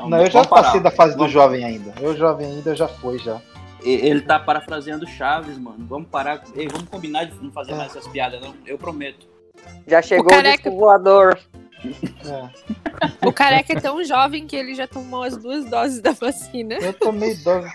Então, 0.00 0.08
Não, 0.10 0.18
eu 0.24 0.30
já 0.30 0.44
parar. 0.44 0.62
passei 0.64 0.80
da 0.80 0.90
fase 0.90 1.12
do 1.12 1.18
Vamos- 1.18 1.32
jovem 1.32 1.64
ainda. 1.64 1.92
Eu 2.00 2.16
jovem 2.16 2.46
ainda 2.46 2.74
já 2.74 2.88
foi 2.88 3.18
já. 3.18 3.40
Ele 3.82 4.20
tá 4.20 4.38
parafraseando 4.38 5.06
Chaves, 5.06 5.56
mano. 5.56 5.86
Vamos 5.88 6.08
parar. 6.10 6.42
Ei, 6.54 6.68
vamos 6.68 6.88
combinar 6.88 7.24
de 7.24 7.34
não 7.42 7.50
fazer 7.50 7.74
mais 7.74 7.90
essas 7.96 8.06
piadas, 8.08 8.40
não. 8.40 8.54
Eu 8.66 8.76
prometo. 8.76 9.26
Já 9.86 10.02
chegou 10.02 10.26
o, 10.26 10.30
careca- 10.30 10.68
disco 10.70 10.78
voador. 10.78 11.38
É. 11.82 13.26
O 13.26 13.32
careca 13.32 13.72
é 13.72 13.80
tão 13.80 14.04
jovem 14.04 14.46
que 14.46 14.54
ele 14.54 14.74
já 14.74 14.86
tomou 14.86 15.22
as 15.22 15.34
duas 15.38 15.64
doses 15.64 16.00
da 16.02 16.12
vacina. 16.12 16.74
Eu 16.74 16.92
tomei 16.92 17.34
dose, 17.36 17.70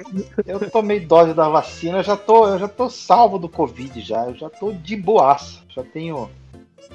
eu 0.45 0.69
tomei 0.69 0.99
dose 0.99 1.33
da 1.33 1.49
vacina, 1.49 1.97
eu 1.99 2.03
já 2.03 2.15
tô, 2.15 2.47
eu 2.49 2.59
já 2.59 2.67
tô 2.67 2.87
salvo 2.87 3.39
do 3.39 3.49
Covid 3.49 3.99
já, 4.01 4.25
eu 4.25 4.35
já 4.35 4.47
tô 4.47 4.71
de 4.73 4.95
boaça, 4.95 5.61
já 5.69 5.83
tenho 5.83 6.29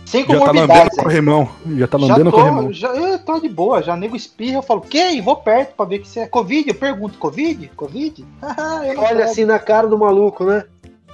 sem 0.07 0.23
Já 0.23 0.27
tá 0.29 0.33
lambendo 0.35 0.53
comorbidades. 0.67 0.97
o 0.97 1.01
hein? 1.01 1.05
corrimão. 1.05 1.49
Já 1.77 1.87
tá 1.89 1.99
já 1.99 2.07
lambendo 2.07 2.29
o 2.29 2.33
tô, 2.33 2.39
corrimão. 2.39 2.73
já, 2.73 2.89
eu 2.89 3.19
tô 3.19 3.41
de 3.41 3.49
boa, 3.49 3.83
já 3.83 3.97
nego 3.97 4.17
espirra, 4.17 4.57
eu 4.59 4.63
falo, 4.63 4.81
que? 4.81 5.21
Vou 5.21 5.37
perto 5.37 5.75
pra 5.75 5.85
ver 5.87 6.01
que 6.01 6.09
você 6.09 6.21
é 6.21 6.27
Covid, 6.27 6.69
eu 6.69 6.75
pergunto, 6.75 7.19
Covid? 7.19 7.69
Covid? 7.77 8.25
Não 8.43 9.03
Olha 9.03 9.09
pego. 9.09 9.23
assim 9.23 9.45
na 9.45 9.59
cara 9.59 9.87
do 9.87 9.99
maluco, 9.99 10.45
né? 10.45 10.65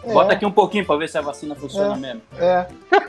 É, 0.04 0.12
Bota 0.12 0.32
aqui 0.34 0.46
um 0.46 0.52
pouquinho 0.52 0.86
pra 0.86 0.96
ver 0.96 1.08
se 1.08 1.18
a 1.18 1.20
vacina 1.22 1.54
funciona 1.54 1.94
É. 1.94 1.98
mesmo. 1.98 2.22
É. 2.38 2.66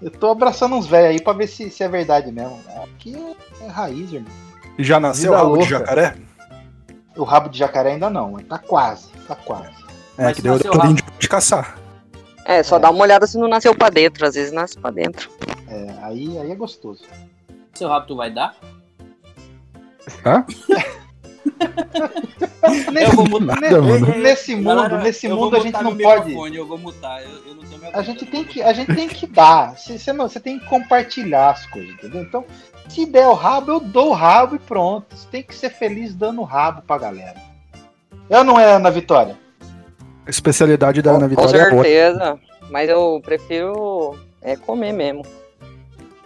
Eu 0.00 0.10
tô 0.10 0.30
abraçando 0.30 0.74
uns 0.76 0.86
velhos 0.86 1.10
aí 1.10 1.20
pra 1.22 1.34
ver 1.34 1.46
se, 1.46 1.68
se 1.70 1.82
é 1.84 1.88
verdade 1.88 2.32
mesmo. 2.32 2.58
Aqui 2.84 3.14
é, 3.60 3.64
é 3.66 3.68
raiz, 3.68 4.10
irmão. 4.10 4.30
E 4.78 4.82
já 4.82 4.98
nasceu 4.98 5.32
Vida 5.32 5.42
algo 5.42 5.58
de 5.58 5.70
louca. 5.70 5.78
jacaré? 5.78 6.16
O 7.14 7.22
rabo 7.22 7.50
de 7.50 7.58
jacaré 7.58 7.92
ainda 7.92 8.08
não, 8.08 8.30
mas 8.32 8.46
tá 8.46 8.56
quase, 8.56 9.08
tá 9.28 9.34
quase. 9.34 9.68
É, 10.16 10.24
Mas 10.24 10.36
que 10.36 10.42
deu 10.42 10.54
nasceu 10.54 10.72
o 10.72 10.78
rápido. 10.78 11.02
de 11.18 11.28
caçar. 11.28 11.76
É, 12.50 12.62
só 12.64 12.76
É. 12.76 12.78
dá 12.80 12.90
uma 12.90 13.02
olhada 13.02 13.26
se 13.28 13.38
não 13.38 13.46
nasceu 13.46 13.74
pra 13.74 13.88
dentro. 13.90 14.26
Às 14.26 14.34
vezes 14.34 14.50
nasce 14.50 14.76
pra 14.76 14.90
dentro. 14.90 15.30
É, 15.68 15.94
aí, 16.02 16.36
aí 16.38 16.50
é 16.50 16.54
gostoso. 16.56 17.04
Seu 17.74 17.88
rabo 17.88 18.06
tu 18.06 18.16
vai 18.16 18.30
dar? 18.32 18.56
Hã? 20.26 20.44
Nesse, 22.92 23.16
vou 23.16 23.28
mutar. 23.28 23.60
ne- 23.60 23.70
mano. 23.70 24.18
nesse 24.18 24.56
mundo, 24.56 24.76
Galera, 24.76 25.02
nesse 25.02 25.28
mundo 25.28 25.56
a 25.56 25.60
gente 25.60 25.82
não 25.82 25.96
pode. 25.96 26.34
Eu 26.56 26.66
vou 26.66 26.78
mutar, 26.78 27.22
eu, 27.22 27.30
eu 27.46 27.54
não 27.54 27.62
tô 27.64 27.78
me 27.78 27.86
A 27.92 28.02
gente 28.02 28.26
tem 28.26 28.44
que, 28.44 28.62
a 28.62 28.72
gente 28.72 28.94
tem 28.94 29.08
que 29.08 29.26
dar. 29.26 29.76
Você, 29.76 29.98
você 29.98 30.12
não, 30.12 30.28
você 30.28 30.40
tem 30.40 30.58
que 30.58 30.66
compartilhar 30.66 31.50
as 31.50 31.66
coisas, 31.66 31.92
entendeu? 31.94 32.22
Então, 32.22 32.44
se 32.88 33.06
der 33.06 33.26
o 33.26 33.34
rabo, 33.34 33.72
eu 33.72 33.80
dou 33.80 34.10
o 34.10 34.12
rabo 34.14 34.56
e 34.56 34.58
pronto. 34.58 35.14
Você 35.16 35.26
tem 35.30 35.42
que 35.42 35.54
ser 35.54 35.70
feliz 35.70 36.14
dando 36.14 36.40
o 36.40 36.44
rabo 36.44 36.82
pra 36.82 36.98
galera. 36.98 37.36
Eu 38.28 38.42
não 38.44 38.58
é 38.58 38.72
Ana 38.72 38.90
Vitória. 38.90 39.36
Especialidade 40.30 41.02
da 41.02 41.10
Ana 41.12 41.28
Com 41.28 41.28
Vitória 41.28 41.58
é 41.60 41.70
boa. 41.70 41.82
certeza. 41.82 42.38
Mas 42.70 42.88
eu 42.88 43.20
prefiro 43.24 44.16
é 44.40 44.56
comer 44.56 44.92
mesmo. 44.92 45.22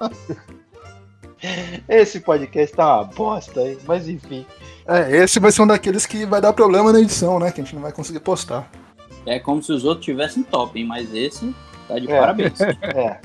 Esse 1.88 2.20
podcast 2.20 2.74
tá 2.74 3.00
uma 3.00 3.04
bosta 3.04 3.60
aí, 3.60 3.78
mas 3.86 4.08
enfim. 4.08 4.46
É, 4.86 5.16
esse 5.18 5.38
vai 5.38 5.50
ser 5.52 5.62
um 5.62 5.66
daqueles 5.66 6.06
que 6.06 6.24
vai 6.24 6.40
dar 6.40 6.52
problema 6.52 6.92
na 6.92 7.00
edição, 7.00 7.38
né? 7.38 7.50
Que 7.50 7.60
a 7.60 7.64
gente 7.64 7.74
não 7.74 7.82
vai 7.82 7.92
conseguir 7.92 8.20
postar. 8.20 8.70
É 9.26 9.38
como 9.38 9.62
se 9.62 9.72
os 9.72 9.84
outros 9.84 10.04
tivessem 10.04 10.42
top, 10.42 10.78
hein? 10.78 10.86
Mas 10.86 11.12
esse 11.14 11.54
tá 11.88 11.98
de 11.98 12.10
É. 12.10 12.18
parabéns. 12.18 12.58
É. 12.82 13.18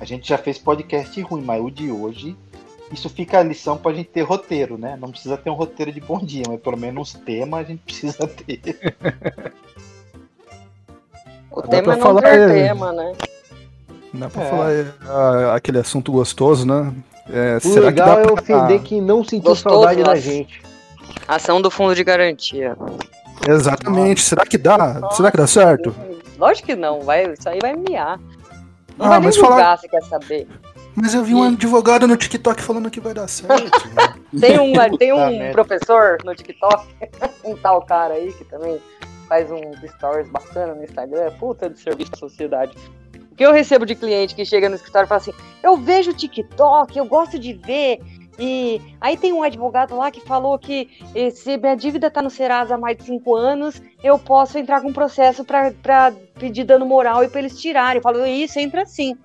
A 0.00 0.04
gente 0.04 0.28
já 0.28 0.36
fez 0.36 0.58
podcast 0.58 1.20
ruim, 1.22 1.42
mas 1.42 1.62
o 1.62 1.70
de 1.70 1.90
hoje. 1.90 2.36
Isso 2.92 3.08
fica 3.08 3.38
a 3.38 3.42
lição 3.42 3.76
pra 3.76 3.92
gente 3.92 4.10
ter 4.10 4.22
roteiro, 4.22 4.76
né? 4.76 4.96
Não 5.00 5.10
precisa 5.10 5.36
ter 5.36 5.50
um 5.50 5.54
roteiro 5.54 5.90
de 5.92 6.00
bom 6.00 6.18
dia, 6.18 6.44
mas 6.46 6.60
pelo 6.60 6.76
menos 6.76 7.14
tema 7.14 7.58
a 7.58 7.64
gente 7.64 7.80
precisa 7.80 8.26
ter. 8.26 8.60
O 11.56 11.62
Dá 11.62 11.68
tema 11.68 11.92
é 11.92 11.96
não 11.96 12.02
falar, 12.02 12.22
ter 12.22 12.38
é. 12.40 12.48
tema, 12.68 12.92
né? 12.92 13.12
Dá 14.12 14.28
pra 14.28 14.42
É. 14.42 14.50
falar 14.50 14.72
é, 14.72 14.86
ah, 15.08 15.54
aquele 15.54 15.78
assunto 15.78 16.10
gostoso, 16.12 16.66
né? 16.66 16.92
É, 17.30 17.56
O 17.56 17.60
será 17.60 17.74
que 17.92 18.00
legal 18.00 18.06
dá 18.16 18.20
é 18.20 18.24
pra... 18.24 18.32
ofender 18.34 18.80
quem 18.82 19.00
não 19.00 19.22
sentiu 19.24 19.50
Gostoso, 19.50 19.74
saudade 19.76 20.02
da 20.02 20.10
nossa. 20.10 20.20
gente. 20.20 20.62
Ação 21.26 21.60
do 21.62 21.70
fundo 21.70 21.94
de 21.94 22.04
garantia. 22.04 22.76
Exatamente. 23.48 24.20
Será 24.20 24.44
que 24.44 24.58
dá? 24.58 25.10
Será 25.12 25.30
que 25.30 25.36
dá 25.36 25.46
certo? 25.46 25.94
Lógico 26.38 26.66
que 26.66 26.76
não, 26.76 27.00
vai, 27.02 27.32
isso 27.32 27.48
aí 27.48 27.58
vai 27.62 27.74
miar. 27.74 28.18
Não 28.98 29.06
Ah, 29.06 29.08
vai 29.10 29.20
mas 29.20 29.34
julgar, 29.36 29.50
falar- 29.50 29.76
se 29.78 29.88
quer 29.88 30.02
saber. 30.02 30.48
Mas 30.96 31.12
eu 31.14 31.24
vi 31.24 31.34
um 31.34 31.42
advogado 31.42 32.06
no 32.06 32.16
TikTok 32.16 32.62
falando 32.62 32.88
que 32.90 33.00
vai 33.00 33.12
dar 33.14 33.26
certo. 33.28 33.88
Tem 34.40 34.58
um, 34.60 34.72
tem 34.96 35.12
um 35.12 35.50
professor 35.52 36.18
no 36.24 36.34
TikTok, 36.34 36.86
um 37.44 37.56
tal 37.56 37.82
cara 37.82 38.14
aí 38.14 38.32
que 38.32 38.44
também 38.44 38.80
faz 39.28 39.50
uns 39.50 39.80
stories 39.92 40.28
bacana 40.28 40.74
no 40.74 40.84
Instagram, 40.84 41.32
puta 41.38 41.68
de 41.68 41.78
serviço 41.78 42.12
à 42.14 42.18
sociedade. 42.18 42.76
O 43.30 43.34
que 43.34 43.44
eu 43.44 43.52
recebo 43.52 43.84
de 43.84 43.94
cliente 43.94 44.34
que 44.34 44.44
chega 44.44 44.68
no 44.68 44.76
escritório 44.76 45.06
e 45.06 45.08
fala 45.08 45.20
assim: 45.20 45.34
eu 45.62 45.76
vejo 45.76 46.12
TikTok, 46.12 46.96
eu 46.96 47.04
gosto 47.06 47.38
de 47.38 47.52
ver. 47.52 48.00
E 48.38 48.80
aí 49.00 49.16
tem 49.16 49.32
um 49.32 49.42
advogado 49.44 49.96
lá 49.96 50.10
que 50.10 50.20
falou 50.20 50.58
que 50.58 50.88
eh, 51.14 51.30
se 51.30 51.56
minha 51.56 51.76
dívida 51.76 52.10
tá 52.10 52.20
no 52.20 52.30
Serasa 52.30 52.74
há 52.74 52.78
mais 52.78 52.96
de 52.96 53.04
cinco 53.04 53.36
anos, 53.36 53.80
eu 54.02 54.18
posso 54.18 54.58
entrar 54.58 54.80
com 54.80 54.88
um 54.88 54.92
processo 54.92 55.44
pra 55.44 56.12
pedir 56.34 56.64
dano 56.64 56.84
moral 56.84 57.22
e 57.22 57.28
pra 57.28 57.38
eles 57.38 57.60
tirarem. 57.60 57.98
Eu 57.98 58.02
falo, 58.02 58.26
isso, 58.26 58.58
entra 58.58 58.82
assim. 58.82 59.16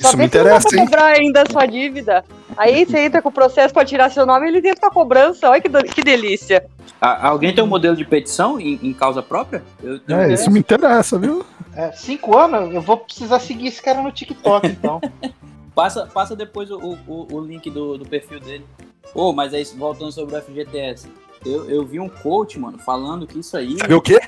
Só 0.00 0.08
Isso 0.08 0.16
me 0.16 0.22
não 0.22 0.26
interessa, 0.26 0.68
pra 0.68 0.78
hein? 0.78 0.84
cobrar 0.84 1.04
ainda 1.06 1.42
a 1.42 1.50
sua 1.50 1.66
dívida. 1.66 2.24
Aí 2.56 2.84
você 2.84 2.98
entra 3.00 3.22
com 3.22 3.28
o 3.28 3.32
processo 3.32 3.72
pra 3.72 3.84
tirar 3.84 4.10
seu 4.10 4.26
nome 4.26 4.46
e 4.46 4.48
ele 4.56 4.58
entra 4.68 4.80
com 4.80 4.86
a 4.86 4.90
cobrança. 4.90 5.48
Olha 5.48 5.60
que, 5.60 5.68
do- 5.68 5.84
que 5.84 6.02
delícia. 6.02 6.66
Ah, 7.00 7.28
alguém 7.28 7.54
tem 7.54 7.62
um 7.62 7.66
modelo 7.66 7.94
de 7.96 8.04
petição 8.04 8.58
em, 8.58 8.78
em 8.82 8.92
causa 8.92 9.22
própria? 9.22 9.62
Eu 9.82 9.98
tenho 10.00 10.18
É, 10.18 10.22
interesse. 10.24 10.42
isso 10.42 10.50
me 10.50 10.58
interessa, 10.60 11.18
viu? 11.18 11.44
É, 11.76 11.92
cinco 11.92 12.36
anos, 12.36 12.74
eu 12.74 12.80
vou 12.80 12.96
precisar 12.98 13.38
seguir 13.40 13.68
esse 13.68 13.82
cara 13.82 14.02
no 14.02 14.10
TikTok, 14.12 14.66
então. 14.68 15.00
Passa, 15.74 16.06
passa 16.06 16.36
depois 16.36 16.70
o, 16.70 16.78
o, 16.78 17.26
o 17.32 17.40
link 17.40 17.68
do, 17.68 17.98
do 17.98 18.04
perfil 18.08 18.38
dele. 18.38 18.64
Ô, 19.12 19.32
mas 19.32 19.52
é 19.52 19.60
isso, 19.60 19.76
voltando 19.76 20.12
sobre 20.12 20.36
o 20.36 20.40
FGTS. 20.40 21.08
Eu, 21.44 21.68
eu 21.68 21.84
vi 21.84 21.98
um 21.98 22.08
coach, 22.08 22.60
mano, 22.60 22.78
falando 22.78 23.26
que 23.26 23.40
isso 23.40 23.56
aí. 23.56 23.76
Viu 23.88 23.96
o 23.98 24.00
quê? 24.00 24.20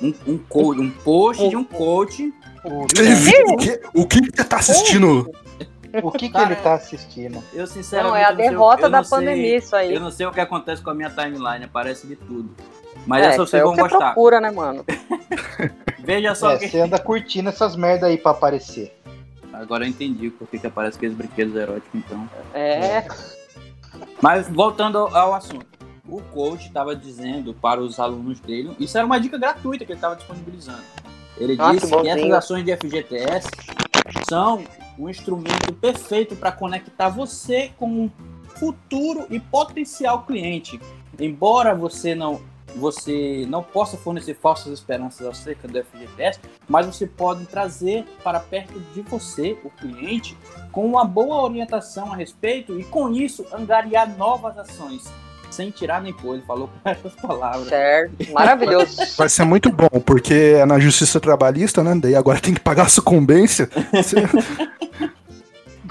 Um, 0.00 0.14
um 0.24 0.38
coach, 0.38 0.80
um 0.80 0.88
post 0.88 1.48
de 1.48 1.56
um 1.56 1.64
coach. 1.64 2.32
O, 2.64 2.86
viu 3.14 3.46
o 3.94 4.06
que 4.06 4.20
que 4.20 4.36
você 4.36 4.44
tá 4.44 4.56
assistindo? 4.56 5.30
o 6.02 6.10
que, 6.12 6.26
que 6.26 6.30
Cara, 6.30 6.46
ele 6.52 6.56
tá 6.56 6.74
assistindo? 6.74 7.42
Eu 7.54 7.66
sinceramente. 7.66 8.12
Não, 8.12 8.16
é 8.16 8.24
a 8.24 8.30
eu 8.30 8.36
sei 8.36 8.46
o- 8.46 8.50
derrota 8.50 8.82
eu 8.86 8.90
da 8.90 8.98
não 8.98 9.04
sei- 9.04 9.18
pandemia 9.18 9.56
isso 9.56 9.74
aí. 9.76 9.94
Eu 9.94 10.00
não 10.00 10.10
sei 10.10 10.26
o 10.26 10.32
que 10.32 10.40
acontece 10.40 10.82
com 10.82 10.90
a 10.90 10.94
minha 10.94 11.08
timeline, 11.10 11.64
aparece 11.64 12.06
de 12.06 12.16
tudo. 12.16 12.54
Mas 13.06 13.24
é, 13.24 13.28
essa 13.28 13.38
vocês 13.38 13.60
é 13.60 13.64
vão 13.64 13.74
que 13.74 13.80
você 13.80 13.88
gostar. 13.88 14.12
procura, 14.12 14.40
né, 14.40 14.50
mano? 14.50 14.84
Veja 16.00 16.34
só 16.34 16.52
É, 16.52 16.58
que. 16.58 16.68
você 16.68 16.80
anda 16.80 16.98
curtindo 16.98 17.48
essas 17.48 17.74
merda 17.76 18.06
aí 18.06 18.18
pra 18.18 18.32
aparecer. 18.32 18.94
Agora 19.52 19.84
eu 19.84 19.88
entendi 19.88 20.30
por 20.30 20.46
que 20.48 20.58
que 20.58 20.66
aparece 20.66 20.96
aqueles 20.96 21.16
brinquedos 21.16 21.54
eróticos, 21.56 21.88
então. 21.94 22.28
É. 22.54 23.06
Mas 24.20 24.48
voltando 24.48 24.98
ao, 24.98 25.16
ao 25.16 25.34
assunto. 25.34 25.66
O 26.08 26.20
coach 26.22 26.66
estava 26.66 26.96
dizendo 26.96 27.52
para 27.52 27.80
os 27.80 27.98
alunos 28.00 28.40
dele, 28.40 28.74
isso 28.80 28.96
era 28.96 29.06
uma 29.06 29.20
dica 29.20 29.36
gratuita 29.36 29.84
que 29.84 29.92
ele 29.92 29.98
estava 29.98 30.16
disponibilizando. 30.16 30.82
Ele 31.38 31.56
Ah, 31.58 31.72
disse 31.72 31.86
que 31.90 32.00
que, 32.02 32.08
essas 32.08 32.30
ações 32.32 32.64
de 32.64 32.76
FGTS 32.76 33.48
são 34.28 34.64
um 34.98 35.08
instrumento 35.08 35.72
perfeito 35.74 36.34
para 36.34 36.50
conectar 36.50 37.08
você 37.08 37.70
com 37.78 37.86
um 37.86 38.10
futuro 38.56 39.26
e 39.30 39.38
potencial 39.38 40.22
cliente. 40.22 40.80
Embora 41.18 41.74
você 41.74 42.14
não 42.14 42.40
você 42.76 43.46
não 43.48 43.62
possa 43.62 43.96
fornecer 43.96 44.34
falsas 44.34 44.72
esperanças 44.74 45.26
acerca 45.26 45.66
do 45.66 45.82
FGTS, 45.82 46.38
mas 46.68 46.84
você 46.84 47.06
pode 47.06 47.46
trazer 47.46 48.04
para 48.22 48.38
perto 48.38 48.78
de 48.94 49.00
você, 49.00 49.58
o 49.64 49.70
cliente, 49.70 50.36
com 50.70 50.86
uma 50.86 51.02
boa 51.02 51.42
orientação 51.42 52.12
a 52.12 52.16
respeito 52.16 52.78
e 52.78 52.84
com 52.84 53.10
isso 53.10 53.46
angariar 53.52 54.16
novas 54.16 54.56
ações, 54.58 55.10
sem 55.50 55.70
tirar 55.70 56.00
nem 56.02 56.12
pôr. 56.12 56.34
Ele 56.34 56.42
falou 56.46 56.68
com 56.68 56.88
essas 56.90 57.12
palavras. 57.14 57.68
Certo. 57.68 58.32
Maravilhoso. 58.32 58.96
Vai 59.16 59.28
ser 59.28 59.44
muito 59.44 59.70
bom, 59.70 59.88
porque 60.04 60.56
é 60.58 60.66
na 60.66 60.78
justiça 60.78 61.18
trabalhista, 61.20 61.82
né? 61.82 61.94
Daí 62.00 62.14
agora 62.14 62.40
tem 62.40 62.54
que 62.54 62.60
pagar 62.60 62.84
a 62.84 62.88
sucumbência. 62.88 63.68
Você- 63.92 64.22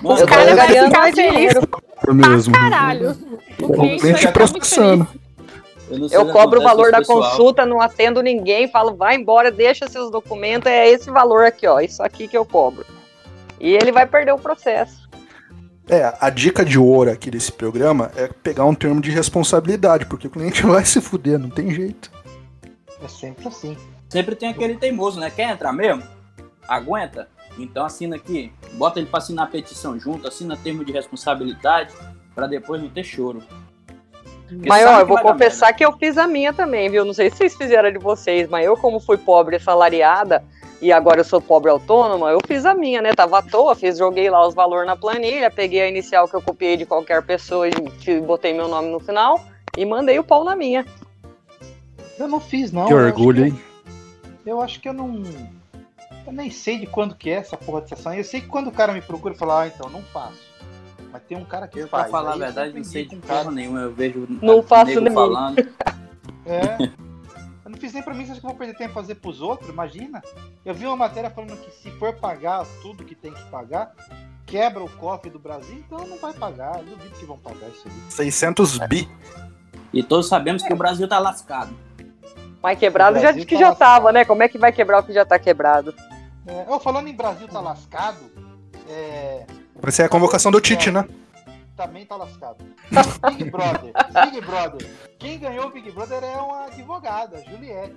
Os 0.04 0.24
caras 0.24 0.56
vão 0.56 0.68
ficar 0.68 1.00
mais 1.00 1.16
felizes 1.16 1.64
mesmo. 2.14 2.54
caralho. 2.54 3.18
O 3.62 3.74
cliente 3.74 4.00
ficar 4.02 4.12
muito 4.14 4.32
processando. 4.34 5.08
Eu, 5.90 6.08
Eu 6.12 6.28
cobro 6.34 6.60
o 6.60 6.64
valor 6.64 6.92
da 6.92 6.98
pessoal. 7.00 7.22
consulta, 7.32 7.66
não 7.66 7.80
atendo 7.82 8.22
ninguém, 8.22 8.68
falo, 8.70 8.94
vai 8.96 9.16
embora, 9.16 9.50
deixa 9.50 9.88
seus 9.88 10.12
documentos, 10.12 10.70
é 10.70 10.88
esse 10.90 11.10
valor 11.10 11.46
aqui, 11.46 11.66
ó. 11.66 11.80
Isso 11.80 12.04
aqui 12.04 12.28
que 12.28 12.38
eu 12.38 12.46
cobro. 12.46 12.86
E 13.60 13.74
ele 13.74 13.92
vai 13.92 14.06
perder 14.06 14.34
o 14.34 14.38
processo. 14.38 15.07
É, 15.90 16.14
a 16.20 16.30
dica 16.30 16.66
de 16.66 16.78
ouro 16.78 17.12
aqui 17.12 17.32
desse 17.32 17.52
programa 17.52 18.12
é 18.16 18.28
pegar 18.28 18.66
um 18.66 18.76
termo 18.76 19.00
de 19.00 19.10
responsabilidade, 19.10 20.06
porque 20.06 20.28
o 20.28 20.30
cliente 20.30 20.64
vai 20.68 20.84
se 20.84 21.00
fuder, 21.00 21.40
não 21.40 21.50
tem 21.50 21.72
jeito. 21.72 22.12
É 23.02 23.08
sempre 23.08 23.48
assim. 23.48 23.78
Sempre 24.10 24.36
tem 24.36 24.50
aquele 24.50 24.76
teimoso, 24.76 25.20
né? 25.20 25.30
Quer 25.30 25.50
entrar 25.50 25.72
mesmo? 25.72 26.04
Aguenta? 26.68 27.30
Então 27.58 27.86
assina 27.86 28.16
aqui, 28.16 28.52
bota 28.74 29.00
ele 29.00 29.08
para 29.08 29.20
assinar 29.20 29.46
a 29.46 29.50
petição 29.50 30.00
junto, 30.00 30.28
assina 30.28 30.58
termo 30.58 30.86
de 30.86 30.92
responsabilidade, 30.92 31.94
para 32.36 32.48
depois 32.48 32.82
não 32.82 32.90
ter 32.90 33.04
choro. 33.04 33.42
Porque 34.48 34.70
Mas 34.70 34.86
ó, 34.86 35.00
eu 35.00 35.08
vou 35.08 35.20
confessar 35.20 35.74
que 35.74 35.84
eu 35.84 35.92
fiz 35.98 36.18
a 36.18 36.28
minha 36.28 36.54
também, 36.54 36.90
viu? 36.90 37.04
Não 37.04 37.14
sei 37.14 37.30
se 37.30 37.38
vocês 37.38 37.56
fizeram 37.56 37.90
a 37.90 37.92
de 37.92 37.98
vocês, 37.98 38.48
mas 38.48 38.66
eu, 38.66 38.78
como 38.78 39.00
fui 39.00 39.18
pobre 39.18 39.56
assalariada 39.56 40.44
e 40.82 40.92
agora 40.92 41.20
eu 41.22 41.24
sou 41.24 41.42
pobre 41.42 41.72
autônoma, 41.72 42.30
eu 42.30 42.40
fiz 42.46 42.66
a 42.66 42.74
minha, 42.74 43.02
né? 43.02 43.14
Tava 43.14 43.40
à 43.40 43.42
toa, 43.42 43.76
fiz, 43.76 43.98
joguei 43.98 44.30
lá 44.30 44.48
os 44.48 44.54
valores 44.54 44.86
na 44.88 44.96
planilha, 44.96 45.50
peguei 45.50 45.82
a 45.82 45.90
inicial 45.90 46.28
que 46.28 46.36
eu 46.36 46.42
copiei 46.42 46.78
de 46.78 46.86
qualquer 46.86 47.24
pessoa 47.26 47.68
e 47.68 48.22
botei 48.22 48.54
meu 48.54 48.68
nome 48.68 48.90
no 48.90 49.00
final 49.00 49.44
e 49.76 49.86
mandei 49.86 50.20
o 50.20 50.24
pau 50.24 50.44
na 50.44 50.56
minha. 50.56 50.86
Eu 52.20 52.28
não 52.28 52.40
fiz, 52.40 52.72
não. 52.72 52.86
que 52.86 52.94
eu 52.94 52.98
orgulho, 52.98 53.46
hein? 53.46 53.60
Eu 54.46 54.62
acho 54.62 54.80
que 54.80 54.88
eu 54.90 54.94
não. 54.94 55.22
Eu 56.26 56.34
nem 56.34 56.50
sei 56.50 56.78
de 56.80 56.88
quando 56.88 57.16
que 57.16 57.30
é 57.30 57.34
essa 57.34 57.56
porra 57.58 57.82
de 57.82 57.90
sessão. 57.90 58.14
Eu 58.14 58.24
sei 58.24 58.42
que 58.42 58.48
quando 58.48 58.68
o 58.68 58.72
cara 58.72 58.94
me 58.94 59.02
procura 59.02 59.34
e 59.34 59.38
fala, 59.38 59.62
ah, 59.62 59.68
então, 59.68 59.90
não 59.90 60.02
faço. 60.02 60.40
Mas 61.12 61.22
tem 61.24 61.38
um 61.38 61.46
cara 61.46 61.68
que 61.68 61.80
Eu, 61.80 61.88
pra 61.88 62.00
faz. 62.00 62.12
falar 62.12 62.34
a 62.34 62.38
verdade, 62.38 62.74
não 62.76 62.84
sei 62.84 63.06
de 63.06 63.16
um 63.16 63.22
cara. 63.22 63.44
porra 63.44 63.56
nenhuma. 63.56 63.82
Eu 63.82 63.94
vejo 63.94 64.28
Não 64.42 64.62
faço 64.62 65.00
nem. 65.00 65.14
falando. 65.14 65.68
É. 66.46 67.07
Eu 67.78 67.80
não 67.80 67.82
fiz 67.82 67.94
nem 67.94 68.02
pra 68.02 68.14
mim, 68.14 68.26
você 68.26 68.32
acha 68.32 68.42
que 68.42 68.46
eu 68.46 68.50
vou 68.50 68.58
perder 68.58 68.76
tempo 68.76 68.94
fazer 68.94 69.16
pros 69.16 69.40
outros? 69.40 69.70
Imagina. 69.70 70.24
Eu 70.66 70.74
vi 70.74 70.86
uma 70.88 70.96
matéria 70.96 71.30
falando 71.30 71.56
que 71.58 71.72
se 71.72 71.92
for 71.92 72.14
pagar 72.14 72.66
tudo 72.82 73.06
que 73.06 73.14
tem 73.14 73.32
que 73.32 73.44
pagar, 73.46 73.94
quebra 74.48 74.84
o 74.84 74.90
cofre 74.90 75.30
do 75.30 75.38
Brasil, 75.38 75.84
então 75.86 76.08
não 76.08 76.18
vai 76.18 76.34
pagar. 76.34 76.80
Eu 76.80 76.86
duvido 76.86 77.16
que 77.16 77.26
vão 77.26 77.38
pagar 77.38 77.68
isso 77.70 77.84
aí. 77.86 78.12
600 78.12 78.80
bi. 78.80 79.08
E 79.94 80.02
todos 80.02 80.28
sabemos 80.28 80.64
que 80.64 80.74
o 80.74 80.76
Brasil 80.76 81.08
tá 81.08 81.20
lascado. 81.20 81.72
Mas 82.62 82.80
quebrado 82.80 83.20
já 83.20 83.32
disse 83.32 83.46
que 83.46 83.56
tá 83.56 83.62
já 83.62 83.70
lascado. 83.70 83.94
tava, 83.94 84.12
né? 84.12 84.26
Como 84.26 84.42
é 84.42 84.50
que 84.50 84.58
vai 84.58 84.72
quebrar 84.72 85.00
o 85.00 85.04
que 85.04 85.14
já 85.14 85.24
tá 85.24 85.38
quebrado? 85.38 85.94
É, 86.48 86.66
oh, 86.68 86.80
falando 86.80 87.08
em 87.08 87.16
Brasil 87.16 87.48
tá 87.48 87.60
lascado, 87.60 88.20
é, 88.90 89.46
Vai 89.80 89.92
ser 89.92 90.04
a 90.04 90.10
convocação 90.10 90.52
do 90.52 90.60
Tite, 90.60 90.90
né? 90.92 91.06
Também 91.78 92.06
tá 92.06 92.18
lascado. 92.18 92.58
Big 93.30 93.50
Brother, 93.52 93.94
Big 94.26 94.42
Brother. 94.42 94.90
Quem 95.20 95.40
ganhou 95.40 95.68
o 95.68 95.72
Big 95.72 95.92
Brother 95.92 96.24
é 96.24 96.36
uma 96.38 96.66
advogada, 96.66 97.42
Juliette. 97.48 97.96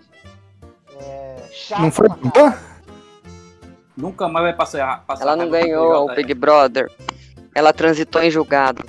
É, 1.01 1.49
chata 1.51 1.83
Não 1.83 1.91
foi. 1.91 2.09
Nunca 3.97 4.28
mais 4.28 4.45
vai 4.45 4.55
passar. 4.55 5.05
passar 5.07 5.22
Ela 5.22 5.37
não 5.37 5.51
ganhou 5.51 6.05
o. 6.05 6.14
Big 6.14 6.35
Brother. 6.35 6.91
Ela 7.55 7.72
transitou 7.72 8.22
em 8.22 8.31
julgado. 8.31 8.85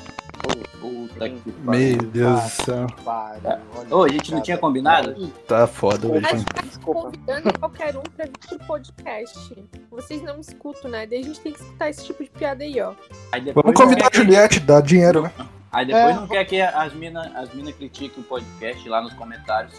Puta 0.82 1.30
que 1.30 1.42
meu 1.46 1.66
pariu. 1.66 1.98
Deus 2.12 2.42
do 2.42 2.50
céu. 2.50 2.88
Olha 3.06 3.62
Ô, 3.92 4.04
a 4.04 4.08
gente 4.10 4.32
não 4.34 4.42
tinha 4.42 4.58
combinado? 4.58 5.28
Tá 5.48 5.68
foda 5.68 6.08
hoje. 6.08 6.26
A 6.26 6.36
gente 6.36 6.46
tá 6.46 6.64
convidando 6.84 7.60
qualquer 7.60 7.96
um 7.96 8.02
pra 8.02 8.26
vir 8.26 8.58
pro 8.58 8.60
podcast. 8.68 9.64
Vocês 9.92 10.22
não 10.24 10.36
me 10.36 10.42
escutam, 10.42 10.90
né? 10.90 11.06
Daí 11.06 11.20
a 11.20 11.24
gente 11.24 11.40
tem 11.40 11.52
que 11.54 11.60
escutar 11.62 11.90
esse 11.90 12.04
tipo 12.04 12.24
de 12.24 12.30
piada 12.32 12.64
aí, 12.64 12.82
ó. 12.82 12.94
Aí 13.32 13.42
Vamos 13.54 13.74
convidar 13.80 14.10
a 14.12 14.16
Juliette, 14.16 14.60
dá 14.60 14.82
dinheiro, 14.82 15.22
né? 15.22 15.32
Aí 15.72 15.86
depois 15.86 16.04
É. 16.04 16.14
não 16.14 16.28
quer 16.28 16.44
que 16.46 16.60
as 16.60 16.94
minas 16.94 17.34
as 17.36 17.54
mina 17.54 17.72
critiquem 17.72 18.22
o 18.22 18.26
podcast 18.26 18.90
lá 18.90 19.02
nos 19.02 19.14
comentários. 19.14 19.74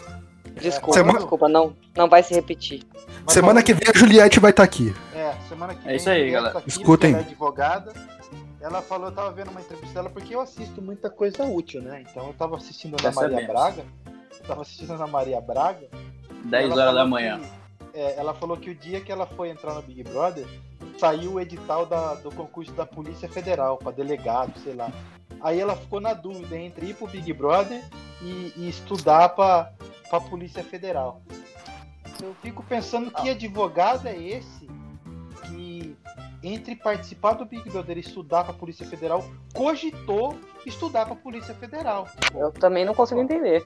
Desculpa, 0.59 0.93
Semana- 0.93 1.19
desculpa, 1.19 1.49
não, 1.49 1.75
não 1.97 2.07
vai 2.07 2.21
se 2.23 2.33
repetir. 2.33 2.83
Mas, 3.25 3.33
Semana 3.33 3.61
que 3.63 3.73
vem 3.73 3.89
a 3.93 3.97
Juliette 3.97 4.39
vai 4.39 4.51
estar 4.51 4.63
aqui. 4.63 4.93
É, 5.13 5.33
semana 5.49 5.73
que 5.73 5.81
É 5.83 5.87
vem. 5.87 5.95
isso 5.97 6.09
aí, 6.09 6.15
Juliette 6.17 6.33
galera. 6.33 6.53
tá 6.53 6.59
aqui, 6.59 6.69
Escutem. 6.69 7.15
é 7.15 7.19
advogada. 7.19 7.91
Ela 8.63 8.81
falou, 8.81 9.07
eu 9.09 9.11
tava 9.13 9.29
vendo 9.31 9.51
uma 9.51 9.59
entrevista 9.59 9.93
dela 9.93 10.09
porque 10.09 10.33
eu 10.33 10.39
assisto 10.39 10.81
muita 10.81 11.09
coisa 11.09 11.43
útil, 11.43 11.81
né? 11.81 12.03
Então 12.09 12.27
eu 12.27 12.33
tava 12.33 12.55
assistindo 12.55 12.95
Ana 12.99 13.11
Maria 13.11 13.29
sabemos. 13.31 13.47
Braga. 13.53 13.85
Tava 14.47 14.61
assistindo 14.61 14.93
Ana 14.93 15.05
Maria 15.07 15.41
Braga. 15.41 15.87
10 16.45 16.71
Ela 16.71 16.81
horas 16.81 16.95
da 16.95 17.05
manhã. 17.05 17.39
que- 17.39 17.99
é, 17.99 18.15
ela 18.17 18.33
falou 18.33 18.55
que 18.55 18.69
o 18.69 18.75
dia 18.75 19.01
que 19.01 19.11
ela 19.11 19.25
foi 19.25 19.49
entrar 19.49 19.73
no 19.73 19.81
Big 19.81 20.01
Brother, 20.03 20.47
saiu 20.97 21.33
o 21.33 21.39
edital 21.41 21.85
da- 21.85 22.13
do 22.15 22.31
concurso 22.31 22.71
da 22.71 22.85
Polícia 22.85 23.27
Federal 23.27 23.77
para 23.77 23.91
delegado, 23.91 24.57
sei 24.63 24.73
lá. 24.73 24.89
Aí 25.41 25.59
ela 25.59 25.75
ficou 25.75 25.99
na 25.99 26.13
dúvida 26.13 26.57
entre 26.57 26.87
ir 26.87 26.95
pro 26.95 27.05
Big 27.07 27.31
Brother 27.33 27.83
e, 28.21 28.53
e 28.55 28.69
estudar 28.69 29.29
para 29.29 29.71
a 30.11 30.21
Polícia 30.21 30.63
Federal. 30.63 31.21
Eu 32.21 32.33
fico 32.41 32.63
pensando 32.63 33.11
que 33.11 33.29
advogado 33.29 34.07
é 34.07 34.17
esse 34.17 34.62
entre 36.43 36.75
participar 36.75 37.33
do 37.33 37.45
Big 37.45 37.69
Brother 37.69 37.97
e 37.97 38.01
estudar 38.01 38.43
para 38.43 38.51
a 38.53 38.57
Polícia 38.57 38.85
Federal, 38.85 39.23
cogitou 39.53 40.37
estudar 40.65 41.05
para 41.05 41.13
a 41.13 41.17
Polícia 41.17 41.53
Federal. 41.53 42.07
Eu 42.35 42.51
também 42.51 42.83
não 42.83 42.93
consigo 42.93 43.21
entender. 43.21 43.63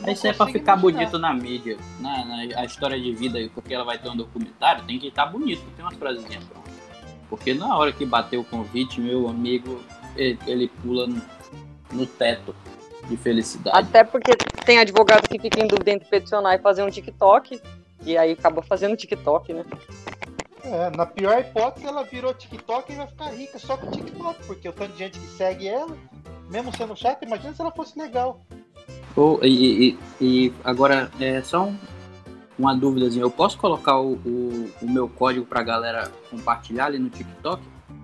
Não 0.00 0.12
Isso 0.12 0.26
é 0.26 0.32
pra 0.32 0.44
consigo 0.46 0.58
ficar 0.58 0.78
imaginar. 0.78 0.98
bonito 1.10 1.18
na 1.18 1.32
mídia, 1.34 1.78
na, 2.00 2.24
na- 2.24 2.60
a 2.60 2.64
história 2.64 3.00
de 3.00 3.12
vida, 3.14 3.38
porque 3.54 3.72
ela 3.72 3.84
vai 3.84 3.98
ter 3.98 4.08
um 4.10 4.16
documentário, 4.16 4.84
tem 4.84 4.98
que 4.98 5.08
estar 5.08 5.26
bonito, 5.26 5.62
tem 5.74 5.84
umas 5.84 5.96
frasezinhas 5.96 6.44
prontas. 6.44 6.72
Porque 7.30 7.54
na 7.54 7.76
hora 7.76 7.92
que 7.92 8.04
bateu 8.04 8.40
o 8.40 8.44
convite, 8.44 9.00
meu 9.00 9.28
amigo, 9.28 9.82
ele, 10.16 10.38
ele 10.46 10.68
pula 10.68 11.06
no, 11.06 11.20
no 11.92 12.06
teto 12.06 12.54
de 13.08 13.16
felicidade. 13.16 13.76
Até 13.76 14.04
porque 14.04 14.32
tem 14.66 14.78
advogado 14.78 15.26
que 15.28 15.38
fica 15.38 15.60
em 15.62 15.66
dúvida 15.66 15.90
entre 15.90 16.08
peticionar 16.08 16.54
e 16.54 16.58
fazer 16.58 16.82
um 16.82 16.90
TikTok. 16.90 17.60
E 18.04 18.16
aí 18.16 18.32
acaba 18.32 18.62
fazendo 18.62 18.96
TikTok, 18.96 19.52
né? 19.52 19.64
É, 20.64 20.90
na 20.96 21.06
pior 21.06 21.38
hipótese, 21.40 21.86
ela 21.86 22.02
virou 22.04 22.34
TikTok 22.34 22.92
e 22.92 22.96
vai 22.96 23.06
ficar 23.06 23.26
rica 23.30 23.58
só 23.58 23.76
com 23.76 23.90
TikTok, 23.90 24.44
porque 24.46 24.68
o 24.68 24.72
tanto 24.72 24.92
de 24.92 24.98
gente 24.98 25.18
que 25.18 25.26
segue 25.36 25.68
ela, 25.68 25.96
mesmo 26.50 26.74
sendo 26.76 26.96
chata, 26.96 27.24
imagina 27.24 27.54
se 27.54 27.60
ela 27.60 27.70
fosse 27.70 27.98
legal. 27.98 28.40
Ô, 29.16 29.38
e, 29.42 29.90
e- 29.90 29.98
e 30.20 30.52
agora, 30.64 31.10
é 31.20 31.40
só 31.42 31.64
um- 31.64 31.76
uma 32.58 32.74
dúvidazinha. 32.74 33.22
Eu 33.24 33.30
posso 33.30 33.56
colocar 33.56 33.98
o, 33.98 34.12
o, 34.14 34.70
o 34.82 34.90
meu 34.90 35.08
código 35.08 35.46
pra 35.46 35.62
galera 35.62 36.10
compartilhar 36.30 36.86
ali 36.86 36.98
no 36.98 37.08
TikTok? 37.08 37.62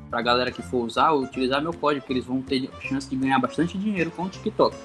Pra 0.08 0.22
galera 0.22 0.52
que 0.52 0.62
for 0.62 0.84
usar, 0.84 1.12
utilizar 1.12 1.60
meu 1.60 1.72
código, 1.72 2.06
que 2.06 2.12
eles 2.12 2.24
vão 2.24 2.40
ter 2.40 2.70
chance 2.80 3.08
de 3.10 3.16
ganhar 3.16 3.38
bastante 3.40 3.76
dinheiro 3.76 4.12
com 4.12 4.22
o 4.24 4.28
TikTok. 4.28 4.76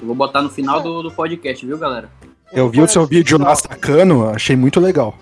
Eu 0.00 0.06
vou 0.06 0.14
botar 0.16 0.40
no 0.40 0.48
final 0.48 0.80
do, 0.80 1.02
do 1.02 1.10
podcast, 1.12 1.64
viu, 1.66 1.76
galera? 1.78 2.08
Eu 2.50 2.70
vi 2.70 2.80
o 2.80 2.88
seu 2.88 3.06
vídeo 3.06 3.36
lá 3.38 3.54
sacando, 3.54 4.26
achei 4.28 4.56
muito 4.56 4.80
legal. 4.80 5.14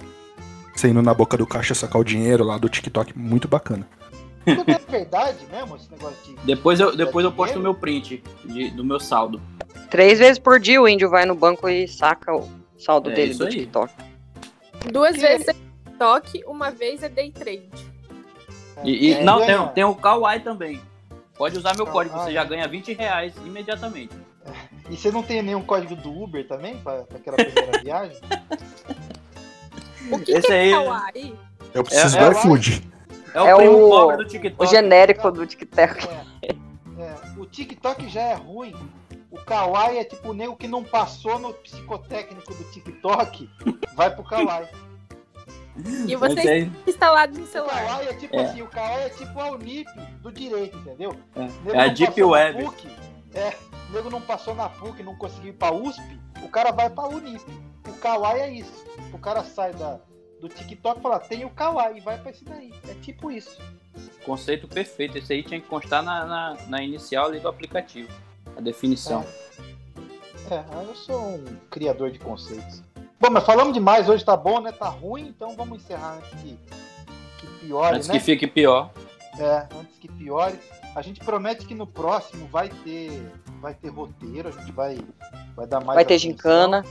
Você 0.75 0.89
indo 0.89 1.03
na 1.03 1.13
boca 1.15 1.37
do 1.37 1.47
caixa 1.47 1.75
sacar 1.75 2.01
o 2.01 2.05
dinheiro 2.05 2.45
lá 2.45 2.59
do 2.59 2.69
TikTok, 2.69 3.17
muito 3.19 3.47
bacana. 3.49 3.87
Tudo 4.45 4.71
é 4.71 4.79
verdade 4.91 5.39
mesmo, 5.51 5.77
esse 5.77 5.91
negócio 5.91 6.17
de. 6.25 6.35
Depois 6.45 6.81
eu, 6.81 6.97
depois 6.97 7.25
eu 7.25 7.31
posto 7.31 7.59
o 7.59 7.63
meu 7.63 7.75
print 7.75 8.23
de- 8.45 8.71
do 8.71 8.85
meu 8.85 8.99
saldo. 8.99 9.41
Três 9.91 10.19
vezes 10.19 10.39
por 10.39 10.59
dia 10.59 10.81
o 10.83 10.89
índio 10.89 11.09
vai 11.09 11.25
no 11.27 11.35
banco 11.35 11.69
e 11.69 11.87
saca 11.87 12.35
o 12.35 12.49
saldo 12.79 13.11
É 13.11 13.15
dele 13.15 13.35
do 13.35 13.45
aí. 13.45 13.51
TikTok. 13.51 13.93
Duas 14.91 15.15
Que- 15.15 15.21
vezes 15.21 15.49
é 15.49 15.53
TikTok, 15.53 16.43
uma 16.47 16.71
vez 16.71 17.03
é 17.05 17.09
day 17.09 17.31
trade. 17.31 17.69
E, 18.83 19.11
e- 19.11 19.13
É, 19.13 19.23
não, 19.23 19.39
ganha. 19.39 19.59
tem, 19.65 19.69
tem 19.75 19.85
o 19.85 19.95
Kawaii 19.95 20.41
também. 20.41 20.81
Pode 21.37 21.57
usar 21.57 21.77
meu 21.77 21.87
código, 21.87 22.15
você 22.15 22.19
Kawaii. 22.19 22.35
já 22.35 22.45
ganha 22.45 22.67
20 22.67 22.93
reais 22.95 23.35
imediatamente. 23.45 24.11
E 24.91 24.97
você 24.97 25.13
não 25.13 25.23
tem 25.23 25.41
nenhum 25.41 25.63
código 25.63 25.95
do 25.95 26.11
Uber 26.23 26.47
também, 26.47 26.77
pra, 26.79 27.05
pra 27.05 27.17
aquela 27.17 27.37
primeira 27.37 27.79
viagem? 27.81 28.19
O 30.11 30.19
que, 30.19 30.33
Esse 30.33 30.47
que 30.47 30.53
é 30.53 30.61
aí- 30.61 30.71
Kawaii? 30.73 31.39
Eu 31.75 31.85
preciso 31.85 32.19
É- 32.19 32.21
do 32.21 32.27
é 32.27 32.31
iFood. 32.39 32.93
É 33.35 33.41
o 33.43 33.47
É 33.47 33.55
primo 33.57 33.87
o- 33.87 33.91
pobre 33.91 34.17
do 34.17 34.23
O 34.23 34.27
TikTok. 34.27 34.71
genérico 34.71 35.31
do 35.31 35.47
TikTok. 35.47 36.07
É, 36.43 36.49
é, 37.03 37.15
o 37.39 37.47
TikTok 37.47 38.09
já 38.09 38.21
é 38.21 38.35
ruim. 38.35 38.75
O 39.31 39.37
Kawaii 39.39 39.99
é 39.99 40.05
tipo 40.05 40.29
o 40.31 40.35
nego 40.35 40.55
que 40.57 40.69
não 40.69 40.85
passou 40.85 41.39
no 41.39 41.55
psicotécnico 41.55 42.53
do 42.55 42.65
TikTok, 42.65 43.49
vai 43.95 44.11
pro 44.15 44.23
Kawaii. 44.25 44.67
E 46.07 46.15
vocês 46.17 46.45
é- 46.45 46.69
instalados 46.87 47.39
no 47.39 47.45
O 47.45 47.47
celular. 47.47 47.87
Kawaii 47.87 48.09
é 48.09 48.13
tipo 48.15 48.37
É. 48.37 48.45
assim, 48.45 48.61
o 48.61 48.67
Kawaii 48.67 49.05
é 49.05 49.09
tipo 49.09 49.41
a 49.41 49.51
Unip 49.53 49.89
do 50.21 50.31
direito, 50.31 50.77
entendeu? 50.77 51.17
É. 51.35 51.49
É 51.73 51.81
a 51.85 51.89
Deep 51.89 52.23
Web. 52.23 52.69
É, 53.33 53.55
o 53.93 53.95
nego 53.95 54.09
não 54.09 54.23
passou 54.23 54.55
na 54.55 54.71
PUC, 54.71 55.03
não 55.03 55.15
conseguiu 55.15 55.51
ir 55.51 55.57
pra 55.57 55.71
USP, 55.71 56.19
o 56.43 56.49
cara 56.49 56.73
vai 56.73 56.89
pra 56.89 57.07
Unip. 57.09 57.45
O 57.87 57.93
Kawaii 57.99 58.41
é 58.41 58.51
isso. 58.51 58.85
O 59.13 59.19
cara 59.19 59.45
sai 59.45 59.75
da, 59.75 60.01
do 60.41 60.49
TikTok 60.49 60.99
e 60.99 61.03
fala, 61.03 61.19
tem 61.21 61.45
o 61.45 61.51
Kawaii, 61.51 61.99
e 61.99 62.01
vai 62.01 62.19
pra 62.19 62.31
esse 62.31 62.43
daí. 62.43 62.73
É 62.89 62.95
tipo 62.95 63.31
isso. 63.31 63.61
Conceito 64.25 64.67
perfeito. 64.67 65.19
Esse 65.19 65.35
aí 65.35 65.43
tinha 65.43 65.61
que 65.61 65.69
constar 65.69 66.03
na, 66.03 66.25
na, 66.25 66.57
na 66.69 66.83
inicial 66.83 67.27
ali 67.27 67.39
do 67.39 67.49
aplicativo. 67.49 68.11
A 68.57 68.61
definição. 68.63 69.27
É, 70.51 70.65
eu 70.87 70.95
sou 70.95 71.21
um 71.37 71.45
criador 71.71 72.11
de 72.11 72.19
conceitos. 72.19 72.83
Bom, 73.21 73.31
mas 73.31 73.45
falamos 73.45 73.75
demais, 73.75 74.09
hoje 74.09 74.25
tá 74.25 74.37
bom, 74.37 74.61
né? 74.61 74.73
Tá 74.73 74.89
ruim, 74.89 75.29
então 75.29 75.55
vamos 75.55 75.83
encerrar 75.83 76.17
antes 76.17 76.31
que, 76.41 76.59
que 77.39 77.47
piore, 77.67 77.97
Antes 77.97 78.09
né? 78.09 78.15
que 78.15 78.21
fique 78.21 78.47
pior. 78.47 78.91
É, 79.39 79.69
antes 79.79 79.99
que 79.99 80.09
piore. 80.09 80.59
A 80.95 81.01
gente 81.03 81.21
promete 81.21 81.65
que 81.67 81.75
no 81.75 81.87
próximo 81.87 82.47
vai 82.49 82.69
ter, 82.69 83.27
vai 83.61 83.73
ter 83.75 83.89
roteiro, 83.89 84.49
a 84.49 84.53
gente 84.53 84.73
vai, 84.73 84.99
vai 85.57 85.67
dar 85.67 85.81
mais 85.81 85.95
Vai 85.97 86.05
ter 86.05 86.15
atenção, 86.15 86.31
gincana. 86.31 86.85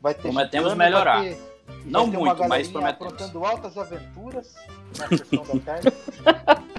Vai 0.00 0.14
ter 0.14 0.22
Prometemos 0.22 0.70
gincana, 0.72 0.84
melhorar. 0.84 1.18
vai 1.20 1.28
ter- 1.34 1.52
Não 1.84 2.10
vai 2.10 2.20
muito, 2.20 2.48
mas 2.48 2.68
prometemos. 2.68 3.12
aprontando 3.12 3.44
altas 3.44 3.76
aventuras 3.76 4.54
na 4.98 5.08
sessão 5.08 5.44
da 5.44 5.60
tarde. 5.60 5.88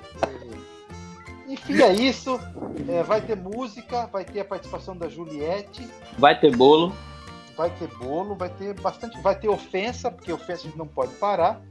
E, 1.48 1.54
Enfim, 1.54 1.82
é 1.82 1.94
isso. 1.94 2.40
É, 2.88 3.04
vai 3.04 3.22
ter 3.22 3.36
música, 3.36 4.08
vai 4.08 4.24
ter 4.26 4.40
a 4.40 4.46
participação 4.46 4.98
da 4.98 5.08
Juliette, 5.08 5.88
Vai 6.18 6.40
ter 6.40 6.56
bolo. 6.56 6.92
vai 7.56 7.70
ter 7.70 7.88
bolo, 7.90 8.34
vai 8.36 8.50
ter 8.50 8.74
bastante. 8.80 9.22
Vai 9.22 9.36
ter 9.36 9.50
ofensa, 9.50 10.10
porque 10.10 10.32
ofensa 10.34 10.62
a 10.62 10.66
gente 10.66 10.78
não 10.78 10.88
pode 10.88 11.14
parar. 11.16 11.62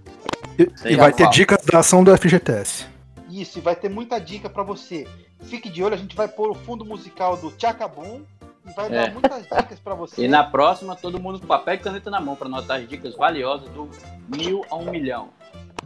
E, 0.59 0.93
e 0.93 0.97
vai 0.97 1.13
ter 1.13 1.29
dicas 1.31 1.65
da 1.65 1.81
ação 1.81 2.05
do 2.05 2.17
FGTS. 2.17 2.87
Isso, 3.33 3.59
e 3.59 3.63
vai 3.63 3.75
ter 3.75 3.89
muita 3.89 4.19
dica 4.19 4.51
pra 4.51 4.63
você. 4.63 5.09
Fique 5.43 5.71
de 5.71 5.83
olho, 5.83 5.95
a 5.95 5.99
gente 5.99 6.15
vai 6.15 6.29
pôr 6.29 6.51
o 6.51 6.55
fundo 6.55 6.85
musical 6.85 7.37
do 7.37 7.51
Tchacabum 7.53 8.23
e 8.69 8.73
vai 8.75 8.87
É. 8.87 9.07
dar 9.07 9.13
muitas 9.13 9.43
dicas 9.49 9.79
pra 9.81 9.95
você. 9.95 10.25
E 10.25 10.29
na 10.29 10.45
próxima, 10.45 10.95
todo 10.95 11.19
mundo 11.19 11.41
com 11.41 11.47
papel 11.47 11.75
e 11.75 11.79
caneta 11.79 12.11
na 12.11 12.21
mão 12.21 12.37
para 12.37 12.47
anotar 12.47 12.79
as 12.81 12.89
dicas 12.89 13.17
valiosas 13.17 13.69
do 13.71 13.89
mil 14.29 14.65
a 14.71 14.77
um 14.77 14.91
milhão. 14.91 15.31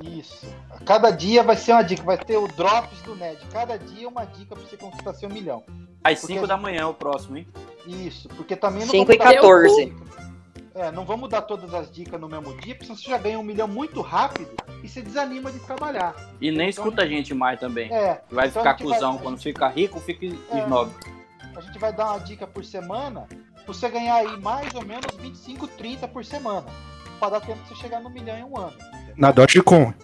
Isso. 0.03 0.47
Cada 0.85 1.11
dia 1.11 1.43
vai 1.43 1.57
ser 1.57 1.73
uma 1.73 1.83
dica, 1.83 2.03
vai 2.03 2.19
ter 2.19 2.37
o 2.37 2.47
Drops 2.49 3.01
do 3.03 3.15
Ned. 3.15 3.39
Cada 3.51 3.79
dia 3.79 4.09
uma 4.09 4.25
dica 4.25 4.55
pra 4.55 4.65
você 4.65 4.77
conquistar 4.77 5.15
seu 5.15 5.29
milhão. 5.29 5.63
Às 6.05 6.21
Porque 6.21 6.35
5 6.35 6.47
da 6.47 6.57
manhã, 6.57 6.87
o 6.89 6.95
próximo, 6.95 7.37
hein? 7.37 7.47
Isso, 7.87 8.29
porque 8.31 8.55
também 8.55 8.81
não 8.81 8.91
Cinco 8.91 9.13
e 9.13 9.17
vamos 9.17 9.33
dar 9.33 9.41
14. 9.41 9.85
dica. 9.87 10.26
É, 10.77 10.93
não 10.93 11.07
vamos 11.07 11.31
dar 11.31 11.41
todas 11.41 11.73
as 11.73 11.91
dicas 11.91 12.21
no 12.21 12.29
mesmo 12.29 12.55
dia, 12.59 12.75
porque 12.75 12.85
senão 12.85 12.97
você 12.99 13.09
já 13.11 13.17
ganha 13.17 13.39
um 13.39 13.43
milhão 13.43 13.67
muito 13.67 14.03
rápido 14.03 14.51
e 14.85 14.89
você 14.89 15.01
desanima 15.01 15.51
de 15.51 15.59
trabalhar. 15.61 16.15
E 16.39 16.51
nem 16.51 16.69
Então, 16.69 16.85
escuta 16.85 17.03
a 17.03 17.07
gente 17.07 17.33
mais 17.33 17.59
também. 17.59 17.91
É, 17.91 18.21
Vai 18.31 18.49
então 18.49 18.61
ficar 18.63 18.77
vai- 18.77 18.83
cuzão. 18.95 19.17
a 19.17 19.19
Quando 19.19 19.39
fica 19.39 19.69
rico, 19.69 19.99
fica 20.01 20.27
É. 20.27 20.59
snob. 20.65 20.91
a 21.57 21.61
gente 21.63 21.79
vai 21.79 21.91
dar 21.91 22.11
uma 22.11 22.19
dica 22.21 22.47
por 22.47 22.63
semana 22.63 23.27
pra 23.55 23.65
você 23.67 23.89
ganhar 23.89 24.17
aí 24.17 24.37
mais 24.39 24.75
ou 24.75 24.85
menos 24.85 25.07
25, 25.19 25.67
30 25.67 26.07
por 26.07 26.23
semana. 26.23 26.67
Pra 27.19 27.31
dar 27.31 27.41
tempo 27.41 27.63
de 27.63 27.69
você 27.71 27.75
chegar 27.77 27.99
no 28.03 28.11
milhão 28.11 28.37
em 28.37 28.45
um 28.45 28.59
ano. 28.59 28.75
Na 29.17 29.33
Dogecoin, 29.33 29.95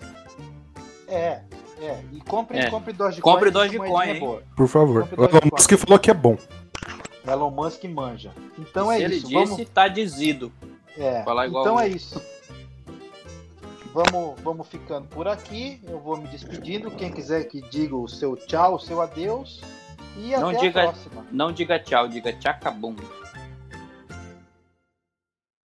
É, 1.06 1.42
é. 1.78 2.00
E 2.10 2.20
compre, 2.22 2.58
É. 2.58 2.70
compre 2.70 2.94
Dogecoin. 2.94 3.32
Compre 3.34 3.50
Dogecoin, 3.50 4.08
hein? 4.08 4.40
por 4.56 4.66
favor. 4.66 5.06
O. 5.18 5.54
Musk 5.54 5.72
falou 5.76 5.98
que 5.98 6.10
é 6.10 6.14
bom. 6.14 6.38
Elon 7.26 7.50
Musk 7.50 7.84
manja. 7.84 8.32
Então 8.58 8.88
Se 8.88 8.94
é 8.94 9.00
ele 9.02 9.16
isso. 9.16 9.28
disse, 9.28 9.44
Vamos, 9.54 9.68
tá 9.70 9.88
dizido. 9.88 10.52
é. 10.96 11.22
falar 11.22 11.46
igual 11.46 11.64
Então 11.64 11.78
é 11.80 11.88
isso. 11.88 12.20
Vamos, 13.92 14.40
vamos 14.40 14.66
ficando 14.68 15.06
por 15.08 15.28
aqui. 15.28 15.78
Eu 15.84 16.00
vou 16.00 16.16
me 16.16 16.26
despedindo. 16.28 16.90
Quem 16.90 17.12
quiser 17.12 17.44
que 17.44 17.60
diga 17.68 17.94
o 17.94 18.08
seu 18.08 18.36
tchau, 18.36 18.76
o 18.76 18.78
seu 18.80 19.00
adeus. 19.02 19.60
E 20.16 20.30
Não 20.30 20.48
até 20.48 20.58
diga- 20.60 20.80
a 20.80 20.84
próxima. 20.92 21.26
Não 21.30 21.52
diga 21.52 21.78
tchau, 21.78 22.08
diga 22.08 22.32
tchacabum. 22.32 22.96